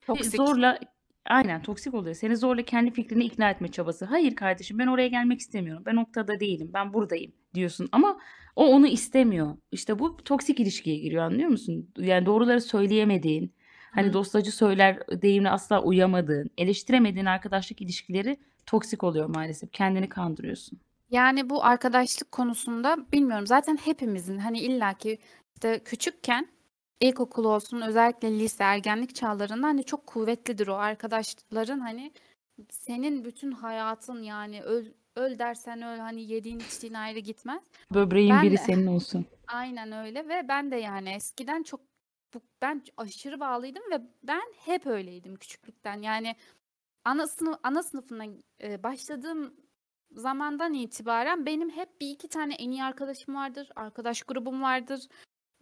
Toksik. 0.00 0.36
zorla 0.36 0.78
Aynen, 1.26 1.62
toksik 1.62 1.94
oluyor. 1.94 2.14
Seni 2.14 2.36
zorla 2.36 2.62
kendi 2.62 2.90
fikrini 2.90 3.24
ikna 3.24 3.50
etme 3.50 3.68
çabası. 3.68 4.04
"Hayır 4.04 4.34
kardeşim, 4.34 4.78
ben 4.78 4.86
oraya 4.86 5.08
gelmek 5.08 5.40
istemiyorum. 5.40 5.82
Ben 5.86 5.96
noktada 5.96 6.40
değilim. 6.40 6.70
Ben 6.74 6.92
buradayım." 6.94 7.32
diyorsun 7.54 7.88
ama 7.92 8.20
o 8.56 8.66
onu 8.66 8.86
istemiyor. 8.86 9.56
İşte 9.72 9.98
bu 9.98 10.16
toksik 10.16 10.60
ilişkiye 10.60 10.96
giriyor, 10.96 11.22
anlıyor 11.24 11.48
musun? 11.48 11.90
Yani 11.98 12.26
doğruları 12.26 12.60
söyleyemediğin, 12.60 13.52
hani, 13.90 14.12
dostacı 14.12 14.52
söyler 14.52 14.98
deyimine 15.22 15.50
asla 15.50 15.82
uyamadığın, 15.82 16.50
eleştiremediğin 16.58 17.26
arkadaşlık 17.26 17.80
ilişkileri 17.82 18.36
toksik 18.66 19.04
oluyor 19.04 19.26
maalesef. 19.34 19.72
Kendini 19.72 20.08
kandırıyorsun. 20.08 20.80
Yani, 21.10 21.50
bu 21.50 21.64
arkadaşlık 21.64 22.32
konusunda 22.32 22.96
bilmiyorum 23.12 23.46
zaten 23.46 23.76
hepimizin, 23.84 24.38
hani, 24.38 24.58
illaki 24.58 25.18
işte 25.54 25.78
küçükken 25.84 26.53
ilkokul 27.08 27.44
olsun, 27.44 27.80
özellikle 27.80 28.38
lise, 28.38 28.64
ergenlik 28.64 29.14
çağlarında, 29.14 29.66
hani, 29.66 29.84
çok 29.84 30.06
kuvvetlidir 30.06 30.66
o 30.66 30.74
arkadaşların, 30.74 31.80
hani, 31.80 32.12
senin 32.70 33.24
bütün 33.24 33.52
hayatın 33.52 34.22
yani 34.22 34.62
öl 34.62 34.86
öl 35.16 35.38
dersen 35.38 35.82
öl, 35.82 35.98
hani, 35.98 36.22
yediğin 36.32 36.58
içtiğin 36.58 36.94
ayrı 36.94 37.18
gitmez. 37.18 37.62
Böbreğin 37.94 38.30
Ben 38.30 38.42
biri 38.42 38.58
senin 38.58 38.86
olsun. 38.86 39.26
Aynen 39.48 39.92
öyle 39.92 40.28
ve 40.28 40.48
ben 40.48 40.70
de 40.70 40.76
yani 40.76 41.10
eskiden 41.10 41.62
çok 41.62 41.80
ben 42.62 42.82
aşırı 42.96 43.40
bağlıydım 43.40 43.82
ve 43.90 44.00
ben 44.22 44.52
hep 44.56 44.86
öyleydim 44.86 45.36
küçüklükten. 45.36 46.02
Yani 46.02 46.36
ana 47.04 47.26
sınıf 47.26 47.58
ana 47.62 47.82
sınıfına, 47.82 48.24
eee, 48.60 48.82
başladığım 48.82 49.54
zamandan 50.12 50.74
itibaren 50.74 51.46
benim 51.46 51.70
hep 51.70 52.00
1-2 52.00 52.28
tane 52.28 52.54
en 52.54 52.70
iyi 52.70 52.84
arkadaşım 52.84 53.34
vardır, 53.34 53.68
arkadaş 53.76 54.22
grubum 54.22 54.62
vardır 54.62 55.00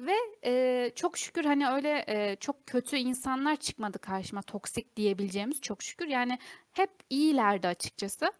ve, 0.06 0.14
eee, 0.44 0.92
çok 0.96 1.18
şükür, 1.18 1.44
hani, 1.44 1.68
öyle, 1.68 2.04
eee, 2.08 2.36
çok 2.40 2.66
kötü 2.66 2.96
insanlar 2.96 3.56
çıkmadı 3.56 3.98
karşıma, 3.98 4.42
toksik 4.42 4.96
diyebileceğimiz 4.96 5.60
çok 5.60 5.82
şükür. 5.82 6.06
Yani 6.08 6.38
hep 6.72 6.90
iyilerdi 7.10 7.68
açıkçası. 7.68 8.32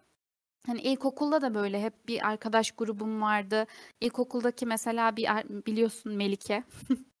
Hani, 0.67 0.81
ilkokulda 0.81 1.41
da 1.41 1.55
böyle 1.55 1.81
hep 1.83 2.07
bir 2.07 2.27
arkadaş 2.27 2.71
grubum 2.71 3.21
vardı. 3.21 3.67
İlkokuldaki 4.01 4.65
mesela 4.65 5.17
bir 5.17 5.29
biliyorsun 5.65 6.13
Melike. 6.13 6.63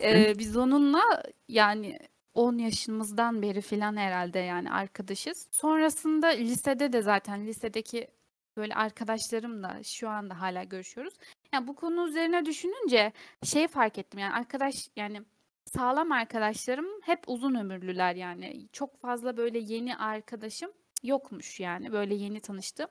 Eee, 0.00 0.34
biz 0.38 0.56
onunla 0.56 1.02
yani 1.48 1.98
10 2.34 2.58
yaşımızdan 2.58 3.42
beri 3.42 3.60
filan 3.60 3.96
herhâlde 3.96 4.38
yani 4.38 4.72
arkadaşız. 4.72 5.48
Sonrasında 5.52 6.26
lisede 6.28 6.92
de 6.92 7.02
zaten 7.02 7.46
lisedeki 7.46 8.08
böyle 8.56 8.74
arkadaşlarımla 8.74 9.80
şu 9.84 10.08
anda 10.08 10.40
hâlâ 10.40 10.64
görüşüyoruz. 10.64 11.14
Ya, 11.54 11.66
bu 11.66 11.74
konu 11.76 12.08
üzerine 12.08 12.46
düşününce 12.46 13.12
şeyi 13.44 13.68
fark 13.68 13.98
ettim 13.98 14.20
yani 14.20 14.32
arkadaş 14.34 14.88
yani 14.96 15.22
sağlam 15.66 16.12
arkadaşlarım 16.12 16.86
hep 17.02 17.18
uzun 17.26 17.54
ömürlüler 17.54 18.14
yani. 18.14 18.68
Çok 18.72 19.00
fazla 19.00 19.36
böyle 19.36 19.58
yeni 19.58 19.96
arkadaşım 19.96 20.70
yokmuş 21.02 21.60
yani 21.60 21.92
böyle 21.92 22.14
yeni 22.14 22.40
tanıştığım. 22.40 22.88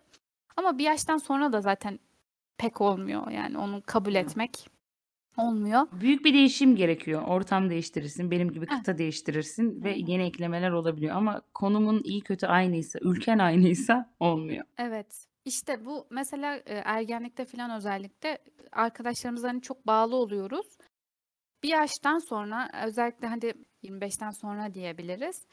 Ama 0.57 0.77
bir 0.77 0.83
yaştan 0.83 1.17
sonra 1.17 1.53
da 1.53 1.61
zaten 1.61 1.99
pek 2.57 2.81
olmuyor 2.81 3.31
yani 3.31 3.57
onu 3.57 3.81
kabul 3.85 4.15
etmek 4.15 4.69
olmuyor. 5.37 5.87
Büyük 5.91 6.25
bir 6.25 6.33
değişim 6.33 6.75
gerekiyor. 6.75 7.21
Ortam 7.27 7.69
değiştirirsin, 7.69 8.31
benim 8.31 8.51
gibi 8.51 8.65
kıta 8.65 8.97
değiştirirsin 8.97 9.83
ve 9.83 9.95
Hı 9.95 10.11
yeni 10.11 10.23
eklemeler 10.23 10.71
olabiliyor 10.71 11.15
ama 11.15 11.41
konumun 11.53 12.01
iyi 12.03 12.21
kötü 12.21 12.47
aynıysa, 12.47 12.99
ülken 13.01 13.39
aynıysa 13.39 14.13
olmuyor. 14.19 14.65
Evet. 14.77 15.30
İşte 15.45 15.85
bu 15.85 16.07
mesela, 16.09 16.55
eee, 16.55 16.81
ergenlikte 16.85 17.45
filan 17.45 17.71
özellikle 17.71 18.37
arkadaşlarımıza, 18.71 19.47
hani, 19.49 19.61
çok 19.61 19.87
bağlı 19.87 20.15
oluyoruz. 20.15 20.77
Bir 21.63 21.69
yaştan 21.69 22.19
sonra 22.29 22.69
özellikle, 22.85 23.27
hani, 23.27 23.53
25'ten 23.83 24.31
sonra 24.31 24.73
diyebiliriz, 24.73 25.45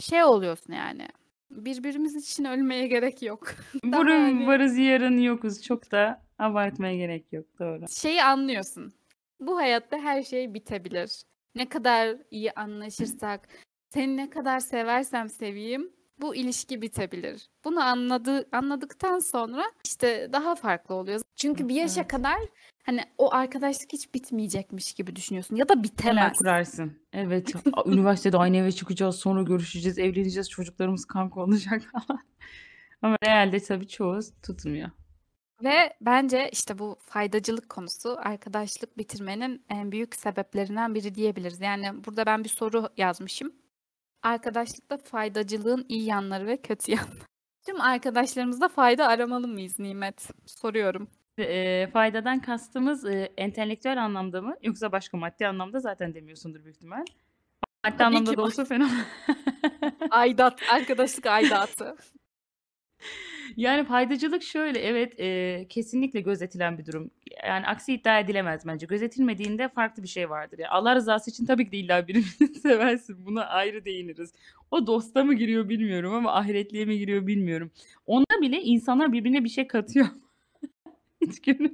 şey 0.00 0.24
oluyorsun 0.24 0.72
yani 0.72 1.08
birbirimiz 1.50 2.16
için 2.16 2.44
ölmeye 2.44 2.86
gerek 2.86 3.22
yok. 3.22 3.54
Bugün 3.84 4.20
hani 4.20 4.46
varız 4.46 4.78
yarın 4.78 5.18
yokuz. 5.18 5.62
Çok 5.62 5.92
da 5.92 6.22
abartmaya 6.38 6.96
gerek 6.96 7.32
yok. 7.32 7.46
Doğru. 7.58 7.84
şeyi 7.90 8.22
anlıyorsun. 8.22 8.92
Bu 9.40 9.56
hayatta 9.56 9.98
her 9.98 10.22
şey 10.22 10.54
bitebilir. 10.54 11.22
Ne 11.54 11.68
kadar 11.68 12.16
iyi 12.30 12.52
anlaşırsak, 12.52 13.48
seni 13.94 14.16
ne 14.16 14.30
kadar 14.30 14.60
seversem 14.60 15.28
seveyim, 15.28 15.92
bu 16.20 16.34
ilişki 16.34 16.82
bitebilir. 16.82 17.48
Bunu 17.64 17.80
anladı, 17.80 18.48
anladıktan 18.52 19.18
sonra 19.18 19.62
işte 19.84 20.28
daha 20.32 20.54
farklı 20.54 20.94
oluyor. 20.94 21.20
Çünkü 21.36 21.68
bir 21.68 21.74
yaşa 21.74 22.00
Evet. 22.00 22.10
kadar 22.10 22.38
hani 22.82 23.00
o 23.18 23.32
arkadaşlık 23.34 23.92
hiç 23.92 24.14
bitmeyecekmiş 24.14 24.92
gibi 24.94 25.16
düşünüyorsun 25.16 25.56
ya 25.56 25.68
da 25.68 25.72
Hemen 25.72 25.84
bitemez. 25.84 26.38
kurarsın. 26.38 26.98
Evet. 27.12 27.52
Üniversitede 27.86 28.36
aynı 28.38 28.56
eve 28.56 28.72
çıkacağız. 28.72 29.16
Sonra 29.16 29.42
görüşeceğiz. 29.42 29.98
Evleneceğiz. 29.98 30.50
Çocuklarımız 30.50 31.04
kanka 31.04 31.40
olacak 31.40 31.82
falan. 31.92 32.20
Ama 33.02 33.16
realde 33.24 33.60
tabii 33.60 33.88
çoğu 33.88 34.20
tutmuyor. 34.42 34.90
Ve 35.64 35.92
bence 36.00 36.48
işte 36.52 36.78
bu 36.78 36.96
faydacılık 37.06 37.68
konusu 37.68 38.16
arkadaşlık 38.18 38.98
bitirmenin 38.98 39.64
en 39.68 39.92
büyük 39.92 40.16
sebeplerinden 40.16 40.94
biri 40.94 41.14
diyebiliriz. 41.14 41.60
Yani 41.60 42.04
burada 42.04 42.26
ben 42.26 42.44
bir 42.44 42.48
soru 42.48 42.88
yazmışım. 42.96 43.52
Arkadaşlıkta 44.22 44.96
faydacılığın 44.96 45.86
iyi 45.88 46.04
yanları 46.04 46.46
ve 46.46 46.56
kötü 46.56 46.92
yanları. 46.92 47.30
Tüm 47.66 47.80
arkadaşlarımızda 47.80 48.68
fayda 48.68 49.06
aramalı 49.06 49.48
mıyız 49.48 49.78
Nimet? 49.78 50.30
Soruyorum. 50.46 51.08
E, 51.38 51.86
faydadan 51.92 52.40
kastımız 52.40 53.04
e, 53.04 53.32
entelektüel 53.36 54.04
anlamda 54.04 54.42
mı 54.42 54.56
yoksa 54.62 54.92
başka 54.92 55.16
maddi 55.16 55.46
anlamda 55.46 55.80
zaten 55.80 56.14
demiyorsundur 56.14 56.64
büyük 56.64 56.76
ihtimal. 56.76 57.04
Maddi 57.84 57.96
Tabii 57.96 58.04
anlamda 58.04 58.36
da 58.36 58.42
olsa 58.42 58.64
fena. 58.64 58.90
Aidat, 60.10 60.62
arkadaşlık 60.72 61.26
aidatı. 61.26 61.96
Yani 63.56 63.84
faydacılık 63.84 64.42
şöyle 64.42 64.78
evet 64.78 65.20
e, 65.20 65.66
kesinlikle 65.68 66.20
gözetilen 66.20 66.78
bir 66.78 66.86
durum. 66.86 67.10
Yani 67.46 67.66
aksi 67.66 67.94
iddia 67.94 68.20
edilemez 68.20 68.66
bence. 68.66 68.86
Gözetilmediğinde 68.86 69.68
farklı 69.68 70.02
bir 70.02 70.08
şey 70.08 70.30
vardır. 70.30 70.58
Yani 70.58 70.70
Allah 70.70 70.94
rızası 70.94 71.30
için 71.30 71.46
tabii 71.46 71.64
ki 71.64 71.72
de 71.72 71.76
illa 71.76 72.08
birini 72.08 72.54
seversin. 72.62 73.26
Buna 73.26 73.44
ayrı 73.46 73.84
değiniriz. 73.84 74.32
O 74.70 74.86
dosta 74.86 75.24
mı 75.24 75.34
giriyor 75.34 75.68
bilmiyorum 75.68 76.14
ama 76.14 76.32
ahiretliğe 76.32 76.84
mi 76.84 76.98
giriyor 76.98 77.26
bilmiyorum. 77.26 77.70
Onda 78.06 78.40
bile 78.40 78.62
insanlar 78.62 79.12
birbirine 79.12 79.44
bir 79.44 79.48
şey 79.48 79.66
katıyor. 79.66 80.06
Hiç 81.20 81.42
gülme. 81.42 81.70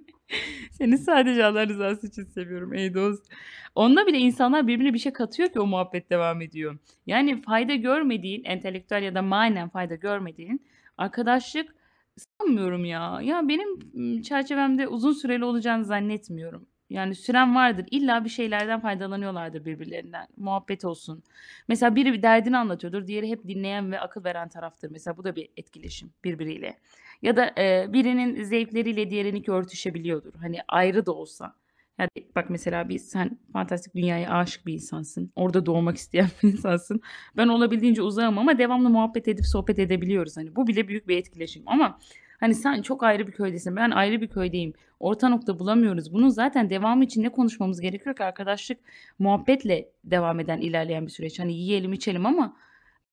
Seni 0.71 0.99
sadece 0.99 1.45
Allah 1.45 1.69
rızası 1.69 2.07
için 2.07 2.25
seviyorum 2.25 2.75
ey 2.75 2.95
dost. 2.95 3.27
Onda 3.75 4.07
bile 4.07 4.19
insanlar 4.19 4.67
birbirine 4.67 4.95
bir 4.95 4.99
şey 4.99 5.13
katıyor 5.13 5.49
ki 5.49 5.61
o 5.61 5.67
muhabbet 5.67 6.11
devam 6.11 6.43
ediyor. 6.43 6.79
Yani 7.07 7.43
fayda 7.43 7.75
görmediğin, 7.75 8.45
entelektüel 8.45 9.03
ya 9.03 9.15
da 9.15 9.23
manen 9.23 9.69
fayda 9.69 9.95
görmediğin 9.95 10.61
arkadaşlık 10.99 11.75
sanmıyorum 12.17 12.85
ya. 12.85 13.21
Ya 13.23 13.49
benim 13.49 13.69
ım, 13.95 14.23
çerçevemde 14.23 14.89
uzun 14.89 15.13
süreli 15.13 15.45
olacağını 15.45 15.85
zannetmiyorum. 15.85 16.67
Yani 16.91 17.15
süren 17.15 17.55
vardır. 17.55 17.87
İlla 17.91 18.25
bir 18.25 18.29
şeylerden 18.29 18.81
faydalanıyorlardır 18.81 19.65
birbirlerinden. 19.65 20.27
Muhabbet 20.37 20.85
olsun. 20.85 21.23
Mesela 21.69 21.97
biri 21.97 22.13
bir 22.13 22.23
derdini 22.23 22.57
anlatıyordur. 22.59 23.07
Diğeri 23.07 23.29
hep 23.29 23.49
dinleyen 23.49 23.93
ve 23.93 24.01
akıl 24.01 24.25
veren 24.25 24.49
taraftır. 24.49 24.91
Mesela 24.91 25.17
bu 25.17 25.25
da 25.25 25.37
bir 25.37 25.49
etkileşim 25.57 26.11
birbiriyle. 26.25 26.79
Ya 27.23 27.37
da 27.37 27.55
e, 27.59 27.93
birinin 27.93 28.43
zevkleriyle 28.43 29.11
diğerininki 29.11 29.53
örtüşebiliyordur. 29.53 30.35
Hani 30.41 30.59
ayrı 30.69 31.07
da 31.07 31.13
olsa. 31.13 31.55
Yani 31.99 32.11
bak 32.37 32.51
mesela 32.51 32.89
bir 32.89 32.99
sen 32.99 33.39
fantastik 33.53 33.95
dünyaya 33.95 34.31
aşık 34.31 34.67
bir 34.67 34.73
insansın. 34.73 35.33
Orada 35.37 35.67
doğmak 35.67 35.97
isteyen 35.97 36.29
bir 36.43 36.49
insansın. 36.53 37.01
Ben 37.37 37.49
olabildiğince 37.49 38.03
uzağım 38.03 38.39
ama 38.39 38.59
devamlı 38.59 38.91
muhabbet 38.91 39.29
edip 39.29 39.47
sohbet 39.47 39.79
edebiliyoruz. 39.79 40.37
Hani 40.37 40.57
bu 40.57 40.67
bile 40.67 40.89
büyük 40.89 41.09
bir 41.09 41.17
etkileşim. 41.17 41.63
Ama 41.67 41.99
hani 42.41 42.55
sen 42.55 42.83
çok 42.83 43.03
ayrı 43.03 43.27
bir 43.27 43.33
köydesin. 43.33 43.77
Ben 43.77 43.91
ayrı 43.91 44.21
bir 44.21 44.29
köydeyim. 44.29 44.73
Orta 45.01 45.29
nokta 45.29 45.59
bulamıyoruz. 45.59 46.13
Bunun 46.13 46.29
zaten 46.29 46.71
devamı 46.71 47.05
için 47.05 47.23
ne 47.23 47.29
konuşmamız 47.29 47.81
gerekiyor 47.81 48.17
ki 48.17 48.25
arkadaşlık 48.25 48.79
muhabbetle 49.19 49.89
devam 50.05 50.41
eden 50.41 50.61
ilerleyen 50.61 51.07
bir 51.07 51.13
süreç. 51.13 51.39
Hani 51.39 51.55
yiyelim 51.55 51.93
içelim 51.93 52.27
ama 52.27 52.57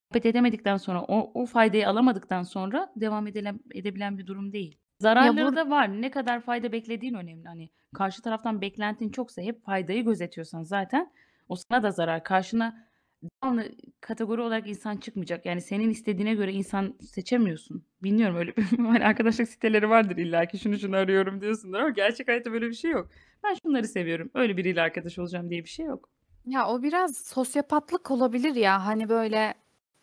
muhabbet 0.09 0.25
edemedikten 0.25 0.77
sonra 0.77 1.01
o, 1.01 1.31
o 1.41 1.45
faydayı 1.45 1.89
alamadıktan 1.89 2.43
sonra 2.43 2.91
devam 2.95 3.27
edilen, 3.27 3.59
edebilen 3.73 4.17
bir 4.17 4.27
durum 4.27 4.53
değil. 4.53 4.77
Ya 5.03 5.13
Zararları 5.15 5.51
bu 5.51 5.55
da 5.55 5.69
var. 5.69 6.01
Ne 6.01 6.11
kadar 6.11 6.41
fayda 6.41 6.71
beklediğin 6.71 7.13
önemli. 7.13 7.47
Hani 7.47 7.69
karşı 7.93 8.21
taraftan 8.21 8.61
beklentin 8.61 9.09
çoksa 9.09 9.41
hep 9.41 9.65
faydayı 9.65 10.05
gözetiyorsan 10.05 10.63
zaten 10.63 11.11
o 11.49 11.55
sana 11.55 11.83
da 11.83 11.91
zarar. 11.91 12.23
Karşına 12.23 12.87
devamlı 13.23 13.63
kategori 14.01 14.41
olarak 14.41 14.67
insan 14.67 14.97
çıkmayacak. 14.97 15.45
Yani 15.45 15.61
senin 15.61 15.89
istediğine 15.89 16.33
göre 16.35 16.53
insan 16.53 16.95
seçemiyorsun. 17.01 17.85
Bilmiyorum 18.03 18.35
öyle 18.37 18.57
bir 18.57 18.63
hani 18.77 19.05
arkadaşlık 19.05 19.47
siteleri 19.47 19.89
vardır 19.89 20.17
illa 20.17 20.45
ki 20.45 20.59
şunu 20.59 20.79
şunu 20.79 20.95
arıyorum 20.95 21.41
diyorsundur 21.41 21.79
ama 21.79 21.89
gerçek 21.89 22.27
hayatta 22.27 22.51
böyle 22.51 22.67
bir 22.67 22.73
şey 22.73 22.91
yok. 22.91 23.09
Ben 23.43 23.53
şunları 23.63 23.87
seviyorum. 23.87 24.31
Öyle 24.33 24.57
biriyle 24.57 24.81
arkadaş 24.81 25.19
olacağım 25.19 25.49
diye 25.49 25.63
bir 25.63 25.69
şey 25.69 25.85
yok. 25.85 26.09
ya 26.45 26.67
o 26.67 26.83
biraz 26.83 27.17
sosyopatlık 27.17 28.11
olabilir 28.11 28.55
ya. 28.55 28.85
Hani 28.85 29.09
böyle 29.09 29.53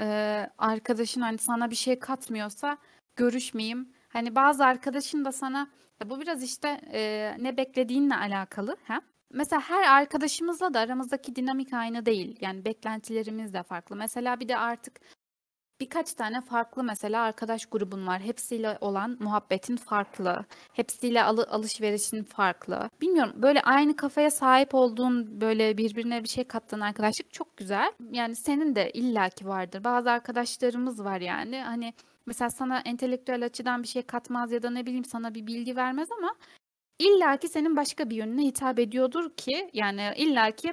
e, 0.00 0.06
arkadaşın 0.58 1.20
hani 1.20 1.38
sana 1.38 1.70
bir 1.70 1.76
şey 1.76 1.98
katmıyorsa 1.98 2.78
görüşmeyeyim. 3.16 3.88
Hani 4.12 4.34
bazı 4.34 4.64
arkadaşın 4.64 5.24
da 5.24 5.32
sana 5.32 5.68
bu 6.04 6.20
biraz 6.20 6.42
işte 6.42 6.80
e, 6.92 7.34
ne 7.40 7.56
beklediğinle 7.56 8.14
alakalı. 8.16 8.76
Ha? 8.84 9.00
Mesela 9.32 9.60
her 9.62 9.82
arkadaşımızla 9.96 10.74
da 10.74 10.80
aramızdaki 10.80 11.36
dinamik 11.36 11.72
aynı 11.72 12.06
değil. 12.06 12.36
Yani 12.40 12.64
beklentilerimiz 12.64 13.54
de 13.54 13.62
farklı. 13.62 13.96
Mesela 13.96 14.40
bir 14.40 14.48
de 14.48 14.56
artık 14.56 15.00
birkaç 15.80 16.14
tane 16.14 16.40
farklı 16.40 16.84
mesela 16.84 17.22
arkadaş 17.22 17.66
grubun 17.66 18.06
var. 18.06 18.20
Hepsiyle 18.20 18.78
olan 18.80 19.16
muhabbetin 19.20 19.76
farklı. 19.76 20.44
Hepsiyle 20.72 21.22
alı- 21.22 21.46
alışverişin 21.50 22.24
farklı. 22.24 22.90
Bilmiyorum 23.00 23.32
böyle 23.36 23.62
aynı 23.62 23.96
kafaya 23.96 24.30
sahip 24.30 24.74
olduğun 24.74 25.40
böyle 25.40 25.78
birbirine 25.78 26.22
bir 26.24 26.28
şey 26.28 26.44
kattığın 26.44 26.80
arkadaşlık 26.80 27.32
çok 27.32 27.56
güzel. 27.56 27.92
Yani 28.12 28.36
senin 28.36 28.74
de 28.74 28.90
illaki 28.90 29.48
vardır. 29.48 29.84
Bazı 29.84 30.10
arkadaşlarımız 30.10 31.04
var 31.04 31.20
yani 31.20 31.60
hani 31.62 31.94
mesela 32.26 32.50
sana 32.50 32.80
entelektüel 32.80 33.44
açıdan 33.44 33.82
bir 33.82 33.88
şey 33.88 34.02
katmaz 34.02 34.52
ya 34.52 34.62
da 34.62 34.70
ne 34.70 34.86
bileyim 34.86 35.04
sana 35.04 35.34
bir 35.34 35.46
bilgi 35.46 35.76
vermez 35.76 36.08
ama 36.18 36.34
illaki 36.98 37.48
senin 37.48 37.76
başka 37.76 38.10
bir 38.10 38.16
yönüne 38.16 38.42
hitap 38.42 38.78
ediyordur 38.78 39.30
ki 39.36 39.70
yani 39.72 40.12
illaki 40.16 40.72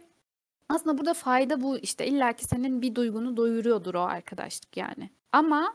aslında 0.69 0.97
burada 0.97 1.13
fayda 1.13 1.61
bu 1.61 1.77
işte. 1.77 2.07
İllaki 2.07 2.45
senin 2.45 2.81
bir 2.81 2.95
duygunu 2.95 3.37
doyuruyordur 3.37 3.95
o 3.95 4.01
arkadaşlık 4.01 4.77
yani. 4.77 5.09
Ama 5.31 5.73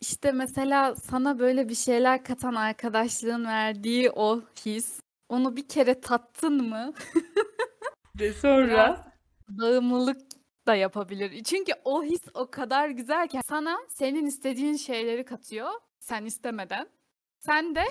işte 0.00 0.32
mesela 0.32 0.94
sana 0.94 1.38
böyle 1.38 1.68
bir 1.68 1.74
şeyler 1.74 2.24
katan 2.24 2.54
arkadaşlığın 2.54 3.44
verdiği 3.44 4.10
o 4.10 4.40
his, 4.66 5.00
onu 5.28 5.56
bir 5.56 5.68
kere 5.68 6.00
tattın 6.00 6.68
mı? 6.68 6.92
Ve 8.20 8.32
sonra? 8.32 9.12
Bağımlılık 9.48 10.22
da 10.66 10.74
yapabilir. 10.74 11.44
Çünkü 11.44 11.72
o 11.84 12.04
his 12.04 12.22
o 12.34 12.50
kadar 12.50 12.88
güzel 12.88 13.28
ki 13.28 13.40
sana 13.44 13.78
senin 13.88 14.26
istediğin 14.26 14.76
şeyleri 14.76 15.24
katıyor 15.24 15.70
sen 16.00 16.24
istemeden. 16.24 16.88
Sen 17.40 17.74
de 17.74 17.84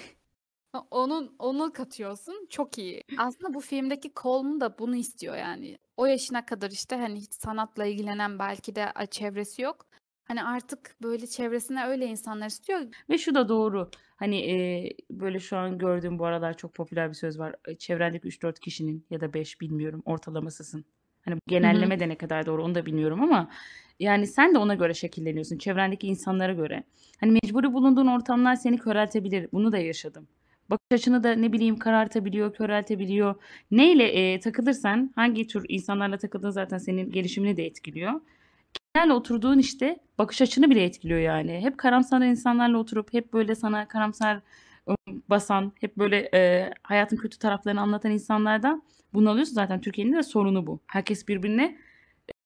onun 0.91 1.35
onu 1.39 1.73
katıyorsun. 1.73 2.47
Çok 2.49 2.77
iyi. 2.77 3.01
Aslında 3.17 3.53
bu 3.53 3.59
filmdeki 3.59 4.11
Colm 4.21 4.61
da 4.61 4.77
bunu 4.79 4.95
istiyor 4.95 5.35
yani. 5.35 5.77
O 5.97 6.05
yaşına 6.05 6.45
kadar 6.45 6.71
işte 6.71 6.95
hani 6.95 7.19
hiç 7.19 7.33
sanatla 7.33 7.85
ilgilenen 7.85 8.39
belki 8.39 8.75
de 8.75 8.85
çevresi 9.11 9.61
yok. 9.61 9.85
Hani 10.23 10.43
artık 10.43 10.95
böyle 11.03 11.27
çevresine 11.27 11.85
öyle 11.85 12.05
insanlar 12.05 12.47
istiyor. 12.47 12.81
ve 13.09 13.17
şu 13.17 13.35
da 13.35 13.49
doğru. 13.49 13.89
Hani 14.15 14.51
e, 14.51 14.89
böyle 15.11 15.39
şu 15.39 15.57
an 15.57 15.77
gördüğüm 15.77 16.19
bu 16.19 16.25
aralar 16.25 16.57
çok 16.57 16.73
popüler 16.73 17.09
bir 17.09 17.15
söz 17.15 17.39
var. 17.39 17.55
E, 17.67 17.75
Çevrendeki 17.75 18.27
3-4 18.27 18.59
kişinin 18.59 19.05
ya 19.09 19.21
da 19.21 19.33
5 19.33 19.61
bilmiyorum 19.61 20.01
ortalamasısın. 20.05 20.85
Hani 21.25 21.35
bu 21.35 21.39
genelleme 21.47 21.99
de 21.99 22.09
ne 22.09 22.15
kadar 22.15 22.45
doğru 22.45 22.63
onu 22.63 22.75
da 22.75 22.85
bilmiyorum 22.85 23.23
ama 23.23 23.49
yani 23.99 24.27
sen 24.27 24.53
de 24.53 24.57
ona 24.57 24.75
göre 24.75 24.93
şekilleniyorsun. 24.93 25.57
Çevrendeki 25.57 26.07
insanlara 26.07 26.53
göre. 26.53 26.83
Hani 27.19 27.31
mecburi 27.31 27.73
bulunduğun 27.73 28.07
ortamlar 28.07 28.55
seni 28.55 28.77
köreltebilir. 28.77 29.47
Bunu 29.53 29.71
da 29.71 29.77
yaşadım. 29.77 30.27
Bakış 30.69 30.91
açını 30.91 31.23
da 31.23 31.35
ne 31.35 31.53
bileyim 31.53 31.79
karartabiliyor, 31.79 32.53
köreltebiliyor. 32.53 33.35
Neyle 33.71 34.03
e, 34.03 34.39
takılırsan, 34.39 35.11
hangi 35.15 35.47
tür 35.47 35.65
insanlarla 35.69 36.17
takıldığın 36.17 36.49
zaten 36.49 36.77
senin 36.77 37.11
gelişimini 37.11 37.57
de 37.57 37.65
etkiliyor. 37.65 38.21
Kimlerle 38.73 39.13
oturduğun 39.13 39.59
işte 39.59 39.99
bakış 40.17 40.41
açını 40.41 40.69
bile 40.69 40.83
etkiliyor 40.83 41.19
yani. 41.19 41.59
Hep 41.61 41.77
karamsar 41.77 42.21
insanlarla 42.21 42.77
oturup 42.77 43.13
hep 43.13 43.33
böyle 43.33 43.55
sana 43.55 43.87
karamsar 43.87 44.39
basan, 45.29 45.73
hep 45.81 45.97
böyle 45.97 46.29
e, 46.33 46.73
hayatın 46.83 47.17
kötü 47.17 47.39
taraflarını 47.39 47.81
anlatan 47.81 48.11
insanlardan 48.11 48.83
bunalıyorsun 49.13 49.53
zaten. 49.53 49.81
Türkiye'nin 49.81 50.13
de 50.13 50.23
sorunu 50.23 50.67
bu. 50.67 50.79
Herkes 50.87 51.27
birbirine 51.27 51.77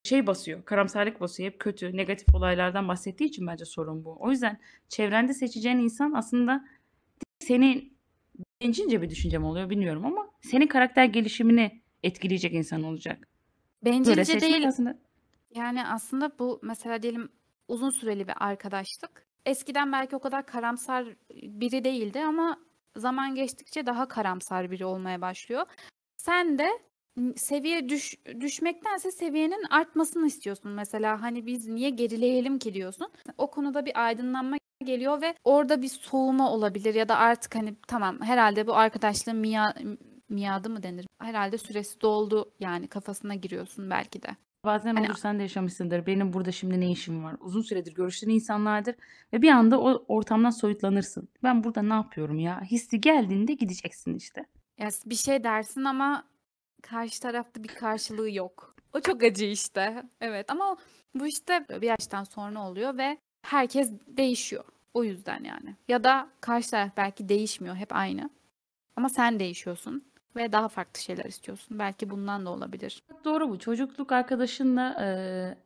şey 0.04 0.28
basıyor, 0.28 0.66
karamsarlık 0.66 1.22
basıyor. 1.22 1.52
Hep 1.52 1.60
kötü, 1.60 1.98
negatif 1.98 2.36
olaylardan 2.36 2.88
bahsettiği 2.88 3.30
için 3.30 3.48
bence 3.48 3.66
sorun 3.66 4.06
bu. 4.06 4.18
O 4.20 4.32
yüzden 4.32 4.60
çevrende 4.90 5.34
seçeceğin 5.34 5.78
insan 5.78 6.14
aslında 6.14 6.68
senin 7.40 7.98
bencilce 8.62 9.02
bir 9.02 9.10
düşüncem 9.10 9.44
oluyor 9.44 9.70
bilmiyorum 9.70 10.06
ama 10.06 10.30
senin 10.42 10.68
karakter 10.68 11.06
gelişimini 11.06 11.82
etkileyecek 12.04 12.54
insan 12.54 12.84
olacak. 12.84 13.28
Bencilce 13.86 14.42
değil. 14.42 14.68
aslında 14.68 15.00
Yani 15.56 15.88
aslında 15.88 16.40
bu 16.40 16.60
mesela 16.64 17.02
diyelim 17.04 17.30
uzun 17.68 17.90
süreli 17.90 18.28
bir 18.28 18.34
arkadaşlık. 18.40 19.27
Eskiden 19.48 19.92
belki 19.92 20.16
o 20.16 20.20
kadar 20.20 20.46
karamsar 20.46 21.08
biri 21.34 21.84
değildi 21.84 22.20
ama 22.20 22.58
zaman 22.96 23.36
geçtikçe 23.36 23.86
daha 23.86 24.08
karamsar 24.08 24.72
biri 24.72 24.86
olmaya 24.86 25.22
başlıyor. 25.22 25.66
Sen 26.18 26.58
de 26.58 26.70
seviye 27.36 27.90
düş, 27.90 28.16
düşmektense 28.40 29.12
seviyenin 29.12 29.64
artmasını 29.70 30.28
istiyorsun. 30.28 30.72
Mesela 30.72 31.22
hani 31.22 31.46
biz 31.46 31.68
niye 31.68 31.90
gerileyelim 31.90 32.60
ki 32.60 32.74
diyorsun. 32.74 33.12
O 33.38 33.52
konuda 33.52 33.86
bir 33.86 34.06
aydınlanma 34.06 34.58
geliyor 34.86 35.22
ve 35.22 35.36
orada 35.44 35.82
bir 35.82 35.88
soğuma 35.88 36.52
olabilir 36.52 36.96
ya 36.96 37.10
da 37.10 37.18
artık 37.18 37.56
hani 37.56 37.76
tamam 37.88 38.22
herhalde 38.22 38.68
bu 38.68 38.76
arkadaşlığın 38.76 39.38
miya, 39.38 39.74
miadı 40.30 40.70
mı 40.70 40.84
denir? 40.84 41.08
Herhalde 41.22 41.58
süresi 41.58 42.02
doldu 42.02 42.52
yani 42.60 42.88
kafasına 42.88 43.36
giriyorsun 43.36 43.90
belki 43.90 44.22
de. 44.22 44.47
Bazen 44.68 44.96
Hani 44.96 45.08
olur 45.08 45.18
sen 45.18 45.40
de 45.40 45.42
yaşamışsındır. 45.42 46.06
Benim 46.06 46.34
burada 46.34 46.52
şimdi 46.52 46.80
ne 46.80 46.92
işim 46.92 47.24
var? 47.24 47.36
Uzun 47.40 47.62
süredir 47.62 47.94
görüştüğün 47.94 48.30
insanlardır 48.30 48.96
ve 49.34 49.42
bir 49.42 49.50
anda 49.50 49.80
o 49.82 50.06
ortamdan 50.08 50.50
soyutlanırsın. 50.50 51.30
Ben 51.44 51.64
burada 51.64 51.82
ne 51.82 51.94
yapıyorum 51.94 52.40
ya? 52.40 52.62
Hissi 52.62 53.02
geldiğinde 53.02 53.54
gideceksin 53.54 54.16
işte. 54.16 54.46
ya 54.78 54.90
bir 55.06 55.16
şey 55.16 55.44
dersin 55.44 55.84
ama 55.84 56.24
karşı 56.82 57.22
tarafta 57.22 57.64
bir 57.64 57.68
karşılığı 57.68 58.32
yok. 58.32 58.76
O 58.94 59.00
çok 59.00 59.24
acı 59.24 59.46
işte. 59.46 60.04
Evet 60.22 60.52
ama 60.52 60.78
bu 61.16 61.28
işte 61.28 61.66
bir 61.70 61.88
yaştan 61.88 62.24
sonra 62.24 62.70
oluyor 62.70 62.98
ve 62.98 63.18
herkes 63.42 63.92
değişiyor. 64.08 64.64
O 64.94 65.04
yüzden 65.04 65.44
yani. 65.44 65.76
Ya 65.88 66.04
da 66.04 66.30
karşı 66.42 66.72
taraf 66.72 66.92
belki 66.98 67.30
değişmiyor, 67.30 67.76
hep 67.76 67.96
aynı. 67.96 68.30
Ama 68.96 69.10
sen 69.10 69.40
değişiyorsun 69.40 70.04
ve 70.38 70.52
daha 70.52 70.68
farklı 70.68 71.02
şeyler 71.02 71.26
istiyorsun. 71.26 71.80
Belki 71.80 72.10
bundan 72.10 72.46
da 72.46 72.50
olabilir. 72.50 73.04
Doğru 73.26 73.50
bu. 73.50 73.60
Çocukluk 73.60 74.12
arkadaşınla 74.12 74.96
e, 75.04 75.08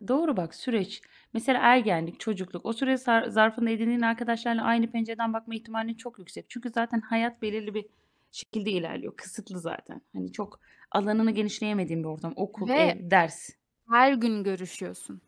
doğru 0.07 0.37
bak 0.37 0.55
süreç. 0.55 1.01
Mesela 1.33 1.59
ergenlik, 1.61 2.19
çocukluk. 2.19 2.65
O 2.65 2.73
süre 2.73 2.97
zar- 2.97 3.29
zarfında 3.29 3.69
edindiğin 3.69 4.01
arkadaşlarla 4.01 4.63
aynı 4.63 4.91
pencereden 4.91 5.33
bakma 5.33 5.55
ihtimalin 5.55 5.93
çok 5.93 6.19
yüksek. 6.19 6.45
Çünkü 6.49 6.69
zaten 6.69 7.01
hayat 7.01 7.41
belirli 7.41 7.73
bir 7.73 7.85
şekilde 8.31 8.71
ilerliyor. 8.71 9.13
Kısıtlı 9.15 9.59
zaten. 9.59 10.01
Hani 10.13 10.31
çok 10.31 10.59
alanını 10.91 11.31
genişleyemediğin 11.31 12.03
bir 12.03 12.07
ortam. 12.07 12.33
Okul, 12.35 12.69
Ve 12.69 12.73
ev, 12.73 13.11
ders. 13.11 13.49
her 13.89 14.13
gün 14.13 14.43
görüşüyorsun. 14.43 15.21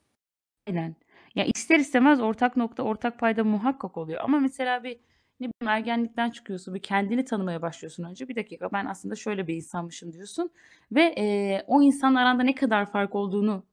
Aynen. 0.68 0.96
Ya 1.36 1.46
ister 1.46 1.80
istemez 1.80 2.22
ortak 2.22 2.58
nokta, 2.58 2.84
ortak 2.84 3.20
payda 3.20 3.44
muhakkak 3.44 3.98
oluyor. 3.98 4.22
Ama 4.24 4.40
mesela 4.40 4.84
bir 4.84 5.00
ne 5.40 5.48
bileyim 5.48 5.68
ergenlikten 5.70 6.30
çıkıyorsun, 6.30 6.74
bir 6.76 6.82
kendini 6.82 7.26
tanımaya 7.26 7.62
başlıyorsun 7.62 8.04
önce. 8.04 8.28
Bir 8.28 8.36
dakika 8.36 8.72
ben 8.74 8.86
aslında 8.86 9.16
şöyle 9.16 9.48
bir 9.48 9.56
insanmışım 9.56 10.14
diyorsun. 10.14 10.52
Ve 10.92 11.02
e, 11.18 11.64
o 11.68 11.82
insanla 11.82 12.20
aranda 12.20 12.44
ne 12.44 12.56
kadar 12.56 12.92
fark 12.92 13.16
olduğunu 13.16 13.64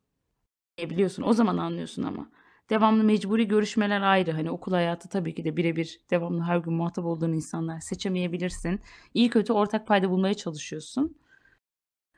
biliyorsun. 0.79 1.23
O 1.23 1.33
zaman 1.33 1.57
anlıyorsun 1.59 2.03
ama. 2.03 2.31
Devamlı 2.71 3.05
mecburi 3.05 3.49
görüşmeler 3.49 4.01
ayrı. 4.01 4.33
Hani 4.33 4.51
okul 4.51 4.73
hayatı 4.73 5.09
tabii 5.09 5.35
ki 5.35 5.45
de 5.45 5.57
birebir 5.57 6.01
devamlı 6.11 6.43
her 6.43 6.59
gün 6.59 6.75
muhatap 6.75 7.05
olduğun 7.05 7.33
insanlar 7.33 7.81
seçemeyebilirsin. 7.81 8.81
İyi 9.15 9.31
kötü 9.31 9.53
ortak 9.53 9.87
payda 9.87 10.11
bulmaya 10.11 10.35
çalışıyorsun. 10.35 11.17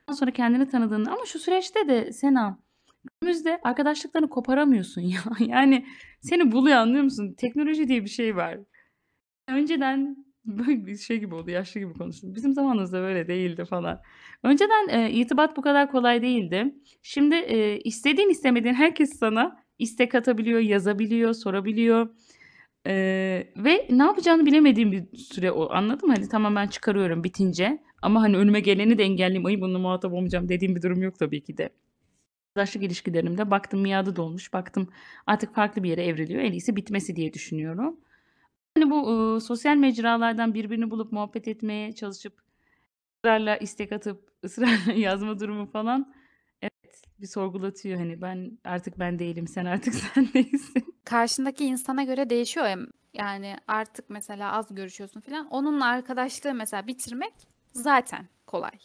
Ondan 0.08 0.18
sonra 0.18 0.30
kendini 0.30 0.68
tanıdığında 0.68 1.12
ama 1.12 1.24
şu 1.26 1.38
süreçte 1.38 1.88
de 1.88 2.12
Sena 2.12 2.58
günümüzde 3.20 3.60
arkadaşlıklarını 3.64 4.30
koparamıyorsun 4.30 5.00
ya. 5.00 5.20
Yani 5.40 5.86
seni 6.20 6.52
buluyor 6.52 6.76
anlıyor 6.76 7.04
musun? 7.04 7.34
Teknoloji 7.38 7.88
diye 7.88 8.04
bir 8.04 8.10
şey 8.10 8.36
var. 8.36 8.58
Önceden 9.48 10.16
böyle 10.44 10.86
bir 10.86 10.96
şey 10.96 11.18
gibi 11.18 11.34
oldu, 11.34 11.50
yaşlı 11.50 11.80
gibi 11.80 11.92
konuştum. 11.92 12.34
Bizim 12.34 12.52
zamanımızda 12.52 13.02
böyle 13.02 13.28
değildi 13.28 13.64
falan. 13.64 14.00
Önceden 14.42 14.88
e, 14.88 15.10
irtibat 15.10 15.56
bu 15.56 15.62
kadar 15.62 15.90
kolay 15.90 16.22
değildi. 16.22 16.74
Şimdi 17.02 17.34
e, 17.34 17.80
istediğin 17.80 18.30
istemediğin 18.30 18.74
herkes 18.74 19.18
sana 19.18 19.62
istek 19.78 20.14
atabiliyor, 20.14 20.60
yazabiliyor, 20.60 21.34
sorabiliyor. 21.34 22.08
E, 22.86 22.92
ve 23.56 23.86
ne 23.90 24.02
yapacağını 24.02 24.46
bilemediğim 24.46 24.92
bir 24.92 25.16
süre 25.16 25.52
o. 25.52 25.70
Anladın 25.72 26.08
mı? 26.08 26.14
Hani 26.14 26.28
tamam 26.28 26.56
ben 26.56 26.66
çıkarıyorum 26.66 27.24
bitince. 27.24 27.82
Ama 28.02 28.22
hani 28.22 28.36
önüme 28.36 28.60
geleni 28.60 28.98
de 28.98 29.02
engelleyeyim. 29.02 29.46
Ay 29.46 29.60
bununla 29.60 29.78
muhatap 29.78 30.12
olmayacağım 30.12 30.48
dediğim 30.48 30.76
bir 30.76 30.82
durum 30.82 31.02
yok 31.02 31.18
tabii 31.18 31.42
ki 31.42 31.56
de. 31.58 31.70
Arkadaşlık 32.50 32.82
ilişkilerimde 32.82 33.50
baktım 33.50 33.80
miadı 33.80 34.16
dolmuş. 34.16 34.52
Baktım 34.52 34.88
artık 35.26 35.54
farklı 35.54 35.82
bir 35.82 35.88
yere 35.88 36.04
evriliyor. 36.04 36.42
En 36.42 36.52
iyisi 36.52 36.76
bitmesi 36.76 37.16
diye 37.16 37.32
düşünüyorum. 37.32 38.00
Hani 38.74 38.90
bu 38.90 39.36
e, 39.36 39.40
sosyal 39.40 39.76
mecralardan 39.76 40.54
birbirini 40.54 40.90
bulup 40.90 41.12
muhabbet 41.12 41.48
etmeye 41.48 41.92
çalışıp 41.92 42.42
ısrarla 43.18 43.56
istek 43.56 43.92
atıp 43.92 44.30
ısrarla 44.44 44.92
yazma 44.96 45.40
durumu 45.40 45.66
falan 45.66 46.14
evet 46.62 47.02
bir 47.20 47.26
sorgulatıyor 47.26 47.98
hani 47.98 48.22
ben 48.22 48.58
artık 48.64 48.98
ben 48.98 49.18
değilim 49.18 49.46
sen 49.48 49.64
artık 49.64 49.94
sen 50.14 50.28
değilsin. 50.34 50.94
Karşındaki 51.04 51.64
insana 51.64 52.04
göre 52.04 52.30
değişiyor. 52.30 52.66
Yani 53.14 53.56
artık 53.68 54.10
mesela 54.10 54.52
az 54.52 54.74
görüşüyorsun 54.74 55.20
falan. 55.20 55.46
Onunla 55.46 55.86
arkadaşlığı 55.86 56.54
mesela 56.54 56.86
bitirmek 56.86 57.32
zaten 57.72 58.28
kolay. 58.46 58.78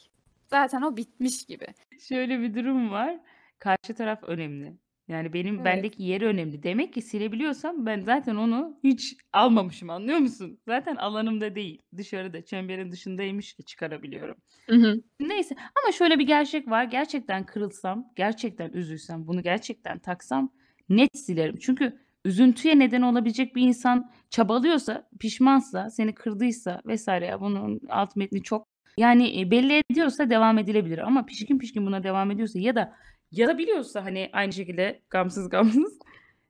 Zaten 0.49 0.81
o 0.81 0.97
bitmiş 0.97 1.45
gibi. 1.45 1.67
Şöyle 1.99 2.39
bir 2.39 2.55
durum 2.55 2.91
var. 2.91 3.19
Karşı 3.59 3.93
taraf 3.95 4.23
önemli. 4.23 4.73
Yani 5.07 5.33
benim 5.33 5.55
Evet. 5.55 5.65
bendeki 5.65 6.03
yeri 6.03 6.25
önemli. 6.25 6.63
Demek 6.63 6.93
ki 6.93 7.01
silebiliyorsam 7.01 7.85
ben 7.85 8.01
zaten 8.01 8.35
onu 8.35 8.79
hiç 8.83 9.15
almamışım 9.33 9.89
anlıyor 9.89 10.17
musun? 10.17 10.59
Zaten 10.67 10.95
alanımda 10.95 11.55
değil. 11.55 11.81
Dışarıda, 11.97 12.45
çemberin 12.45 12.91
dışındaymış 12.91 13.53
ki 13.53 13.65
çıkarabiliyorum. 13.65 14.35
Hı 14.69 14.75
hı. 14.75 15.01
Neyse 15.19 15.55
ama 15.83 15.91
şöyle 15.91 16.19
bir 16.19 16.27
gerçek 16.27 16.67
var. 16.69 16.83
Gerçekten 16.83 17.45
kırılsam, 17.45 18.11
gerçekten 18.15 18.71
üzülsem, 18.71 19.27
bunu 19.27 19.43
gerçekten 19.43 19.99
taksam 19.99 20.51
net 20.89 21.17
silerim. 21.17 21.57
Çünkü 21.57 21.97
üzüntüye 22.25 22.79
neden 22.79 23.01
olabilecek 23.01 23.55
bir 23.55 23.61
insan 23.61 24.11
çabalıyorsa, 24.29 25.09
pişmansa, 25.19 25.89
seni 25.89 26.13
kırdıysa 26.13 26.81
vesaire 26.85 27.25
ya 27.25 27.41
bunun 27.41 27.79
alt 27.89 28.15
metni 28.15 28.43
çok. 28.43 28.67
Yani 28.97 29.41
e, 29.41 29.51
belli 29.51 29.81
ediyorsa 29.91 30.29
devam 30.29 30.57
edilebilir 30.57 30.97
ama 30.97 31.25
pişkin 31.25 31.59
pişkin 31.59 31.85
buna 31.85 32.03
devam 32.03 32.31
ediyorsa 32.31 32.59
ya 32.59 32.75
da 32.75 32.93
yazabiliyorsa 33.31 34.05
hani 34.05 34.29
aynı 34.33 34.53
şekilde 34.53 35.01
gamsız 35.09 35.49
gamsız 35.49 35.99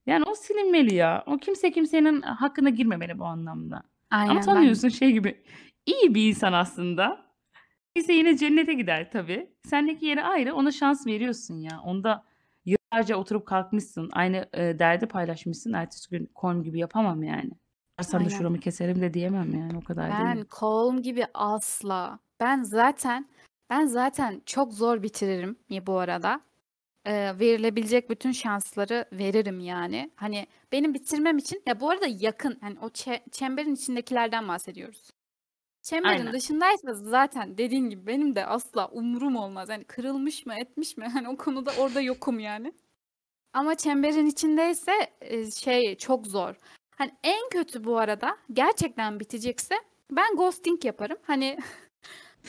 yani 0.06 0.24
o 0.24 0.36
silinmeli 0.36 0.96
ya. 0.96 1.24
O 1.28 1.38
kimse 1.38 1.72
kimsenin 1.72 2.22
hakkına 2.22 2.70
girmemeli 2.70 3.20
bu 3.20 3.26
anlamda. 3.26 3.76
Ama 4.12 4.22
Aynen 4.22 4.36
ben 4.36 4.42
tanıyorsun 4.42 4.90
şey 4.90 5.12
gibi 5.12 5.44
iyi 5.86 6.16
bir 6.16 6.30
insan 6.30 6.54
aslında. 6.54 7.28
Ise 7.96 8.14
yine 8.14 8.38
cennete 8.38 8.74
gider 8.74 9.12
tabii. 9.12 9.50
Sendeki 9.66 10.06
yeri 10.06 10.24
ayrı 10.24 10.56
ona 10.56 10.72
şans 10.72 11.08
veriyorsun 11.08 11.56
ya. 11.60 11.82
Onda 11.84 12.24
yıllarca 12.66 13.16
oturup 13.16 13.46
kalkmışsın. 13.46 14.10
Aynı 14.14 14.50
e, 14.54 14.80
derdi 14.80 15.06
paylaşmışsın. 15.08 15.74
Ertesi 15.74 16.10
gün 16.10 16.26
kolm 16.36 16.64
gibi 16.64 16.80
yapamam 16.80 17.24
yani. 17.24 17.52
Varsam 18.00 18.26
da 18.26 18.30
şuramı 18.30 18.60
keserim 18.60 19.02
de 19.02 19.14
diyemem 19.14 19.56
yani 19.56 19.78
o 19.78 19.82
kadar 19.84 20.12
Ben 20.12 20.36
değil. 20.36 20.46
kolum 20.46 21.02
gibi 21.02 21.26
asla. 21.34 22.20
Ben 22.40 22.64
zaten 22.64 23.30
ben 23.70 23.86
zaten 23.86 24.42
çok 24.46 24.74
zor 24.74 25.04
bitiririm 25.04 25.56
ya 25.70 25.88
bu 25.88 26.00
arada. 26.00 26.42
Ee, 27.08 27.40
verilebilecek 27.40 28.10
bütün 28.10 28.32
şansları 28.32 29.06
veririm 29.14 29.60
yani. 29.60 30.12
Hani 30.16 30.48
benim 30.72 30.94
bitirmem 30.94 31.38
için 31.38 31.64
ya 31.68 31.80
bu 31.80 31.90
arada 31.90 32.06
yakın 32.10 32.58
hani 32.62 32.80
o 32.80 32.88
çe- 32.88 33.32
çemberin 33.32 33.76
içindekilerden 33.76 34.48
bahsediyoruz. 34.48 35.12
Çemberin 35.82 36.20
Aynen. 36.20 36.34
dışındaysa 36.34 36.94
zaten 36.94 37.58
dediğin 37.58 37.90
gibi 37.90 38.08
benim 38.08 38.36
de 38.36 38.46
asla 38.46 38.88
umurum 38.88 39.36
olmaz. 39.36 39.70
Yani 39.70 39.84
kırılmış 39.84 40.46
mı 40.46 40.54
etmiş 40.60 40.98
mi 40.98 41.06
hani 41.14 41.30
o 41.30 41.38
konuda 41.38 41.72
orada 41.80 42.02
yokum 42.02 42.40
yani. 42.40 42.74
Ama 43.54 43.76
çemberin 43.76 44.26
içindeyse 44.26 44.92
e, 45.22 45.52
şey 45.52 45.96
çok 45.98 46.28
zor. 46.28 46.56
Hani 46.96 47.12
en 47.24 47.50
kötü 47.50 47.84
bu 47.84 47.98
arada 47.98 48.38
gerçekten 48.54 49.20
bitecekse 49.20 49.76
ben 50.12 50.36
ghosting 50.36 50.86
yaparım. 50.86 51.18
Hani 51.24 51.58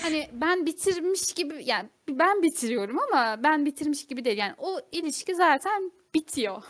hani 0.02 0.28
ben 0.32 0.66
bitirmiş 0.66 1.32
gibi 1.32 1.62
yani 1.64 1.88
ben 2.08 2.42
bitiriyorum 2.42 2.98
ama 2.98 3.42
ben 3.42 3.66
bitirmiş 3.66 4.06
gibi 4.06 4.24
değil. 4.24 4.38
Yani 4.38 4.54
o 4.58 4.80
ilişki 4.92 5.34
zaten 5.34 5.92
bitiyor. 6.14 6.62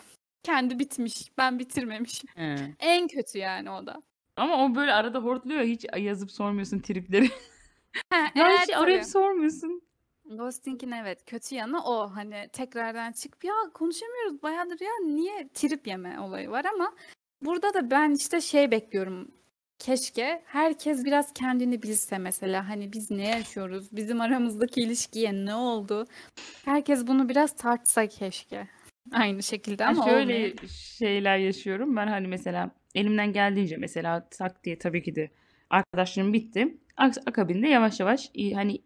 Kendi 0.43 0.79
bitmiş. 0.79 1.33
Ben 1.39 1.59
bitirmemişim. 1.59 2.31
He. 2.35 2.75
En 2.79 3.09
kötü 3.09 3.39
yani 3.39 3.71
o 3.71 3.87
da. 3.87 4.03
Ama 4.37 4.65
o 4.65 4.75
böyle 4.75 4.93
arada 4.93 5.19
hortluyor. 5.19 5.63
Hiç 5.63 5.87
yazıp 5.97 6.33
sormuyorsun 6.33 6.79
tripleri. 6.79 7.31
Ha, 8.11 8.17
ya 8.35 8.49
evet 8.51 8.61
hiç 8.69 8.77
arayıp 8.77 9.03
tabii. 9.03 9.11
sormuyorsun. 9.11 9.83
Ghosting'in 10.25 10.91
evet 10.91 11.25
kötü 11.27 11.55
yanı 11.55 11.85
o. 11.85 12.11
Hani 12.15 12.49
tekrardan 12.53 13.13
çıkıp 13.13 13.45
ya 13.45 13.55
konuşamıyoruz 13.75 14.43
bayağıdır 14.43 14.81
ya 14.81 14.91
niye 15.05 15.49
trip 15.55 15.87
yeme 15.87 16.21
olayı 16.21 16.51
var 16.51 16.65
ama 16.65 16.95
burada 17.43 17.75
da 17.75 17.91
ben 17.91 18.11
işte 18.11 18.41
şey 18.41 18.71
bekliyorum. 18.71 19.38
Keşke 19.79 20.43
herkes 20.47 21.05
biraz 21.05 21.33
kendini 21.33 21.83
bilse 21.83 22.19
mesela 22.19 22.69
hani 22.69 22.93
biz 22.93 23.11
ne 23.11 23.27
yaşıyoruz? 23.29 23.89
Bizim 23.93 24.21
aramızdaki 24.21 24.81
ilişkiye 24.81 25.33
ne 25.33 25.55
oldu? 25.55 26.07
Herkes 26.65 27.07
bunu 27.07 27.29
biraz 27.29 27.57
tartsa 27.57 28.07
keşke. 28.07 28.69
Aynı 29.13 29.43
şekilde 29.43 29.85
ama 29.87 30.05
şöyle 30.05 30.35
olmuyor. 30.35 30.53
şeyler 30.99 31.39
yaşıyorum. 31.39 31.97
Ben 31.97 32.07
hani 32.07 32.29
mesela 32.29 32.71
elimden 32.95 33.33
geldiğince 33.33 33.77
mesela 33.77 34.29
tak 34.31 34.65
diye 34.65 34.79
tabii 34.79 35.03
ki 35.03 35.15
de 35.15 35.31
arkadaşlarım 35.71 36.33
bitti. 36.33 36.77
Ak- 36.97 37.23
Akabinde 37.27 37.69
yavaş 37.69 38.01
yavaş 38.01 38.31
hani 38.55 38.79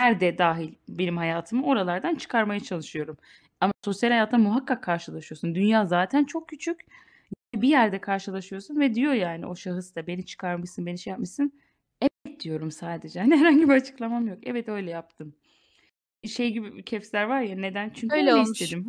nerede 0.00 0.38
dahil 0.38 0.74
benim 0.88 1.16
hayatımı 1.16 1.66
oralardan 1.66 2.14
çıkarmaya 2.14 2.60
çalışıyorum. 2.60 3.16
Ama 3.60 3.72
sosyal 3.84 4.10
hayatta 4.10 4.38
muhakkak 4.38 4.82
karşılaşıyorsun. 4.82 5.54
Dünya 5.54 5.86
zaten 5.86 6.24
çok 6.24 6.48
küçük. 6.48 6.80
Bir 7.62 7.68
yerde 7.68 8.00
karşılaşıyorsun 8.00 8.80
ve 8.80 8.94
diyor 8.94 9.12
yani 9.12 9.46
o 9.46 9.56
şahıs 9.56 9.94
da 9.94 10.06
beni 10.06 10.26
çıkarmışsın, 10.26 10.86
beni 10.86 10.98
şey 10.98 11.10
yapmışsın. 11.10 11.52
Evet 12.00 12.40
diyorum 12.40 12.70
sadece. 12.70 13.20
Hani 13.26 13.36
herhangi 13.36 13.68
bir 13.68 13.74
açıklamam 13.74 14.28
yok. 14.28 14.38
Evet 14.42 14.68
öyle 14.68 14.90
yaptım. 14.90 15.34
Şey 16.24 16.52
gibi 16.52 16.84
kefsler 16.84 17.24
var 17.24 17.40
ya 17.40 17.56
neden? 17.56 17.90
Çünkü 17.90 18.16
Öyle 18.16 18.30
öyle 18.30 18.34
olmuş. 18.34 18.60
istedim. 18.60 18.86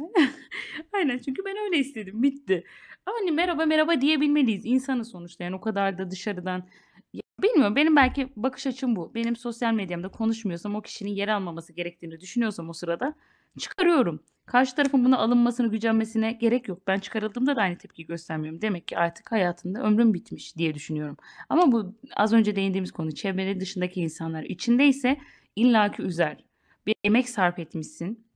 Aynen 0.94 1.18
çünkü 1.18 1.46
ben 1.46 1.58
öyle 1.66 1.78
istedim. 1.78 2.24
Bitti. 2.24 2.64
Ama 3.06 3.18
hani 3.20 3.32
merhaba 3.32 3.66
merhaba 3.66 4.02
diyebilmeliyiz. 4.02 4.66
İnsanız 4.66 5.12
sonuçta 5.12 5.44
yani 5.44 5.56
o 5.56 5.62
kadar 5.62 5.98
da 5.98 6.12
dışarıdan 6.12 6.68
ya 7.14 7.22
bilmiyorum 7.44 7.76
benim 7.76 7.96
belki 7.96 8.30
bakış 8.36 8.68
açım 8.68 8.96
bu. 8.96 9.12
Benim 9.16 9.36
sosyal 9.36 9.74
medyamda 9.74 10.10
konuşmuyorsam 10.10 10.76
o 10.76 10.82
kişinin 10.82 11.12
yer 11.12 11.28
almaması 11.28 11.74
gerektiğini 11.74 12.20
düşünüyorsam 12.20 12.70
o 12.70 12.74
sırada 12.74 13.16
çıkarıyorum. 13.60 14.24
Karşı 14.48 14.76
tarafın 14.76 15.06
buna 15.06 15.18
alınmasını, 15.18 15.72
gücenmesine 15.72 16.32
gerek 16.32 16.68
yok. 16.68 16.88
Ben 16.88 17.00
çıkarıldığımda 17.00 17.56
da 17.56 17.62
aynı 17.62 17.78
tepkiyi 17.78 18.06
göstermiyorum. 18.06 18.62
Demek 18.62 18.88
ki 18.88 18.98
artık 18.98 19.32
hayatında 19.32 19.82
ömrüm 19.82 20.14
bitmiş 20.14 20.58
diye 20.58 20.74
düşünüyorum. 20.74 21.18
Ama 21.50 21.72
bu 21.72 21.96
az 22.16 22.34
önce 22.34 22.56
değindiğimiz 22.56 22.92
konu 22.92 23.16
çevrenin 23.16 23.60
dışındaki 23.60 24.02
insanlar 24.02 24.44
içindeyse 24.44 25.18
illaki 25.56 26.02
üzer. 26.02 26.44
Bir 26.86 26.96
emek 27.04 27.30
sarf 27.30 27.60
etmişsin. 27.60 28.28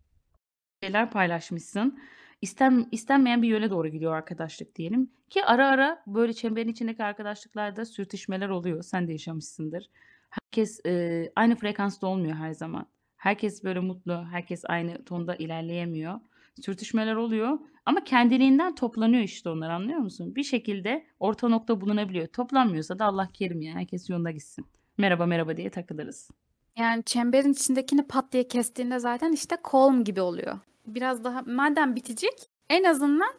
Şeyler 0.83 1.11
paylaşmışsın. 1.11 1.99
İsten, 2.41 2.87
istenmeyen 2.91 3.41
bir 3.41 3.47
yöne 3.47 3.69
doğru 3.69 3.87
gidiyor 3.87 4.15
arkadaşlık 4.15 4.75
diyelim. 4.75 5.11
Ki 5.29 5.45
ara 5.45 5.67
ara 5.67 6.03
böyle 6.07 6.33
çemberin 6.33 6.69
içindeki 6.69 7.03
arkadaşlıklarda 7.03 7.85
sürtüşmeler 7.85 8.49
oluyor. 8.49 8.83
Sen 8.83 9.07
de 9.07 9.11
yaşamışsındır. 9.11 9.89
Herkes 10.29 10.85
e, 10.85 11.31
aynı 11.35 11.55
frekansta 11.55 12.07
olmuyor 12.07 12.35
her 12.35 12.53
zaman. 12.53 12.87
Herkes 13.21 13.63
böyle 13.63 13.79
mutlu, 13.79 14.25
herkes 14.31 14.63
aynı 14.67 15.05
tonda 15.05 15.35
ilerleyemiyor. 15.35 16.19
Sürtüşmeler 16.61 17.15
oluyor 17.15 17.59
ama 17.85 18.03
kendiliğinden 18.03 18.75
toplanıyor 18.75 19.23
işte 19.23 19.49
onlar 19.49 19.69
anlıyor 19.69 19.99
musun? 19.99 20.35
Bir 20.35 20.43
şekilde 20.43 21.05
orta 21.19 21.47
nokta 21.49 21.81
bulunabiliyor. 21.81 22.27
Toplanmıyorsa 22.27 22.99
da 22.99 23.05
Allah 23.05 23.29
kerim 23.33 23.61
ya 23.61 23.73
herkes 23.73 24.09
yoluna 24.09 24.31
gitsin. 24.31 24.65
Merhaba 24.97 25.25
merhaba 25.25 25.57
diye 25.57 25.69
takılırız. 25.69 26.29
Yani 26.77 27.03
çemberin 27.03 27.53
içindekini 27.53 28.07
pat 28.07 28.31
diye 28.31 28.47
kestiğinde 28.47 28.99
zaten 28.99 29.31
işte 29.31 29.55
kolm 29.63 30.03
gibi 30.03 30.21
oluyor. 30.21 30.59
Biraz 30.87 31.23
daha 31.23 31.41
madem 31.41 31.95
bitecek 31.95 32.49
en 32.69 32.83
azından 32.83 33.33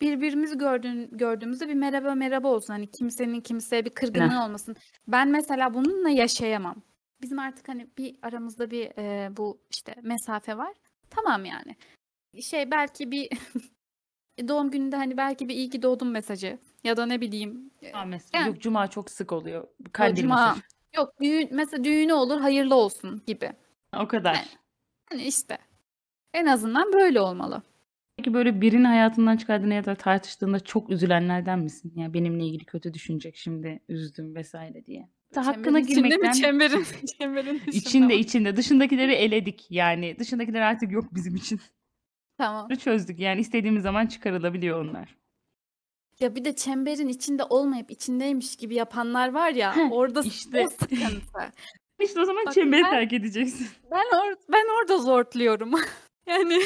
birbirimizi 0.00 0.58
gördüğün, 0.58 1.08
gördüğümüzde 1.12 1.68
bir 1.68 1.74
merhaba 1.74 2.14
merhaba 2.14 2.48
olsun. 2.48 2.72
Hani 2.72 2.90
kimsenin 2.90 3.40
kimseye 3.40 3.84
bir 3.84 3.90
kırgınlığı 3.90 4.44
olmasın. 4.44 4.76
Ben 5.08 5.28
mesela 5.28 5.74
bununla 5.74 6.08
yaşayamam. 6.08 6.82
Bizim 7.24 7.38
artık 7.38 7.68
hani 7.68 7.86
bir 7.98 8.16
aramızda 8.22 8.70
bir 8.70 8.90
e, 8.98 9.36
bu 9.36 9.60
işte 9.70 9.94
mesafe 10.02 10.56
var. 10.56 10.72
Tamam 11.10 11.44
yani. 11.44 11.76
Şey 12.42 12.70
belki 12.70 13.10
bir 13.10 13.28
doğum 14.48 14.70
gününde 14.70 14.96
hani 14.96 15.16
belki 15.16 15.48
bir 15.48 15.54
iyi 15.54 15.70
ki 15.70 15.82
doğdun 15.82 16.08
mesajı 16.08 16.58
ya 16.84 16.96
da 16.96 17.06
ne 17.06 17.20
bileyim 17.20 17.70
e, 17.82 17.90
Cuma 17.90 18.04
mesela. 18.04 18.38
yani 18.40 18.48
Yok 18.48 18.60
cuma 18.62 18.90
çok 18.90 19.10
sık 19.10 19.32
oluyor. 19.32 19.68
Kandil 19.92 20.22
cuma 20.22 20.46
mesajı. 20.46 20.60
yok 20.96 21.14
düğün 21.20 21.48
mesela 21.52 21.84
düğünü 21.84 22.12
olur 22.12 22.40
hayırlı 22.40 22.74
olsun 22.74 23.22
gibi. 23.26 23.52
O 23.92 23.96
Yani, 23.96 24.08
kadar. 24.08 24.44
hani 25.10 25.22
işte 25.24 25.58
en 26.34 26.46
azından 26.46 26.92
böyle 26.92 27.20
olmalı. 27.20 27.62
Peki 28.16 28.34
böyle 28.34 28.60
birinin 28.60 28.84
hayatından 28.84 29.36
çıkardığında 29.36 29.74
ya 29.74 29.84
da 29.84 29.94
tartıştığında 29.94 30.60
çok 30.60 30.90
üzülenlerden 30.90 31.58
misin? 31.58 31.92
Ya 31.96 32.14
benimle 32.14 32.44
ilgili 32.46 32.64
kötü 32.64 32.94
düşünecek 32.94 33.36
şimdi 33.36 33.80
üzdüm 33.88 34.34
vesaire 34.34 34.86
diye. 34.86 35.08
Hakkına 35.40 35.64
Çemberin 35.64 35.84
içinde 35.84 36.02
mi 36.02 36.08
girmekten 36.08 36.32
çemberin 36.40 36.86
çemberin 37.18 37.54
dışında 37.66 37.70
içinde 37.76 38.06
mı? 38.06 38.12
içinde 38.12 38.56
dışındakileri 38.56 39.12
eledik 39.12 39.66
yani. 39.70 40.18
Dışındakiler 40.18 40.60
artık 40.60 40.92
yok 40.92 41.04
bizim 41.14 41.36
için. 41.36 41.60
Tamam. 42.38 42.68
Çözdük 42.68 43.18
yani 43.18 43.40
istediğimiz 43.40 43.82
zaman 43.82 44.06
çıkarılabiliyor 44.06 44.84
onlar. 44.84 45.16
Ya 46.20 46.34
bir 46.34 46.44
de 46.44 46.56
çemberin 46.56 47.08
içinde 47.08 47.44
olmayıp 47.44 47.90
içindeymiş 47.90 48.56
gibi 48.56 48.74
yapanlar 48.74 49.32
var 49.32 49.50
ya 49.50 49.76
Heh, 49.76 49.92
orada 49.92 50.22
işte 50.24 50.64
o 50.66 50.68
sıkıntı. 50.68 51.52
işte 52.00 52.20
o 52.20 52.24
zaman 52.24 52.46
Bak 52.46 52.54
çemberi 52.54 52.82
ben 52.82 52.90
terk 52.90 53.12
edeceksin. 53.12 53.68
ben 53.90 54.16
or 54.18 54.34
ben 54.52 54.64
orada 54.80 54.98
zortluyorum. 54.98 55.72
Yani 56.26 56.62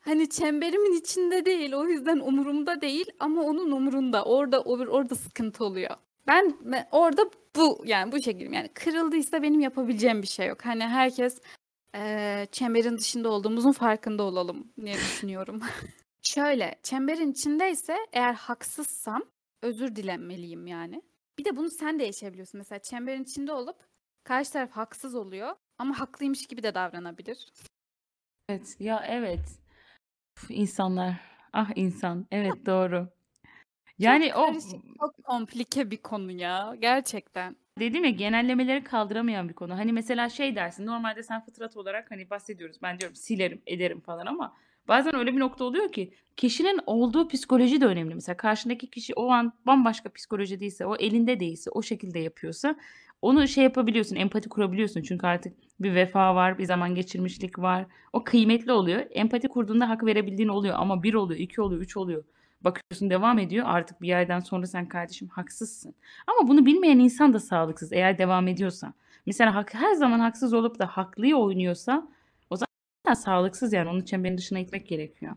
hani 0.00 0.28
çemberimin 0.30 1.00
içinde 1.00 1.44
değil 1.46 1.72
o 1.72 1.86
yüzden 1.86 2.18
umurumda 2.18 2.80
değil 2.80 3.06
ama 3.20 3.42
onun 3.42 3.70
umurunda. 3.70 4.24
Orada 4.24 4.56
or- 4.56 4.88
orada 4.88 5.14
sıkıntı 5.14 5.64
oluyor. 5.64 5.96
Ben, 6.30 6.54
orada 6.92 7.30
bu 7.56 7.82
yani 7.84 8.12
bu 8.12 8.22
şekilde 8.22 8.56
yani 8.56 8.68
kırıldıysa 8.68 9.42
benim 9.42 9.60
yapabileceğim 9.60 10.22
bir 10.22 10.26
şey 10.26 10.46
yok. 10.46 10.64
Hani 10.66 10.86
herkes 10.86 11.40
eee, 11.94 12.48
çemberin 12.52 12.98
dışında 12.98 13.28
olduğumuzun 13.28 13.72
farkında 13.72 14.22
olalım 14.22 14.72
diye 14.84 14.94
düşünüyorum. 14.94 15.60
Şöyle, 16.22 16.80
çemberin 16.82 17.32
içindeyse 17.32 17.96
eğer 18.12 18.34
haksızsam 18.34 19.22
özür 19.62 19.96
dilemeliyim 19.96 20.66
yani. 20.66 21.02
Bir 21.38 21.44
de 21.44 21.56
bunu 21.56 21.70
sen 21.70 21.98
de 21.98 22.04
yaşayabiliyorsun. 22.04 22.58
Mesela 22.58 22.78
çemberin 22.78 23.22
içinde 23.22 23.52
olup 23.52 23.76
karşı 24.24 24.52
taraf 24.52 24.70
haksız 24.70 25.14
oluyor 25.14 25.54
ama 25.78 26.00
haklıymış 26.00 26.46
gibi 26.46 26.62
de 26.62 26.74
davranabilir. 26.74 27.46
Evet 28.48 28.76
ya 28.80 29.04
evet. 29.08 29.40
Uf, 30.36 30.50
insanlar. 30.50 31.20
Ah 31.52 31.70
insan. 31.76 32.26
Evet 32.30 32.66
doğru. 32.66 33.08
Çok 34.00 34.06
Yani 34.06 34.34
o 34.34 34.46
karışık, 34.46 34.80
çok 35.00 35.24
komplike 35.24 35.90
bir 35.90 35.96
konu 35.96 36.32
ya 36.32 36.76
gerçekten. 36.80 37.56
Dedim 37.78 38.04
ya 38.04 38.10
genellemeleri 38.10 38.84
kaldıramayan 38.84 39.48
bir 39.48 39.54
konu. 39.54 39.78
Hani 39.78 39.92
mesela 39.92 40.28
şey 40.28 40.56
dersin 40.56 40.86
normalde 40.86 41.22
sen 41.22 41.40
fıtrat 41.44 41.76
olarak 41.76 42.10
hani 42.10 42.30
bahsediyoruz. 42.30 42.76
Ben 42.82 42.98
diyorum 43.00 43.16
silerim 43.16 43.62
ederim 43.66 44.00
falan 44.00 44.26
ama 44.26 44.54
bazen 44.88 45.16
öyle 45.16 45.32
bir 45.34 45.40
nokta 45.40 45.64
oluyor 45.64 45.92
ki 45.92 46.12
kişinin 46.36 46.80
olduğu 46.86 47.28
psikoloji 47.28 47.80
de 47.80 47.86
önemli. 47.86 48.14
Mesela 48.14 48.36
karşındaki 48.36 48.90
kişi 48.90 49.14
o 49.14 49.30
an 49.30 49.52
bambaşka 49.66 50.08
psikolojideyse, 50.12 50.86
o 50.86 50.96
elinde 50.96 51.40
değilse, 51.40 51.70
o 51.70 51.82
şekilde 51.82 52.18
yapıyorsa 52.18 52.76
onu 53.22 53.48
şey 53.48 53.64
yapabiliyorsun, 53.64 54.16
empati 54.16 54.48
kurabiliyorsun. 54.48 55.02
Çünkü 55.02 55.26
artık 55.26 55.52
bir 55.80 55.94
vefa 55.94 56.34
var, 56.34 56.58
bir 56.58 56.64
zaman 56.64 56.94
geçirmişlik 56.94 57.58
var. 57.58 57.86
O 58.12 58.24
kıymetli 58.24 58.72
oluyor. 58.72 59.02
Empati 59.10 59.48
kurduğunda 59.48 59.88
hak 59.88 60.04
verebildiğin 60.04 60.48
oluyor 60.48 60.74
ama 60.78 61.02
bir 61.02 61.14
oluyor, 61.14 61.40
iki 61.40 61.60
oluyor, 61.60 61.82
üç 61.82 61.96
oluyor. 61.96 62.24
Bakıyorsun 62.64 63.10
devam 63.10 63.38
ediyor. 63.38 63.66
Artık 63.68 64.02
bir 64.02 64.08
yerden 64.08 64.40
sonra 64.40 64.66
sen 64.66 64.88
kardeşim 64.88 65.28
haksızsın. 65.28 65.94
Ama 66.26 66.48
bunu 66.48 66.66
bilmeyen 66.66 66.98
insan 66.98 67.34
da 67.34 67.40
sağlıksız 67.40 67.92
eğer 67.92 68.18
devam 68.18 68.48
ediyorsa. 68.48 68.92
Mesela 69.26 69.54
hak, 69.54 69.74
her 69.74 69.94
zaman 69.94 70.20
haksız 70.20 70.54
olup 70.54 70.78
da 70.78 70.86
haklıyı 70.86 71.36
oynuyorsa 71.36 72.08
o 72.50 72.56
zaman 72.56 73.14
sağlıksız 73.14 73.72
yani 73.72 73.90
onun 73.90 74.04
çemberin 74.04 74.38
dışına 74.38 74.58
itmek 74.58 74.88
gerekiyor. 74.88 75.36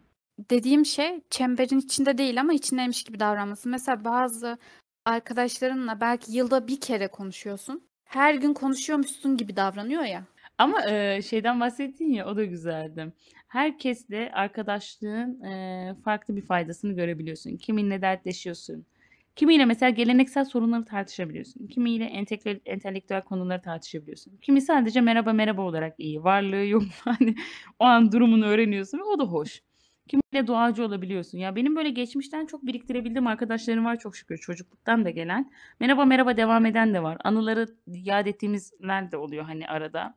Dediğim 0.50 0.86
şey 0.86 1.22
çemberin 1.30 1.80
içinde 1.80 2.18
değil 2.18 2.42
ama 2.42 2.54
içindeymiş 2.54 3.04
gibi 3.04 3.20
davranması. 3.20 3.70
Mesela 3.70 4.06
bazı 4.06 4.58
arkadaşlarınla 5.06 6.02
belki 6.02 6.32
yılda 6.32 6.68
bir 6.68 6.80
kere 6.80 7.08
konuşuyorsun. 7.08 7.84
Her 8.06 8.36
gün 8.36 8.54
konuşuyormuşsun 8.54 9.38
gibi 9.38 9.56
davranıyor 9.56 10.04
ya. 10.04 10.24
Ama 10.58 10.90
e, 10.90 11.22
şeyden 11.22 11.60
bahsettin 11.60 12.14
ya 12.14 12.26
o 12.28 12.36
da 12.36 12.46
güzeldi. 12.46 13.14
Herkesle 13.54 14.32
arkadaşlığın 14.34 15.42
e, 15.44 15.96
farklı 16.04 16.36
bir 16.36 16.42
faydasını 16.42 16.94
görebiliyorsun. 16.94 17.58
Kiminle 17.58 18.02
dertleşiyorsun. 18.02 18.86
Kimiyle 19.36 19.66
mesela 19.66 19.90
geleneksel 19.90 20.46
sorunları 20.46 20.86
tartışabiliyorsun. 20.86 21.68
Kimiyle 21.68 22.06
entekle- 22.06 22.62
entelektüel 22.66 23.22
konuları 23.22 23.62
tartışabiliyorsun. 23.62 24.38
Kimi 24.42 24.62
sadece 24.62 25.02
merhaba 25.02 25.34
merhaba 25.34 25.62
olarak 25.62 25.96
iyi. 25.98 26.24
Varlığı 26.24 26.66
yok. 26.66 26.84
Hani 27.00 27.36
o 27.80 27.84
an 27.86 28.12
durumunu 28.12 28.46
öğreniyorsun 28.46 28.98
ve 28.98 29.04
o 29.04 29.20
da 29.20 29.24
hoş. 29.24 29.62
Kimiyle 30.08 30.48
duacı 30.48 30.86
olabiliyorsun. 30.86 31.38
Ya 31.38 31.56
benim 31.56 31.76
böyle 31.76 31.90
geçmişten 31.90 32.46
çok 32.46 32.66
biriktirebildiğim 32.66 33.28
arkadaşlarım 33.28 33.86
var 33.86 34.00
çok 34.00 34.16
şükür. 34.16 34.38
Çocukluktan 34.38 35.06
da 35.06 35.10
gelen. 35.10 35.52
Merhaba 35.80 36.06
merhaba 36.06 36.38
devam 36.38 36.66
eden 36.66 36.94
de 36.94 37.04
var. 37.04 37.18
Anıları 37.24 37.68
yad 37.88 38.26
ettiğimizler 38.26 39.12
de 39.12 39.18
oluyor 39.18 39.44
hani 39.44 39.68
arada. 39.68 40.16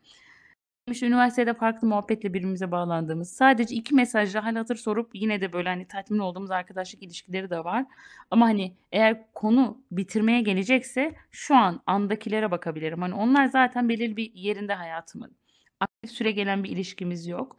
Üniversitede 0.89 1.55
farklı 1.55 1.89
muhabbetle 1.89 2.34
birbirimize 2.34 2.70
bağlandığımız, 2.70 3.32
sadece 3.32 3.74
iki 3.74 3.95
mesajla 3.95 4.45
hal 4.45 4.57
hatır 4.57 4.76
sorup 4.76 5.11
yine 5.14 5.41
de 5.41 5.53
böyle 5.53 5.68
hani 5.68 5.89
tatmin 5.89 6.18
olduğumuz 6.18 6.51
arkadaşlık 6.51 7.03
ilişkileri 7.03 7.51
de 7.51 7.64
var. 7.64 7.84
Ama 8.30 8.47
hani 8.47 8.76
eğer 8.93 9.32
konu 9.34 9.82
bitirmeye 9.91 10.41
gelecekse 10.41 11.14
şu 11.30 11.57
an 11.57 11.82
andakilere 11.87 12.51
bakabilirim. 12.51 13.03
Hani 13.03 13.14
onlar 13.14 13.47
zaten 13.47 13.89
belirli 13.89 14.16
bir 14.16 14.32
yerinde 14.34 14.74
hayatımın. 14.74 15.37
Aktif 15.80 16.11
süre 16.11 16.30
gelen 16.30 16.64
bir 16.64 16.70
ilişkimiz 16.70 17.26
yok. 17.26 17.57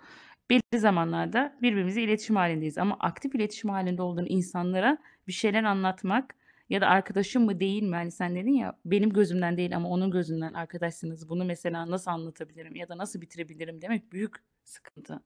Belirli 0.49 0.79
zamanlarda 0.79 1.57
birbirimizle 1.61 2.03
iletişim 2.03 2.35
halindeyiz. 2.35 2.77
Ama 2.77 2.97
aktif 2.99 3.35
iletişim 3.35 3.69
halinde 3.69 4.01
olduğun 4.01 4.25
insanlara 4.29 4.97
bir 5.27 5.33
şeyler 5.33 5.63
anlatmak 5.63 6.35
ya 6.69 6.81
da 6.81 6.87
arkadaşım 6.87 7.45
mı 7.45 7.59
değil 7.59 7.83
mi? 7.83 7.95
Hani 7.95 8.11
sen 8.11 8.35
dedin 8.35 8.53
ya 8.53 8.77
benim 8.85 9.13
gözümden 9.13 9.57
değil 9.57 9.75
ama 9.75 9.89
onun 9.89 10.11
gözünden 10.11 10.53
arkadaşsınız. 10.53 11.29
Bunu 11.29 11.45
mesela 11.45 11.91
nasıl 11.91 12.11
anlatabilirim 12.11 12.75
ya 12.75 12.89
da 12.89 12.97
nasıl 12.97 13.21
bitirebilirim 13.21 13.81
demek 13.81 14.11
büyük 14.11 14.35
sıkıntı. 14.63 15.21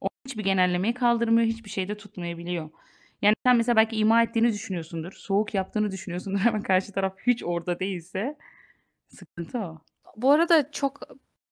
O 0.00 0.08
hiçbir 0.26 0.44
genellemeyi 0.44 0.94
kaldırmıyor, 0.94 1.48
hiçbir 1.48 1.70
şeyde 1.70 1.96
tutmayabiliyor. 1.96 2.70
Yani 3.22 3.34
sen 3.46 3.56
mesela 3.56 3.76
belki 3.76 3.96
ima 3.96 4.22
ettiğini 4.22 4.52
düşünüyorsundur, 4.52 5.12
soğuk 5.12 5.54
yaptığını 5.54 5.90
düşünüyorsundur 5.90 6.40
ama 6.48 6.62
karşı 6.62 6.92
taraf 6.92 7.16
hiç 7.26 7.44
orada 7.44 7.80
değilse 7.80 8.36
sıkıntı 9.08 9.58
o. 9.58 9.78
Bu 10.16 10.30
arada 10.30 10.70
çok 10.70 11.00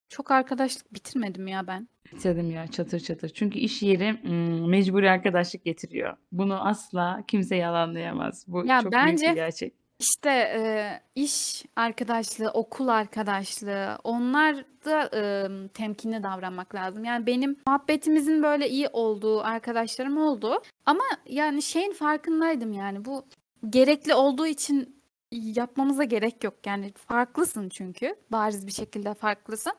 Çok 0.08 0.30
arkadaşlık 0.30 0.94
bitirmedim 0.94 1.46
ya 1.46 1.66
ben. 1.66 1.88
Bitirdim 2.12 2.50
ya 2.50 2.66
çatır 2.66 3.00
çatır. 3.00 3.28
Çünkü 3.28 3.58
iş 3.58 3.82
yeri, 3.82 4.20
ımm, 4.24 4.70
mecburi 4.70 5.10
arkadaşlık 5.10 5.64
getiriyor. 5.64 6.16
Bunu 6.32 6.66
asla 6.68 7.22
kimse 7.28 7.56
yalanlayamaz. 7.56 8.44
Bu 8.48 8.66
Ya 8.66 8.80
çok 8.82 8.92
büyük 8.92 9.04
bir 9.04 9.08
bence 9.08 9.32
gerçek. 9.32 9.74
işte, 9.98 10.30
eee, 10.30 11.02
iş 11.24 11.64
arkadaşlığı, 11.76 12.50
okul 12.50 12.88
arkadaşlığı 12.88 13.98
onlarda, 14.04 15.10
ımm, 15.46 15.68
temkinli 15.68 16.22
davranmak 16.22 16.74
lazım. 16.74 17.04
Yani 17.04 17.26
benim 17.26 17.56
muhabbetimizin 17.66 18.42
böyle 18.42 18.68
iyi 18.68 18.88
olduğu 18.92 19.40
arkadaşlarım 19.40 20.16
oldu 20.18 20.62
ama 20.86 21.04
yani 21.28 21.62
şeyin 21.62 21.92
farkındaydım 21.92 22.72
yani 22.72 23.04
bu 23.04 23.24
gerekli 23.70 24.14
olduğu 24.14 24.46
için 24.46 25.03
yapmamıza 25.36 26.04
gerek 26.04 26.44
yok. 26.44 26.54
Yani 26.66 26.92
farklısın 26.92 27.68
çünkü. 27.68 28.16
Bariz 28.32 28.66
bir 28.66 28.72
şekilde 28.72 29.14
farklısın. 29.14 29.72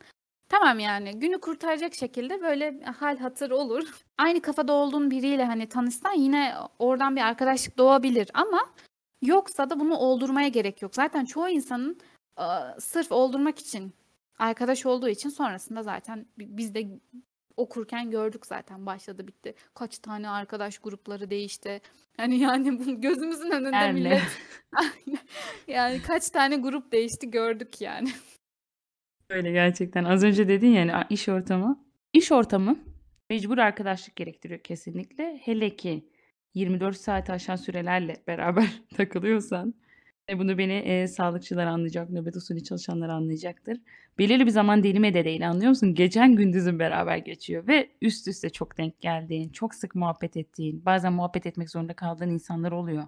Tamam 0.49 0.79
yani 0.79 1.19
günü 1.19 1.39
kurtaracak 1.39 1.95
şekilde 1.95 2.41
böyle 2.41 2.83
hal 2.83 3.17
hatır 3.17 3.51
olur. 3.51 4.01
Aynı 4.17 4.41
kafada 4.41 4.73
olduğun 4.73 5.11
biriyle 5.11 5.45
hani 5.45 5.69
tanışsan 5.69 6.13
yine 6.13 6.53
oradan 6.79 7.15
bir 7.15 7.21
arkadaşlık 7.21 7.77
doğabilir 7.77 8.31
ama 8.33 8.69
yoksa 9.21 9.69
da 9.69 9.79
bunu 9.79 9.97
oldurmaya 9.97 10.47
gerek 10.47 10.81
yok. 10.81 10.95
Zaten 10.95 11.25
çoğu 11.25 11.49
insanın 11.49 11.99
sırf 12.79 13.11
oldurmak 13.11 13.59
için, 13.59 13.93
arkadaş 14.39 14.85
olduğu 14.85 15.09
için 15.09 15.29
sonrasında 15.29 15.83
zaten 15.83 16.25
bi 16.39 16.57
biz 16.57 16.75
de 16.75 16.99
okurken 17.57 18.11
gördük 18.11 18.45
zaten 18.45 18.85
başladı 18.85 19.27
bitti. 19.27 19.55
Kaç 19.73 19.97
tane 19.99 20.29
arkadaş 20.29 20.79
grupları 20.79 21.29
değişti. 21.29 21.81
Hani 22.17 22.39
yani 22.39 22.79
bu 22.79 23.01
gözümüzün 23.01 23.51
önünde 23.51 23.75
Yerle. 23.75 23.91
millet. 23.91 24.21
Yani 25.67 26.01
kaç 26.01 26.29
tane 26.29 26.55
grup 26.57 26.91
değişti 26.91 27.31
gördük 27.31 27.81
yani. 27.81 28.09
Öyle 29.29 29.51
gerçekten. 29.51 30.03
Az 30.03 30.23
önce 30.23 30.47
dedin 30.47 30.67
ya 30.69 30.97
a 30.97 31.07
iş 31.09 31.29
ortamı. 31.29 31.85
İş 32.13 32.31
ortamı 32.31 32.79
mecbur 33.29 33.57
arkadaşlık 33.57 34.15
gerektiriyor 34.15 34.59
kesinlikle. 34.59 35.39
Hele 35.43 35.75
ki 35.75 36.09
24 36.53 36.97
saati 36.97 37.31
aşan 37.31 37.55
sürelerle 37.55 38.23
beraber 38.27 38.81
takılıyorsan 38.97 39.73
ve 40.29 40.39
bunu 40.39 40.57
beni, 40.57 40.73
eee, 40.73 41.07
sağlıkçılar 41.07 41.65
anlayacak, 41.65 42.09
nöbet 42.09 42.35
usulü 42.35 42.63
çalışanlar 42.63 43.09
anlayacaktır. 43.09 43.77
Belirli 44.19 44.45
bir 44.45 44.51
zaman 44.51 44.83
dilimi 44.83 45.13
de 45.13 45.25
değil, 45.25 45.49
anlıyor 45.49 45.69
musun? 45.69 45.93
Gecen 45.95 46.35
gündüzün 46.35 46.79
beraber 46.79 47.17
geçiyor 47.17 47.67
ve 47.67 47.89
üst 48.01 48.27
üste 48.27 48.49
çok 48.49 48.77
denk 48.77 49.01
geldiğin, 49.01 49.49
çok 49.49 49.75
sık 49.75 49.95
muhabbet 49.95 50.37
ettiğin, 50.37 50.85
bazen 50.85 51.13
muhabbet 51.13 51.45
etmek 51.45 51.69
zorunda 51.69 51.93
kaldığın 51.93 52.29
insanlar 52.29 52.71
oluyor. 52.71 53.03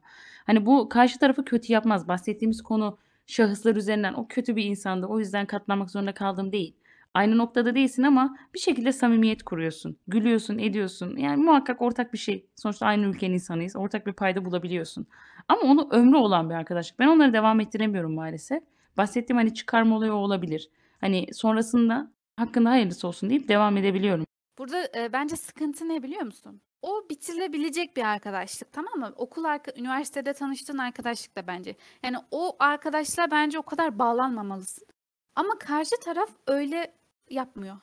Hani 0.46 0.66
bu 0.66 0.90
karşı 0.90 1.20
tarafı 1.20 1.46
kötü 1.46 1.74
yapmaz. 1.74 2.08
Bahsettiğimiz 2.08 2.62
konu 2.62 2.98
şahıslar 3.28 3.76
üzerinden 3.76 4.14
o 4.14 4.28
kötü 4.28 4.56
bir 4.56 4.64
insandı, 4.64 5.06
o 5.08 5.20
yüzden 5.20 5.46
katlanmak 5.46 5.90
zorunda 5.92 6.14
kaldım 6.14 6.52
değil. 6.52 6.76
Aynı 7.18 7.38
noktada 7.38 7.76
değilsin 7.76 8.04
ama 8.04 8.38
bir 8.54 8.60
şekilde 8.60 8.92
samimiyet 8.92 9.44
kuruyorsun. 9.44 9.98
Gülüyorsun, 10.08 10.58
ediyorsun. 10.58 11.18
Yani 11.18 11.44
muhakkak 11.44 11.82
ortak 11.82 12.14
bir 12.14 12.18
şey. 12.18 12.50
Sonuçta 12.56 12.86
aynı 12.86 13.06
ülkenin 13.06 13.34
insanıyız. 13.34 13.76
Ortak 13.76 14.08
bir 14.08 14.14
payda 14.14 14.46
bulabiliyorsun. 14.46 15.08
Ama 15.48 15.62
onu 15.62 15.90
ömrü 15.92 16.18
olan 16.18 16.50
bir 16.50 16.56
arkadaşlık. 16.56 17.00
Ben 17.00 17.08
onları 17.08 17.34
devam 17.34 17.60
ettiremiyorum 17.60 18.14
maalesef. 18.16 18.64
Bahsettiğim 18.98 19.38
hani 19.38 19.54
çıkarma 19.54 19.96
olayı 19.96 20.14
olabilir. 20.14 20.70
Hani 21.02 21.28
sonrasında 21.34 22.12
hakkında 22.36 22.70
hayırlısı 22.70 23.08
olsun 23.08 23.30
deyip 23.30 23.48
devam 23.48 23.78
edebiliyorum. 23.78 24.26
Burada, 24.58 24.90
eee, 24.96 25.10
bence 25.14 25.36
sıkıntı 25.36 25.90
ne 25.90 26.04
biliyor 26.04 26.22
musun? 26.22 26.62
O 26.82 27.10
bitirilebilecek 27.10 27.98
bir 27.98 28.04
arkadaşlık, 28.04 28.72
tamam 28.72 29.00
mı? 29.00 29.14
Okul 29.16 29.44
arka 29.44 29.72
üniversitede 29.78 30.34
tanıştığın 30.34 30.78
arkadaşlık 30.78 31.38
da 31.38 31.48
bence. 31.48 31.76
Yani 32.04 32.18
o 32.32 32.56
arkadaşlığa 32.60 33.32
bence 33.32 33.60
o 33.60 33.64
kadar 33.64 34.00
bağlanmamalısın. 34.00 34.88
Ama 35.36 35.58
karşı 35.60 35.96
taraf 36.04 36.30
öyle 36.48 36.97
yapmıyor. 37.30 37.78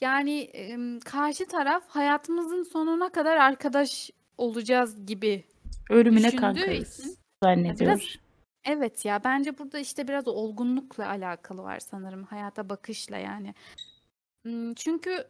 Yani, 0.00 0.50
karşı 1.04 1.46
taraf 1.46 1.88
hayatımızın 1.88 2.62
sonuna 2.62 3.12
kadar 3.12 3.36
arkadaş 3.36 4.10
olacağız 4.38 5.06
gibi 5.06 5.44
Ölümüne 5.90 6.36
kankayız 6.36 6.98
için 6.98 7.04
biraz 7.04 7.16
zannediyor. 7.42 8.18
Evet 8.64 9.04
ya, 9.04 9.24
bence 9.24 9.58
burada 9.58 9.78
işte 9.78 10.08
biraz 10.08 10.28
olgunlukla 10.28 11.08
alakalı 11.08 11.62
var 11.62 11.78
sanırım, 11.78 12.24
hayata 12.24 12.68
bakışla 12.68 13.16
yani. 13.16 13.54
Çünkü 14.76 15.28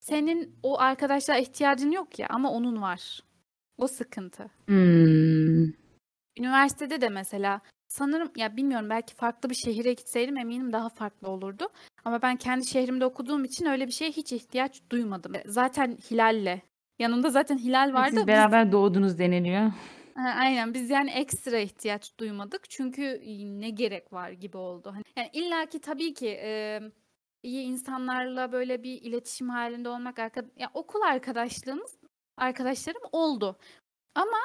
senin 0.00 0.58
o 0.62 0.78
arkadaşlığa 0.80 1.38
ihtiyacın 1.38 1.90
yok 1.90 2.18
ya 2.18 2.26
ama 2.30 2.52
onun 2.52 2.82
var. 2.82 3.20
O 3.78 3.86
sıkıntı. 3.86 4.50
Hımm. 4.66 5.74
Üniversitede 6.38 7.00
de 7.00 7.08
mesela 7.08 7.60
sanırım 7.88 8.32
ya 8.36 8.56
bilmiyorum 8.56 8.90
belki 8.90 9.14
farklı 9.14 9.50
bir 9.50 9.54
şehire 9.54 9.92
gitseydim 9.92 10.36
eminim 10.36 10.72
daha 10.72 10.88
farklı 10.88 11.28
olurdu. 11.28 11.68
Ama 12.04 12.22
ben 12.22 12.36
kendi 12.36 12.66
şehrimde 12.66 13.04
okuduğum 13.04 13.44
için 13.44 13.66
öyle 13.66 13.86
bir 13.86 13.92
şeye 13.92 14.10
hiç 14.10 14.32
ihtiyaç 14.32 14.82
duymadım. 14.90 15.34
E, 15.34 15.42
zaten 15.46 15.98
Hilal'le 16.10 16.60
yanımda 16.98 17.30
zaten 17.30 17.58
Hilal 17.58 17.94
vardı. 17.94 18.10
siz 18.10 18.18
Biz 18.20 18.26
beraber 18.26 18.72
doğdunuz 18.72 19.18
deniliyor. 19.18 19.72
Ha, 20.14 20.34
aynen 20.38 20.74
biz 20.74 20.90
yani 20.90 21.10
ekstra 21.10 21.58
ihtiyaç 21.58 22.18
duymadık 22.18 22.70
çünkü 22.70 23.22
ne 23.60 23.70
gerek 23.70 24.12
var 24.12 24.30
gibi 24.30 24.56
oldu. 24.56 24.90
Hani 24.94 25.02
yani 25.16 25.30
illaki 25.32 25.80
tabii 25.80 26.14
ki 26.14 26.28
emm, 26.28 26.90
iyi 27.42 27.62
insanlarla 27.62 28.52
böyle 28.52 28.82
bir 28.82 29.02
iletişim 29.02 29.48
halinde 29.48 29.88
olmak 29.88 30.18
arka 30.18 30.42
ya 30.56 30.70
okul 30.74 31.00
arkadaşlığımız 31.00 31.98
arkadaşlarım 32.36 33.02
oldu. 33.12 33.58
Ama 34.14 34.38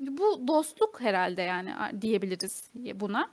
bu 0.00 0.48
dostluk 0.48 1.00
herhalde 1.00 1.42
yani 1.42 2.00
diyebiliriz 2.02 2.70
buna. 2.94 3.30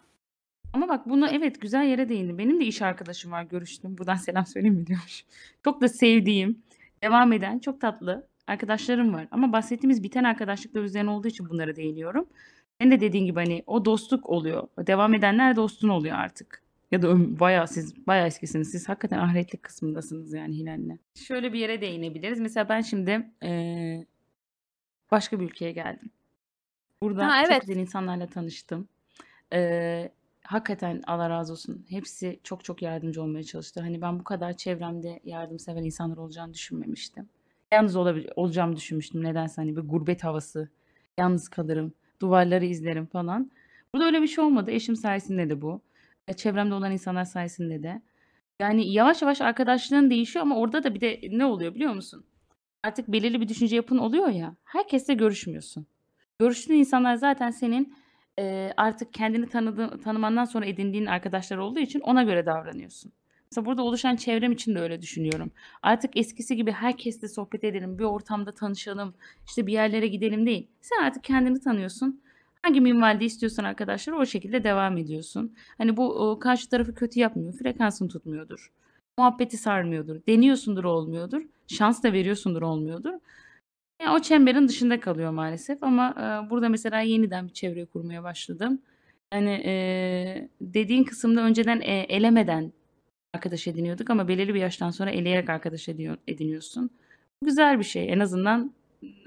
Ama 0.74 0.88
bak 0.90 1.10
buna 1.10 1.30
evet 1.30 1.62
güzel 1.62 1.86
yere 1.86 2.10
değindin. 2.10 2.38
Benim 2.38 2.60
de 2.60 2.66
iş 2.66 2.82
arkadaşım 2.82 3.32
var 3.32 3.44
görüştüğüm. 3.44 3.98
Buradan 3.98 4.16
selam 4.16 4.46
söyleyeyim 4.46 4.76
mi 4.76 4.88
diyormuşum. 4.88 5.28
Çok 5.64 5.82
da 5.82 5.88
sevdiğim, 5.90 6.64
devam 7.04 7.34
eden 7.34 7.60
çok 7.60 7.82
tatlı 7.82 8.28
arkadaşlarım 8.48 9.14
var. 9.14 9.28
Ama 9.32 9.54
bahsettiğimiz 9.54 10.04
biten 10.04 10.24
arkadaşlıklar 10.24 10.84
üzerine 10.84 11.10
olduğu 11.10 11.28
için 11.28 11.50
bunlara 11.50 11.76
değiniyorum. 11.76 12.28
Senin 12.82 12.92
de 12.92 13.00
dediğin 13.00 13.26
gibi 13.26 13.40
hani 13.40 13.64
o 13.68 13.86
dostluk 13.86 14.30
oluyor. 14.30 14.68
Devam 14.80 15.14
edenler 15.14 15.56
dostun 15.56 15.90
oluyor 15.90 16.16
artık. 16.16 16.64
Ya 16.92 17.02
da 17.02 17.40
bayağı 17.40 17.68
siz 17.68 18.08
bayağı 18.08 18.28
eskisiniz. 18.28 18.72
Siz 18.72 18.90
hakikaten 18.90 19.20
ahiretlik 19.20 19.64
kısmındasınız 19.64 20.34
yani 20.34 20.56
Hilal'le. 20.58 20.98
Şöyle 21.16 21.54
bir 21.54 21.60
yere 21.60 21.82
değinebiliriz. 21.82 22.40
Mesela 22.40 22.70
ben 22.70 22.82
şimdi, 22.82 23.32
eee, 23.44 24.06
başka 25.12 25.40
bir 25.40 25.46
ülkeye 25.46 25.72
geldim. 25.72 26.10
Burada 27.02 27.28
Ha, 27.28 27.44
çok 27.44 27.52
evet. 27.52 27.62
güzel 27.62 27.76
insanlarla 27.82 28.28
tanıştım. 28.28 28.88
Eee, 29.52 30.12
hakikaten 30.44 31.02
Allah 31.08 31.30
razı 31.30 31.54
olsun. 31.54 31.86
Hepsi 31.90 32.40
çok 32.44 32.64
çok 32.64 32.82
yardımcı 32.82 33.24
olmaya 33.24 33.44
çalıştı. 33.44 33.82
Hani 33.82 34.02
ben 34.02 34.20
bu 34.20 34.24
kadar 34.24 34.54
çevremde 34.58 35.20
yardımsever 35.24 35.82
insanlar 35.82 36.18
olacağını 36.18 36.54
düşünmemiştim. 36.54 37.30
Yalnız 37.74 37.96
olabil 37.96 38.28
olacağımı 38.36 38.76
düşünmüştüm 38.76 39.24
nedense 39.24 39.62
hani 39.62 39.78
bir 39.78 39.82
gurbet 39.82 40.24
havası, 40.24 40.70
yalnız 41.18 41.50
kalırım, 41.50 41.94
duvarları 42.22 42.66
izlerim 42.66 43.06
falan. 43.06 43.52
Burada 43.94 44.06
öyle 44.06 44.22
bir 44.22 44.28
şey 44.28 44.44
olmadı. 44.44 44.72
Eşim 44.72 44.96
sayesinde 44.96 45.50
de 45.50 45.62
bu. 45.62 45.82
E, 46.28 46.34
çevremde 46.34 46.74
olan 46.74 46.92
insanlar 46.92 47.26
sayesinde 47.26 47.84
de. 47.84 48.02
Yani 48.60 48.92
yavaş 48.92 49.22
yavaş 49.22 49.42
arkadaşlığın 49.42 50.10
değişiyor 50.10 50.44
ama 50.44 50.58
orada 50.58 50.84
da 50.84 50.96
bir 50.96 51.02
de 51.02 51.22
ne 51.32 51.46
oluyor 51.46 51.76
biliyor 51.76 51.94
musun? 51.94 52.26
Artık 52.84 53.08
belirli 53.08 53.42
bir 53.42 53.48
düşünce 53.48 53.76
yapın 53.76 53.98
oluyor 53.98 54.28
ya, 54.28 54.56
herkesle 54.64 55.14
görüşmüyorsun. 55.14 55.88
Görüştüğün 56.40 56.76
insanlar 56.76 57.16
zaten 57.16 57.52
senin, 57.52 57.96
eee, 58.38 58.74
artık 58.78 59.14
kendini 59.14 59.50
tanıdığın 59.50 59.98
tanımandan 59.98 60.46
sonra 60.46 60.66
edindiğin 60.66 61.06
arkadaşlar 61.06 61.58
olduğu 61.58 61.80
için 61.80 62.00
ona 62.00 62.24
göre 62.24 62.46
davranıyorsun. 62.46 63.12
Mesela 63.52 63.66
burada 63.66 63.82
oluşan 63.84 64.16
çevrem 64.16 64.52
için 64.52 64.76
de 64.76 64.80
öyle 64.80 65.02
düşünüyorum. 65.02 65.52
Artık 65.82 66.18
eskisi 66.18 66.56
gibi 66.56 66.72
herkesle 66.72 67.28
sohbet 67.28 67.64
edelim, 67.64 68.00
bir 68.00 68.04
ortamda 68.04 68.52
tanışalım, 68.52 69.14
işte 69.48 69.68
bir 69.68 69.74
yerlere 69.74 70.08
gidelim 70.08 70.46
değil. 70.46 70.68
Sen 70.82 71.04
artık 71.04 71.24
kendini 71.24 71.60
tanıyorsun. 71.60 72.22
Hangi 72.62 72.82
minvalde 72.82 73.26
istiyorsan 73.26 73.64
arkadaşları 73.64 74.18
o 74.18 74.26
şekilde 74.26 74.64
devam 74.64 74.98
ediyorsun. 74.98 75.56
Hani 75.78 75.98
bu, 75.98 76.10
ooo, 76.10 76.40
karşı 76.40 76.70
tarafı 76.70 76.96
kötü 76.96 77.20
yapmıyor, 77.20 77.54
frekansını 77.54 78.10
tutmuyordur, 78.10 78.72
muhabbeti 79.18 79.58
sarmıyordur, 79.58 80.16
deniyorsundur 80.28 80.84
olmuyordur, 80.84 81.42
şans 81.68 82.04
da 82.04 82.14
veriyorsundur 82.14 82.62
olmuyordur. 82.62 83.14
Ya, 84.02 84.14
o 84.16 84.20
çemberin 84.22 84.68
dışında 84.68 85.00
kalıyor 85.00 85.32
maalesef 85.32 85.84
ama, 85.84 86.14
eee, 86.18 86.50
burada 86.50 86.70
mesela 86.70 87.00
yeniden 87.02 87.48
bir 87.48 87.54
çevre 87.54 87.86
kurmaya 87.86 88.24
başladım. 88.24 88.82
Hani, 89.32 89.50
eee, 89.50 90.50
dediğin 90.62 91.04
kısımda 91.04 91.42
önceden, 91.42 91.82
eee, 91.82 92.06
elemeden 92.10 92.74
arkadaş 93.34 93.68
ediniyorduk 93.68 94.10
ama 94.10 94.28
belirli 94.28 94.54
bir 94.54 94.60
yaştan 94.60 94.92
sonra 94.92 95.12
eleyerek 95.12 95.50
arkadaş 95.50 95.90
ediyor 95.90 96.18
ediniyorsun. 96.28 96.90
Bu 97.42 97.46
güzel 97.46 97.80
bir 97.80 97.84
şey. 97.84 98.14
En 98.14 98.20
azından 98.20 98.74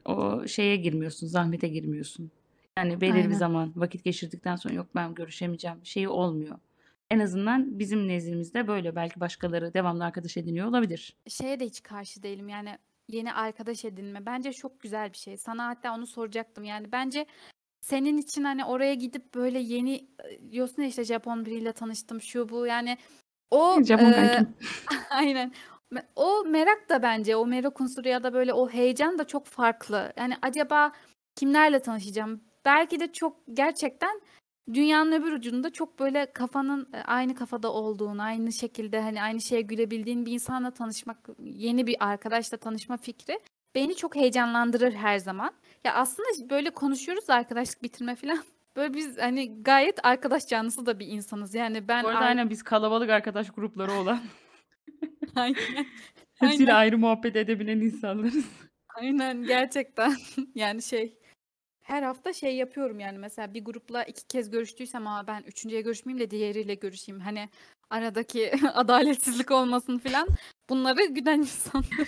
o 0.05 0.47
şeye 0.47 0.77
girmiyorsun, 0.77 1.27
zahmete 1.27 1.69
girmiyorsun. 1.69 2.31
Yani 2.79 3.01
belirli 3.01 3.15
bir 3.17 3.23
Aynen. 3.23 3.35
zaman 3.35 3.73
vakit 3.77 4.05
geçirdikten 4.05 4.57
sonra 4.57 4.75
yok 4.75 4.87
ben 4.95 5.15
görüşemeyeceğim 5.15 5.77
şeyi 5.85 6.09
olmuyor. 6.09 6.59
En 7.11 7.19
azından 7.19 7.79
bizim 7.79 8.09
nezdimizde 8.09 8.67
böyle. 8.69 8.97
Belki 8.97 9.21
başkaları 9.21 9.75
devamlı 9.75 10.05
arkadaş 10.05 10.37
ediniyor 10.37 10.67
olabilir. 10.67 11.17
Şeye 11.29 11.61
de 11.61 11.65
hiç 11.67 11.83
karşı 11.83 12.23
değilim 12.23 12.49
yani 12.49 12.79
yeni 13.13 13.33
arkadaş 13.33 13.85
edinme. 13.85 14.27
Bence 14.27 14.53
çok 14.53 14.81
güzel 14.81 15.13
bir 15.13 15.19
şey. 15.19 15.37
Sana 15.37 15.67
hatta 15.67 15.95
onu 15.95 16.07
soracaktım. 16.07 16.65
Yani 16.65 16.93
bence 16.93 17.27
senin 17.81 18.19
için 18.19 18.45
hani 18.45 18.65
oraya 18.65 18.95
gidip 18.95 19.35
böyle 19.35 19.59
yeni 19.59 20.09
diyorsun 20.51 20.83
ya 20.83 20.89
işte 20.89 21.05
Japon 21.05 21.47
biriyle 21.47 21.73
tanıştım 21.73 22.21
şu 22.21 22.49
bu 22.49 22.67
yani 22.67 22.99
O, 23.51 23.83
Japon 23.83 24.13
kankim. 24.13 24.55
Aynen. 25.11 25.53
O 26.17 26.45
merak 26.45 26.89
da 26.89 27.03
bence, 27.03 27.37
o 27.37 27.47
merak 27.47 27.81
unsuru 27.81 28.09
ya 28.09 28.23
da 28.23 28.35
böyle 28.35 28.53
o 28.53 28.69
heyecan 28.69 29.19
da 29.19 29.27
çok 29.27 29.47
farklı. 29.47 30.13
Yani 30.17 30.35
acaba 30.43 30.93
kimlerle 31.37 31.83
tanışacağım? 31.83 32.45
Belki 32.65 33.01
de 33.01 33.13
çok 33.13 33.37
gerçekten 33.53 34.21
dünyanın 34.75 35.13
öbür 35.13 35.33
ucunda 35.33 35.71
çok 35.73 35.99
böyle 35.99 36.33
kafanın, 36.33 36.89
eee, 36.95 37.03
aynı 37.07 37.35
kafada 37.35 37.73
olduğun, 37.73 38.19
aynı 38.19 38.53
şekilde, 38.53 39.01
hani, 39.01 39.23
aynı 39.23 39.41
şeye 39.41 39.61
gülebildiğin 39.63 40.27
bir 40.27 40.33
insanla 40.33 40.71
tanışmak, 40.71 41.19
yeni 41.45 41.87
bir 41.87 41.97
arkadaşla 42.01 42.57
tanışma 42.57 42.97
fikri 42.97 43.41
beni 43.75 43.97
çok 43.97 44.17
heyecanlandırır 44.17 44.93
her 44.93 45.19
zaman. 45.19 45.53
Ya, 45.85 45.95
aslında 45.95 46.51
böyle 46.51 46.71
konuşuyoruz 46.71 47.31
arkadaşlık 47.31 47.83
bitirme 47.83 48.17
filan. 48.17 48.39
Böyle 48.77 48.95
biz, 48.95 49.19
hani, 49.19 49.63
gayet 49.63 50.07
arkadaş 50.07 50.47
canlısı 50.47 50.87
da 50.87 50.99
bir 50.99 51.07
insanız. 51.07 51.55
Yani 51.55 51.89
ben 51.89 52.05
Bu 52.05 52.09
arada 52.09 52.25
ar 52.25 52.27
aynen 52.27 52.51
biz 52.51 52.63
kalabalık 52.63 53.11
arkadaş 53.11 53.51
grupları 53.51 53.93
olan 53.93 54.21
Aynen. 55.37 55.87
hepsiyle 56.35 56.73
Aynen. 56.73 56.81
ayrı 56.81 56.99
muhabbet 56.99 57.37
edebilen 57.37 57.81
insanlarız. 57.81 58.45
Aynen 58.97 59.43
gerçekten. 59.43 60.13
Yani 60.55 60.83
şey, 60.83 61.20
her 61.91 62.03
hafta 62.03 62.33
şey 62.33 62.57
yapıyorum 62.57 63.01
yani 63.01 63.19
mesela 63.19 63.55
bir 63.55 63.65
grupla 63.65 64.05
2 64.05 64.27
kez 64.27 64.51
görüştüysem, 64.51 65.07
"A, 65.07 65.27
ben 65.27 65.43
3'üncüye 65.43 65.81
görüşmeyeyim 65.81 66.27
de 66.27 66.31
diğeriyle 66.31 66.75
görüşeyim." 66.75 67.21
Hani 67.21 67.49
aradaki 67.91 68.51
adaletsizlik 68.75 69.51
olmasın 69.51 69.99
filan. 69.99 70.29
Bunları 70.69 71.05
güden 71.05 71.39
insanlarım. 71.41 72.07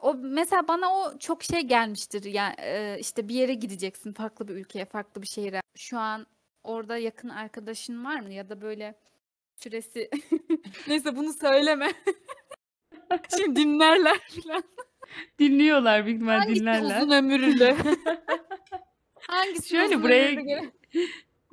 O 0.00 0.14
mesela 0.14 0.68
bana 0.68 0.94
o 0.94 1.18
çok 1.18 1.42
şey 1.44 1.60
gelmiştir. 1.60 2.24
Ya, 2.24 2.54
eee, 2.58 2.96
işte 3.00 3.28
bir 3.28 3.34
yere 3.34 3.54
gideceksin, 3.54 4.12
farklı 4.12 4.48
bir 4.48 4.54
ülkeye, 4.54 4.84
farklı 4.84 5.22
bir 5.22 5.26
şehre. 5.26 5.60
Şu 5.76 5.98
an 5.98 6.26
orada 6.64 6.98
yakın 6.98 7.28
arkadaşın 7.28 8.04
var 8.04 8.20
mı? 8.20 8.32
Ya 8.32 8.48
da 8.48 8.60
böyle 8.60 8.94
süresi 9.56 10.10
Neyse 10.88 11.16
bunu 11.16 11.32
söyleme. 11.32 11.92
Şimdi 13.36 13.60
dinlerler 13.60 14.18
filan. 14.18 14.62
Dinliyorlar, 15.38 16.06
büyük 16.06 16.16
ihtimal 16.16 16.38
Hangisi 16.38 16.60
dinlerler. 16.60 17.02
uzun 17.02 17.10
ömürlü? 17.10 17.76
Hangisi 19.28 19.68
Şöyle 19.68 19.84
uzun 19.86 20.02
buraya 20.02 20.28
ömürlü 20.28 20.40
gene? 20.46 20.70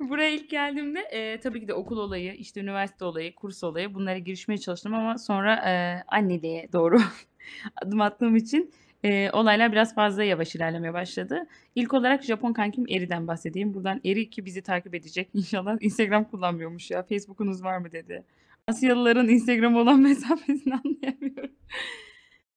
buraya 0.00 0.30
ilk 0.30 0.50
geldiğimde, 0.50 1.00
eee, 1.12 1.40
tabii 1.40 1.60
ki 1.60 1.68
de 1.68 1.74
okul 1.74 1.98
olayı, 1.98 2.34
işte 2.34 2.60
üniversite 2.60 3.04
olayı, 3.04 3.34
kurs 3.34 3.64
olayı 3.64 3.94
bunlara 3.94 4.18
girişmeye 4.18 4.58
çalıştım 4.58 4.94
ama 4.94 5.18
sonra, 5.18 5.54
eee, 5.66 6.04
anneliğe 6.08 6.72
doğru 6.72 6.98
adım 7.82 8.00
attığım 8.00 8.36
için, 8.36 8.72
eee, 9.04 9.30
olaylar 9.32 9.72
biraz 9.72 9.94
fazla 9.94 10.24
yavaş 10.24 10.54
ilerlemeye 10.54 10.92
başladı. 10.92 11.46
İlk 11.74 11.94
olarak 11.94 12.22
Japon 12.24 12.52
kankim 12.52 12.84
Eri'den 12.88 13.26
bahsedeyim. 13.26 13.74
Buradan 13.74 14.00
Eri 14.04 14.30
ki 14.30 14.44
bizi 14.44 14.62
takip 14.62 14.94
edecek 14.94 15.28
inşallah. 15.34 15.76
Instagram 15.80 16.24
kullanmıyormuş 16.24 16.90
ya. 16.90 17.02
"Facebook'unuz 17.02 17.64
var 17.64 17.78
mı?" 17.78 17.92
dedi. 17.92 18.24
Asyalıların 18.68 19.28
Instagram'a 19.28 19.80
olan 19.80 20.00
mesafesini 20.00 20.74
anlayamıyorum. 20.74 21.50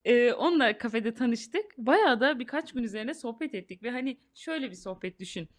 Eee, 0.08 0.34
onunla 0.34 0.78
kafede 0.78 1.14
tanıştık. 1.14 1.66
Bayağı 1.78 2.20
da 2.22 2.39
birkaç 2.39 2.74
gün 2.74 2.84
üzerine 2.84 3.14
sohbet 3.14 3.55
ettik 3.55 3.84
ve, 3.84 3.91
hani, 3.91 4.18
şöyle 4.36 4.70
bir 4.72 4.76
sohbet 4.76 5.20
düşün. 5.20 5.49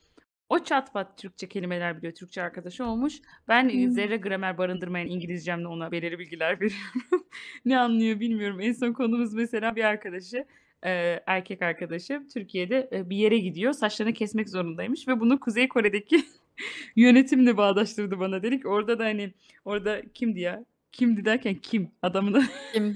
O 0.49 0.59
çat 0.65 0.93
pat 0.93 1.19
Türkçe 1.19 1.49
kelimeler 1.49 1.99
biliyor, 1.99 2.15
Türkçe 2.15 2.43
arkadaşı 2.43 2.85
olmuş. 2.85 3.15
Ben, 3.49 3.71
Hımm. 3.71 3.91
zerre 3.91 4.17
gramer 4.17 4.59
barındırmayan 4.59 5.09
İngilizcemle 5.09 5.69
ona 5.69 5.93
belirli 5.93 6.19
bilgiler 6.19 6.53
veriyorum. 6.61 7.27
Ne 7.65 7.79
anlıyor 7.79 8.21
bilmiyorum. 8.21 8.61
En 8.61 8.73
son 8.73 8.93
konumuz 8.93 9.35
mesela 9.35 9.77
bir 9.77 9.85
arkadaşı, 9.85 10.45
eee, 10.85 11.25
erkek 11.27 11.63
arkadaşım 11.63 12.29
Türkiye'de, 12.29 12.89
eee, 12.93 13.11
bir 13.11 13.17
yere 13.17 13.39
gidiyor. 13.39 13.73
Saçlarını 13.73 14.13
kesmek 14.15 14.49
zorundaymış 14.51 15.09
ve 15.09 15.21
bunu 15.21 15.41
Kuzey 15.41 15.69
Kore'deki 15.69 16.25
yönetimle 16.97 17.57
bağdaştırdı 17.57 18.21
bana. 18.21 18.43
Dedi 18.43 18.61
ki 18.63 18.69
orada 18.69 18.99
da, 18.99 19.05
hani, 19.05 19.35
orada 19.65 20.03
kimdi 20.15 20.41
ya? 20.41 20.65
Kimdi 20.99 21.25
derken 21.25 21.55
kim? 21.55 21.91
Adamın 22.03 22.33
adı 22.35 22.45
Kim? 22.73 22.95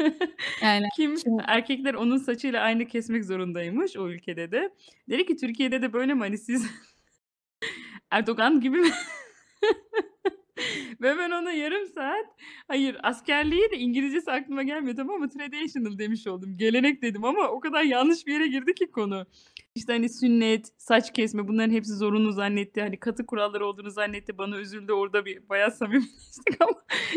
Yani 0.62 0.86
Kim? 0.96 1.14
kim? 1.16 1.36
Erkekler 1.46 1.94
onun 1.94 2.16
saçıyla 2.18 2.62
aynı 2.62 2.86
kesmek 2.86 3.24
zorundaymış 3.24 3.96
o 3.96 4.08
ülkede 4.08 4.52
de. 4.52 4.70
Dedi 5.08 5.26
ki 5.26 5.36
"Türkiye'de 5.36 5.82
de 5.82 5.92
böyle 5.92 6.14
mi? 6.14 6.20
Hani 6.20 6.38
siz 6.38 6.66
Erdoğan 8.10 8.60
gibi 8.60 8.78
mi?" 8.80 8.90
Ve 11.02 11.18
ben 11.18 11.30
ona 11.30 11.52
yarım 11.52 11.86
saat 11.86 12.26
hayır 12.68 12.96
askerliği 13.02 13.70
de 13.70 13.78
İngilizcesi 13.78 14.32
aklıma 14.32 14.62
gelmiyor 14.62 14.96
tamam 14.96 15.20
mı? 15.20 15.28
Traditional 15.28 15.98
demiş 15.98 16.26
oldum. 16.26 16.56
Gelenek 16.56 17.02
dedim 17.02 17.24
ama 17.24 17.48
o 17.48 17.60
kadar 17.60 17.82
yanlış 17.82 18.26
bir 18.26 18.32
yere 18.32 18.46
girdi 18.46 18.74
ki 18.74 18.90
konu. 18.90 19.26
İşte, 19.74 19.92
hani, 19.92 20.08
sünnet, 20.08 20.72
saç 20.78 21.12
kesme 21.12 21.48
bunların 21.48 21.72
hepsi 21.72 21.92
zorunlu 21.92 22.32
zannetti. 22.32 22.80
Hani, 22.80 23.00
katı 23.00 23.26
kuralları 23.26 23.66
olduğunu 23.66 23.90
zannetti. 23.90 24.38
Bana 24.38 24.58
üzüldü. 24.58 24.92
Orada 24.92 25.24
bir 25.24 25.48
bayağı 25.48 25.70
samimileştik 25.70 26.60
ama 26.60 26.72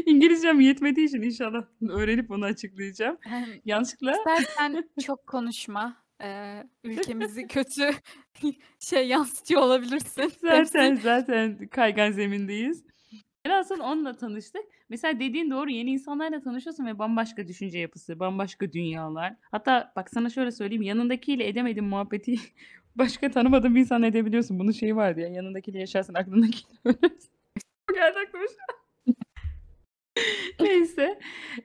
İngilizcem 0.05 0.59
yetmediği 0.59 1.07
için 1.07 1.21
inşallah 1.21 1.63
öğrenip 1.89 2.31
onu 2.31 2.45
açıklayacağım. 2.45 3.17
Yanlışlıkla 3.65 4.11
istersen 4.11 4.89
çok 5.05 5.27
konuşma. 5.27 6.05
Eee, 6.21 6.63
ülkemizi 6.83 7.47
kötü 7.47 7.89
şey 8.79 9.07
yansıtıyor 9.07 9.61
olabilirsin. 9.61 10.31
Zaten, 10.41 10.95
zaten 10.95 11.67
kaygan 11.67 12.11
zemindeyiz. 12.11 12.94
Velhasıl 13.45 13.79
onunla 13.79 14.13
tanıştık. 14.13 14.61
Mesela 14.89 15.19
dediğin 15.19 15.51
doğru, 15.51 15.69
yeni 15.69 15.91
insanlarla 15.91 16.41
tanışıyorsun 16.41 16.85
ve 16.85 16.99
bambaşka 16.99 17.47
düşünce 17.47 17.79
yapısı, 17.79 18.19
bambaşka 18.19 18.73
dünyalar. 18.73 19.33
Hatta 19.51 19.93
bak 19.95 20.09
sana 20.09 20.29
şöyle 20.29 20.51
söyleyeyim, 20.51 20.81
yanındakiyle 20.81 21.47
edemediğin 21.47 21.89
muhabbeti 21.89 22.35
başka 22.95 23.31
tanımadığın 23.31 23.75
bir 23.75 23.79
insanla 23.79 24.07
edebiliyorsun. 24.07 24.59
Bunun 24.59 24.71
şeyi 24.71 24.95
vardı 24.95 25.19
ya, 25.19 25.27
yanındakiyle 25.27 25.79
yaşarsın, 25.79 26.13
aklındakiyle 26.13 26.79
ölürsün. 26.85 27.31
Geldi 27.93 28.19
aklıma 28.27 28.45
şu. 28.47 29.13
Neyse. 30.63 31.19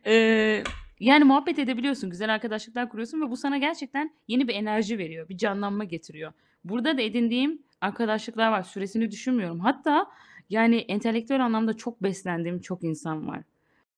Eee, 0.07 0.65
yani 1.01 1.25
muhabbet 1.25 1.59
edebiliyorsun, 1.59 2.11
güzel 2.11 2.35
arkadaşlıklar 2.35 2.89
kuruyorsun 2.89 3.21
ve 3.21 3.31
bu 3.31 3.37
sana 3.37 3.59
gerçekten 3.59 4.15
yeni 4.29 4.49
bir 4.49 4.55
enerji 4.55 4.99
veriyor, 4.99 5.29
bir 5.29 5.37
canlanma 5.37 5.85
getiriyor. 5.85 6.33
Burada 6.65 6.99
da 6.99 7.03
edindiğim 7.03 7.63
arkadaşlıklar 7.81 8.51
var. 8.51 8.63
Süresini 8.63 9.11
düşünmüyorum. 9.11 9.61
Hatta, 9.61 10.07
yani 10.51 10.77
entelektüel 10.77 11.45
anlamda 11.45 11.75
çok 11.77 12.03
beslendiğim 12.03 12.61
çok 12.61 12.85
insan 12.85 13.29
var. 13.29 13.41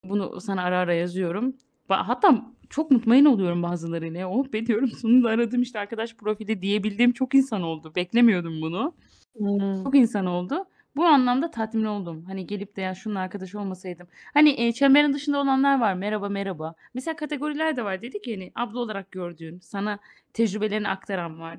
Bunu 0.04 0.40
sana 0.40 0.62
ara 0.62 0.78
ara 0.78 0.94
yazıyorum. 0.94 1.56
Hatta 1.88 2.44
çok 2.70 2.90
mutmain 2.90 3.24
oluyorum 3.24 3.62
bazılarıyla. 3.62 4.28
Oh 4.28 4.52
be 4.52 4.66
diyorum 4.66 4.90
sonunda 5.00 5.28
aradığım 5.28 5.62
işte 5.62 5.78
arkadaş 5.78 6.14
profili 6.14 6.62
diyebildiğim 6.62 7.12
çok 7.12 7.34
insan 7.34 7.62
oldu. 7.62 7.92
Beklemiyordum 7.96 8.60
bunu. 8.62 8.94
Hımm. 9.38 9.84
Çok 9.84 9.94
insan 9.94 10.26
oldu. 10.26 10.64
Bu 10.96 11.04
anlamda 11.04 11.50
tatmin 11.50 11.84
oldum. 11.84 12.24
Hani 12.24 12.46
gelip 12.46 12.76
de 12.76 12.80
ya 12.80 12.94
şunun 12.94 13.14
arkadaşı 13.14 13.60
olmasaydım. 13.60 14.08
Hani, 14.34 14.50
eee, 14.50 14.72
çemberin 14.72 15.12
dışında 15.12 15.38
olanlar 15.40 15.80
var. 15.80 15.94
Merhaba, 15.94 16.28
merhaba. 16.28 16.74
Mesela 16.94 17.16
kategoriler 17.16 17.76
de 17.76 17.84
var. 17.84 18.02
Dedik 18.02 18.28
ya 18.28 18.36
hani 18.36 18.52
abla 18.54 18.78
olarak 18.78 19.10
gördüğün, 19.10 19.58
sana 19.58 19.98
tecrübelerini 20.32 20.88
aktaran 20.88 21.40
var. 21.40 21.58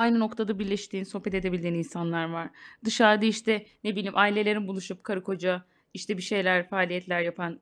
Aynı 0.00 0.18
noktada 0.18 0.58
birleştiğin, 0.58 1.04
sohbet 1.04 1.34
edebildiğin 1.34 1.74
insanlar 1.74 2.30
var. 2.30 2.50
Dışarıda 2.84 3.24
işte, 3.24 3.66
ne 3.84 3.96
bileyim, 3.96 4.16
ailelerin 4.16 4.68
buluşup 4.68 5.04
karı 5.04 5.22
koca, 5.22 5.64
işte, 5.94 6.16
bir 6.16 6.22
şeyler, 6.22 6.68
faaliyetler 6.68 7.20
yapan 7.20 7.60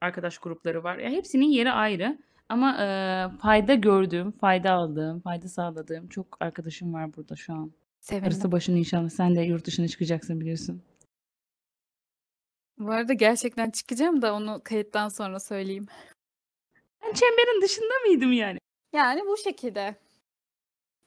arkadaş 0.00 0.38
grupları 0.38 0.84
var. 0.84 0.98
Ya 0.98 1.10
hepsinin 1.10 1.48
yeri 1.48 1.70
ayrı 1.70 2.18
ama, 2.48 2.76
eee, 2.78 3.38
fayda 3.38 3.74
gördüğüm, 3.74 4.30
fayda 4.32 4.72
aldığım, 4.72 5.20
fayda 5.20 5.48
sağladığım 5.48 6.08
çok 6.08 6.36
arkadaşım 6.40 6.94
var 6.94 7.16
burada 7.16 7.36
şu 7.36 7.52
an. 7.52 7.72
Sevindim. 8.00 8.52
başına 8.52 8.78
inşallah. 8.78 9.08
Sen 9.08 9.36
de 9.36 9.40
yurt 9.40 9.66
dışına 9.66 9.88
çıkacaksın 9.88 10.40
biliyorsun. 10.40 10.82
Bu 12.78 12.90
arada 12.90 13.12
gerçekten 13.12 13.70
çıkacağım 13.70 14.22
da 14.22 14.34
onu 14.34 14.60
kayıttan 14.64 15.08
sonra 15.08 15.40
söyleyeyim. 15.40 15.86
Ben 17.02 17.12
çemberin 17.12 17.62
dışında 17.62 17.94
mıydım 18.06 18.32
yani? 18.32 18.58
Yani 18.92 19.20
bu 19.26 19.36
şekilde. 19.36 19.96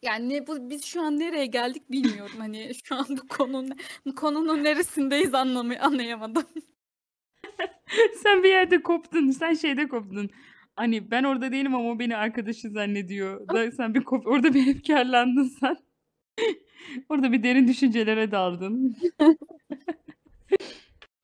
Yani 0.03 0.47
bu 0.47 0.69
biz 0.69 0.85
şu 0.85 1.01
an 1.01 1.19
nereye 1.19 1.45
geldik 1.45 1.91
bilmiyorum. 1.91 2.35
Hani 2.37 2.71
şu 2.83 2.95
an 2.95 3.05
bu 3.09 3.27
konunun 3.27 3.77
konunun 4.15 4.63
neresindeyiz 4.63 5.33
anlamı 5.33 5.79
anlayamadım. 5.81 6.45
Sen 8.23 8.43
bir 8.43 8.49
yerde 8.49 8.83
koptun. 8.83 9.31
Sen 9.31 9.53
şeyde 9.53 9.87
koptun. 9.87 10.29
Hani 10.75 11.11
ben 11.11 11.23
orada 11.23 11.51
değilim 11.51 11.75
ama 11.75 11.89
o 11.91 11.99
beni 11.99 12.15
arkadaşı 12.15 12.69
zannediyor. 12.69 13.47
Da 13.47 13.71
sen 13.71 13.93
bir 13.95 14.03
kop 14.03 14.27
orada 14.27 14.53
bir 14.53 14.75
efkârlandın 14.75 15.43
sen. 15.43 15.77
Orada 17.09 17.31
bir 17.31 17.43
derin 17.43 17.67
düşüncelere 17.67 18.31
daldın. 18.31 18.97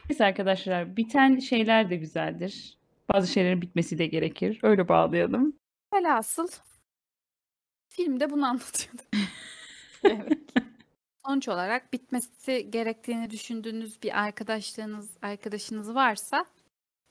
Neyse 0.09 0.25
arkadaşlar, 0.25 0.97
biten 0.97 1.39
şeyler 1.39 1.89
de 1.89 1.95
güzeldir. 1.95 2.77
Bazı 3.13 3.32
şeylerin 3.32 3.61
bitmesi 3.61 3.97
de 3.97 4.07
gerekir. 4.07 4.59
Öyle 4.63 4.88
bağlayalım. 4.88 5.53
Velhasıl 5.93 6.47
film 8.00 8.20
de 8.20 8.30
bunu 8.30 8.45
anlatıyordu. 8.45 9.02
Evet. 10.04 10.39
Sonuç 11.26 11.47
olarak 11.47 11.93
bitmesi 11.93 12.72
gerektiğini 12.72 13.30
düşündüğünüz 13.30 14.04
bir 14.04 14.20
arkadaşlığınız, 14.24 15.10
arkadaşınız 15.22 15.95
varsa 15.95 16.45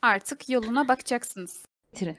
artık 0.02 0.48
yoluna 0.48 0.88
bakacaksınız. 0.88 1.64
Bitirin. 1.92 2.18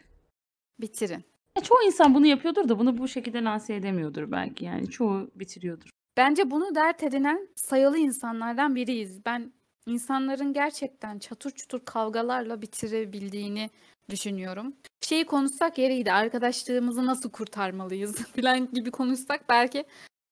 Bitirin. 0.81 1.23
Ya 1.57 1.63
çoğu 1.63 1.77
insan 1.85 2.15
bunu 2.15 2.25
yapıyordur 2.25 2.69
da 2.69 2.79
bunu 2.79 2.97
bu 2.97 3.07
şekilde 3.07 3.43
lanse 3.43 3.75
edemiyordur 3.75 4.31
belki 4.31 4.65
yani. 4.65 4.89
Çoğu 4.89 5.31
bitiriyordur. 5.35 5.89
Bence 6.17 6.51
bunu 6.51 6.75
dert 6.75 7.03
edinen 7.03 7.47
sayılı 7.55 7.97
insanlardan 7.97 8.75
biriyiz. 8.75 9.25
Ben 9.25 9.53
insanların 9.85 10.53
gerçekten 10.53 11.19
çatır 11.19 11.51
çutur 11.51 11.85
kavgalarla 11.85 12.61
bitirebildiğini 12.61 13.69
düşünüyorum. 14.09 14.75
Şeyi 15.01 15.25
konuşsak 15.25 15.77
yeriydi. 15.77 16.11
Arkadaşlığımızı 16.11 17.05
nasıl 17.05 17.31
kurtarmalıyız 17.31 18.15
falan 18.35 18.71
gibi 18.73 18.91
konuşsak 18.91 19.49
belki 19.49 19.85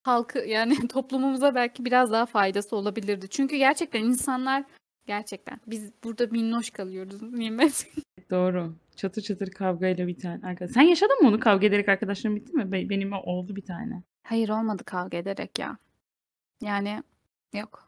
halkı 0.04 0.40
yani 0.40 0.88
toplumumuza 0.88 1.56
belki 1.56 1.86
biraz 1.86 2.12
daha 2.12 2.26
faydası 2.26 2.76
olabilirdi. 2.76 3.30
Çünkü 3.30 3.56
gerçekten 3.58 4.04
insanlar 4.04 4.64
gerçekten 5.06 5.60
biz 5.68 5.92
burada 6.04 6.28
minnoş 6.28 6.70
kalıyoruz 6.70 7.22
nimet. 7.22 7.88
Doğru. 8.32 8.76
Çatır 8.96 9.22
çatır 9.22 9.52
kavgayla 9.52 10.08
biten 10.08 10.42
arkadaş. 10.42 10.72
Sen 10.72 10.82
yaşadın 10.82 11.22
mı 11.22 11.28
onu? 11.30 11.40
Kavga 11.40 11.68
ederek 11.68 11.90
arkadaşların 11.90 12.36
bitti 12.36 12.54
mi? 12.54 12.72
Be- 12.72 12.90
Benim 12.90 13.14
oldu 13.14 13.56
bir 13.56 13.66
tane. 13.66 14.04
Hayır 14.24 14.50
olmadı 14.50 14.84
kavga 14.84 15.18
ederek 15.18 15.60
ya. 15.60 15.78
Yani 16.62 17.04
yok. 17.54 17.87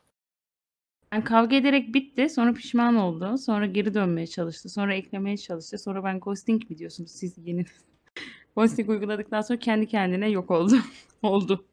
Ben 1.12 1.24
kavga 1.24 1.55
ederek 1.55 1.93
bitti. 1.93 2.30
Sonra 2.30 2.53
pişman 2.53 2.95
oldu. 2.95 3.38
Sonra 3.38 3.66
geri 3.66 3.93
dönmeye 3.93 4.28
çalıştı. 4.28 4.70
Sonra 4.70 4.93
eklemeye 4.93 5.38
çalıştı. 5.38 5.78
Sonra 5.78 6.03
ben 6.03 6.20
ghosting 6.20 6.70
mi 6.70 6.78
diyorsunuz 6.78 7.12
siz 7.12 7.38
yeni? 7.38 7.66
ghosting 8.55 8.89
uyguladıktan 8.89 9.41
sonra 9.41 9.60
kendi 9.60 9.88
kendine 9.88 10.30
yok 10.30 10.51
oldu. 10.51 10.80
oldu. 11.22 11.66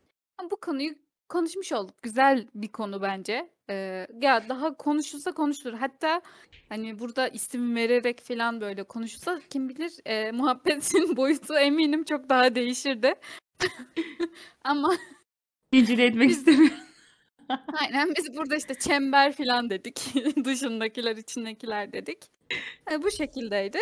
Bu 0.51 0.57
konuyu 0.57 0.95
konuşmuş 1.29 1.73
olduk. 1.73 2.03
Güzel 2.03 2.49
bir 2.55 2.69
konu 2.69 3.03
bence. 3.03 3.51
Ee, 3.71 4.07
ya 4.21 4.49
daha 4.49 4.77
konuşulsa 4.77 5.33
konuşulur. 5.33 5.75
Hatta 5.75 6.21
hani 6.69 6.99
burada 6.99 7.29
isim 7.29 7.77
vererek 7.77 8.21
falan 8.21 8.61
böyle 8.61 8.83
konuşulsa 8.83 9.41
kim 9.51 9.69
bilir 9.69 9.93
e, 10.05 10.33
muhabbetin 10.33 11.17
boyutu 11.17 11.55
eminim 11.55 12.05
çok 12.05 12.29
daha 12.29 12.55
değişirdi. 12.55 13.15
Ama 14.65 14.97
İncil 15.73 15.99
etmek 15.99 16.31
istemiyorum. 16.31 16.86
Aynen 17.81 18.15
biz 18.17 18.37
burada 18.37 18.57
işte 18.57 18.75
çember 18.75 19.33
falan 19.33 19.71
dedik. 19.71 20.15
Dışındakiler, 20.45 21.17
içindekiler 21.17 21.93
dedik. 21.93 22.19
E, 22.93 23.03
bu 23.03 23.11
şekildeydi. 23.11 23.79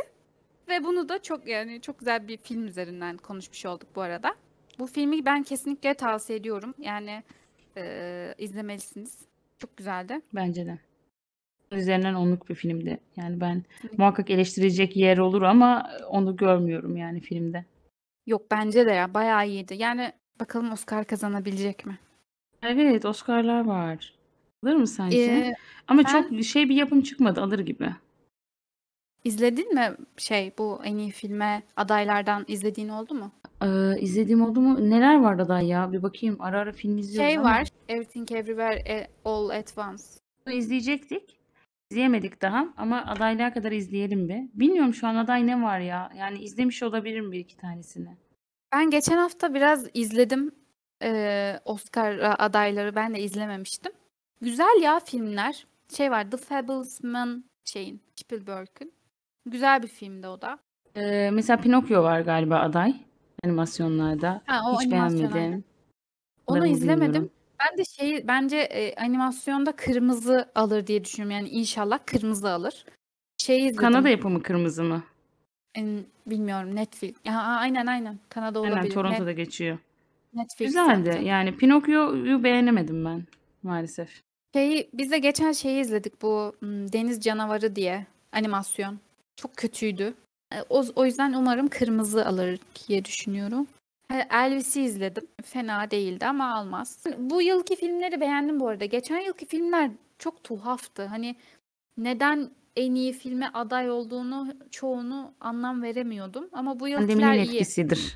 Ve 0.69 0.85
bunu 0.85 1.09
da 1.09 1.23
çok 1.23 1.47
yani 1.47 1.81
çok 1.81 1.99
güzel 1.99 2.29
bir 2.29 2.37
film 2.37 2.67
üzerinden 2.67 3.17
konuşmuş 3.17 3.67
olduk 3.67 3.89
bu 3.97 4.01
arada. 4.01 4.35
Bu 4.79 4.87
filmi 4.87 5.25
ben 5.25 5.43
kesinlikle 5.43 5.95
tavsiye 5.95 6.39
ediyorum. 6.39 6.75
Yani 6.79 7.23
e, 7.77 8.35
izlemelisiniz. 8.39 9.19
Çok 9.59 9.77
güzeldi. 9.77 10.21
Bence 10.35 10.67
de. 10.67 10.79
Üzerinden 11.73 12.15
onluk 12.15 12.49
bir 12.49 12.55
filmdi. 12.55 13.01
Yani 13.17 13.41
ben 13.41 13.63
muhakkak 13.99 14.31
eleştirecek 14.31 14.97
yer 14.97 15.19
olur 15.19 15.43
ama 15.43 15.91
onu 16.09 16.37
görmüyorum 16.37 16.97
yani 16.97 17.21
filmde. 17.21 17.65
Yok 18.27 18.51
bence 18.51 18.87
de 18.87 18.93
ya 18.93 19.15
bayağı 19.15 19.49
iyiydi. 19.49 19.75
Yani 19.79 20.13
bakalım 20.41 20.73
Oscar 20.73 21.05
kazanabilecek 21.05 21.87
mi? 21.87 21.99
Evet, 22.69 23.05
Oscar'lar 23.05 23.65
var. 23.65 24.15
Alır 24.65 24.75
mı 24.77 24.87
sence? 24.87 25.19
Ee, 25.19 25.55
Ama 25.89 26.03
ben- 26.05 26.09
çok 26.13 26.45
şey 26.45 26.69
bir 26.69 26.75
yapım 26.75 27.03
çıkmadı 27.03 27.41
alır 27.43 27.59
gibi. 27.59 27.91
izledin 29.25 29.75
mi 29.75 29.91
şey 30.17 30.53
bu 30.59 30.81
en 30.85 30.97
iyi 30.97 31.11
filme 31.11 31.63
adaylardan 31.77 32.45
izlediğin 32.49 32.89
oldu 32.89 33.15
mu? 33.15 33.33
Ee, 33.63 34.01
izlediğim 34.01 34.43
oldu 34.43 34.61
mu? 34.61 34.91
Neler 34.91 35.21
var 35.21 35.39
aday 35.39 35.67
ya? 35.67 35.93
Bir 35.93 36.03
bakayım. 36.03 36.37
Ara 36.41 36.59
ara 36.61 36.73
film 36.73 36.99
izliyoruz 36.99 37.31
Şey 37.31 37.39
ama 37.39 37.51
var. 37.51 37.69
Everything 37.89 38.33
Everywhere 38.33 38.83
e, 38.89 39.09
All 39.25 39.49
at 39.49 39.79
Once. 39.79 40.03
bunu 40.47 40.55
izleyecektik. 40.55 41.39
İzleyemedik 41.91 42.43
daha 42.43 42.69
ama 42.77 43.05
adaylığa 43.07 43.53
kadar 43.53 43.73
izleyelim 43.73 44.29
bir. 44.29 44.61
Bilmiyorum 44.61 44.95
şu 44.95 45.07
an 45.07 45.17
aday 45.17 45.47
ne 45.47 45.63
var 45.63 45.79
ya? 45.81 46.13
Yani 46.19 46.39
izlemiş 46.39 46.83
olabilirim 46.83 47.33
bir 47.33 47.39
iki 47.39 47.57
tanesini. 47.57 48.17
Ben 48.73 48.91
geçen 48.91 49.17
hafta 49.19 49.55
biraz 49.55 49.87
izledim 49.95 50.53
eee, 51.05 51.61
Oscar 51.65 52.37
adayları. 52.39 52.95
Ben 52.95 53.15
de 53.15 53.21
izlememiştim. 53.21 53.93
Güzel 54.41 54.83
ya 54.83 55.01
filmler. 55.01 55.67
Şey 55.97 56.11
var 56.11 56.31
The 56.31 56.37
Fablesman 56.37 57.45
şeyin 57.65 58.01
Spielberg'ün. 58.17 58.93
Güzel 59.47 59.83
bir 59.83 59.89
filmdi 59.89 60.27
o 60.29 60.41
da. 60.41 60.59
Ee, 60.97 61.31
mesela 61.33 61.57
Pinokyo 61.61 62.03
var 62.03 62.21
galiba 62.21 62.59
aday 62.59 62.95
animasyonlarda. 63.45 64.43
Ha, 64.47 64.61
o 64.71 64.81
Hiç 64.81 64.87
animasyon 64.93 65.19
aynen. 65.19 65.35
beğenmedim. 65.35 65.65
Onu 66.47 66.57
Adlarını 66.59 66.73
izlemedim. 66.73 67.07
bilmiyorum. 67.13 67.31
Ben 67.61 67.79
de 67.79 67.85
şeyi 67.85 68.29
bence 68.29 68.57
e, 68.57 68.95
animasyonda 68.97 69.73
kırmızı 69.77 70.51
alır 70.55 70.87
diye 70.87 71.05
düşünüyorum. 71.05 71.37
Yani 71.37 71.49
inşallah 71.49 71.99
kırmızı 72.07 72.51
alır. 72.51 72.85
Şeyi 73.39 73.61
izledim. 73.61 73.77
Kanada 73.77 74.09
yapımı 74.09 74.43
kırmızı 74.43 74.85
mı? 74.85 75.03
En- 75.75 76.05
bilmiyorum 76.27 76.75
Netflix. 76.77 77.15
Ya, 77.25 77.43
aynen 77.43 77.87
aynen. 77.87 78.19
Kanada 78.29 78.61
Aynen 78.61 78.73
olabilir. 78.73 78.95
Toronto'da 78.95 79.31
Net- 79.31 79.37
geçiyor. 79.37 79.79
Netflix 80.35 80.69
Güzeldi. 80.69 81.21
Yani 81.25 81.57
Pinokyo'yu 81.57 82.45
beğenemedim 82.45 83.05
ben 83.05 83.23
maalesef. 83.63 84.21
Şeyi, 84.55 84.91
biz 84.95 85.11
de 85.11 85.19
geçen 85.19 85.53
şeyi 85.53 85.81
izledik 85.81 86.23
bu 86.23 86.57
m, 86.61 86.93
Deniz 86.93 87.21
Canavarı 87.21 87.77
diye 87.77 88.07
animasyon. 88.33 88.99
Çok 89.37 89.57
kötüydü. 89.57 90.15
E, 90.55 90.57
O, 90.71 90.85
o 90.97 91.05
yüzden 91.05 91.33
umarım 91.33 91.69
kırmızı 91.69 92.27
alır 92.27 92.59
diye 92.89 93.05
düşünüyorum. 93.05 93.67
E, 94.13 94.27
Elvis'i 94.31 94.83
izledim. 94.83 95.25
Fena 95.45 95.91
değildi 95.91 96.27
ama 96.27 96.55
almaz. 96.55 97.05
Bu 97.19 97.43
yılki 97.43 97.77
filmleri 97.77 98.21
beğendim 98.21 98.61
bu 98.61 98.69
arada. 98.69 98.85
Geçen 98.85 99.19
yılki 99.21 99.47
filmler 99.47 99.91
çok 100.19 100.45
tuhaftı. 100.45 101.05
Hani 101.07 101.37
neden 101.99 102.51
en 102.77 102.95
iyi 102.95 103.13
filme 103.13 103.51
aday 103.55 103.91
olduğunu 103.91 104.49
çoğunu 104.71 105.33
anlam 105.41 105.83
veremiyordum. 105.83 106.49
Ama 106.53 106.81
bu 106.81 106.89
yılkiler 106.89 107.09
Pandeminin 107.21 107.45
iyi. 107.45 107.55
etkisidir. 107.55 108.15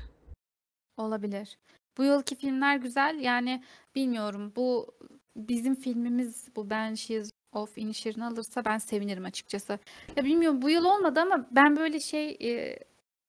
Olabilir. 0.97 1.57
Bu 1.99 2.03
yılki 2.03 2.35
filmler 2.35 2.77
güzel. 2.77 3.19
Yani 3.19 3.63
bilmiyorum 3.95 4.53
bu 4.55 4.95
bizim 5.35 5.75
filmimiz 5.75 6.47
bu 6.55 6.69
Banshees 6.69 7.31
of 7.51 7.77
Inisherin 7.77 8.19
alırsa 8.19 8.65
ben 8.65 8.77
sevinirim 8.77 9.25
açıkçası. 9.25 9.79
Ya 10.15 10.25
bilmiyorum 10.25 10.61
bu 10.61 10.69
yıl 10.69 10.85
olmadı 10.85 11.19
ama 11.19 11.47
ben 11.51 11.75
böyle 11.75 11.99
şey 11.99 12.37
e, 12.41 12.79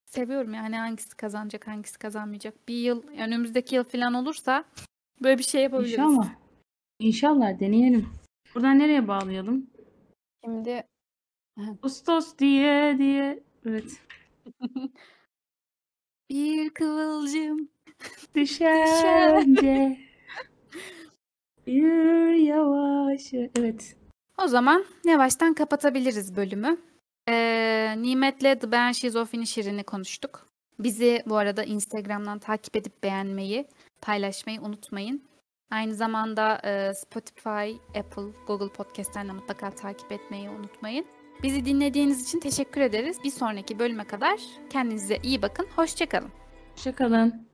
seviyorum 0.06 0.54
yani 0.54 0.76
hangisi 0.76 1.16
kazanacak 1.16 1.66
hangisi 1.66 1.98
kazanmayacak. 1.98 2.68
Bir 2.68 2.74
yıl 2.74 3.02
önümüzdeki 3.08 3.74
yıl 3.74 3.84
falan 3.84 4.14
olursa 4.14 4.64
böyle 5.22 5.38
bir 5.38 5.42
şey 5.44 5.62
yapabiliriz. 5.62 5.92
İnşallah. 5.92 6.34
İnşallah 6.98 7.60
deneyelim. 7.60 8.08
Buradan 8.54 8.78
nereye 8.78 9.08
bağlayalım? 9.08 9.70
Şimdi 10.44 10.84
Ağustos 11.82 12.38
diye 12.38 12.98
diye. 12.98 13.42
Evet. 13.66 14.02
bir 16.30 16.70
kıvılcım 16.70 17.68
Düşence. 18.34 19.98
Yürü 21.66 22.36
yavaş. 22.36 23.32
Evet. 23.58 23.96
O 24.44 24.48
zaman 24.48 24.84
yavaştan 25.04 25.54
kapatabiliriz 25.54 26.36
bölümü. 26.36 26.76
Ee, 27.28 27.94
Nimet'le 27.98 28.60
The 28.60 28.72
Banshees 28.72 29.16
of 29.16 29.34
Inisherin'i 29.34 29.84
konuştuk. 29.84 30.46
Bizi 30.78 31.22
bu 31.26 31.36
arada 31.36 31.64
Instagram'dan 31.64 32.38
takip 32.38 32.76
edip 32.76 33.02
beğenmeyi, 33.02 33.66
paylaşmayı 34.00 34.60
unutmayın. 34.60 35.22
Aynı 35.70 35.94
zamanda 35.94 36.60
e, 36.64 36.94
Spotify, 36.94 37.98
Apple, 37.98 38.32
Google 38.46 38.68
Podcast'ten 38.68 39.28
de 39.28 39.32
mutlaka 39.32 39.70
takip 39.70 40.12
etmeyi 40.12 40.48
unutmayın. 40.48 41.06
Bizi 41.42 41.64
dinlediğiniz 41.64 42.22
için 42.22 42.40
teşekkür 42.40 42.80
ederiz. 42.80 43.16
Bir 43.24 43.30
sonraki 43.30 43.78
bölüme 43.78 44.04
kadar 44.04 44.40
kendinize 44.70 45.18
iyi 45.22 45.42
bakın. 45.42 45.66
Hoşçakalın. 45.76 46.30
Hoşçakalın. 46.74 47.49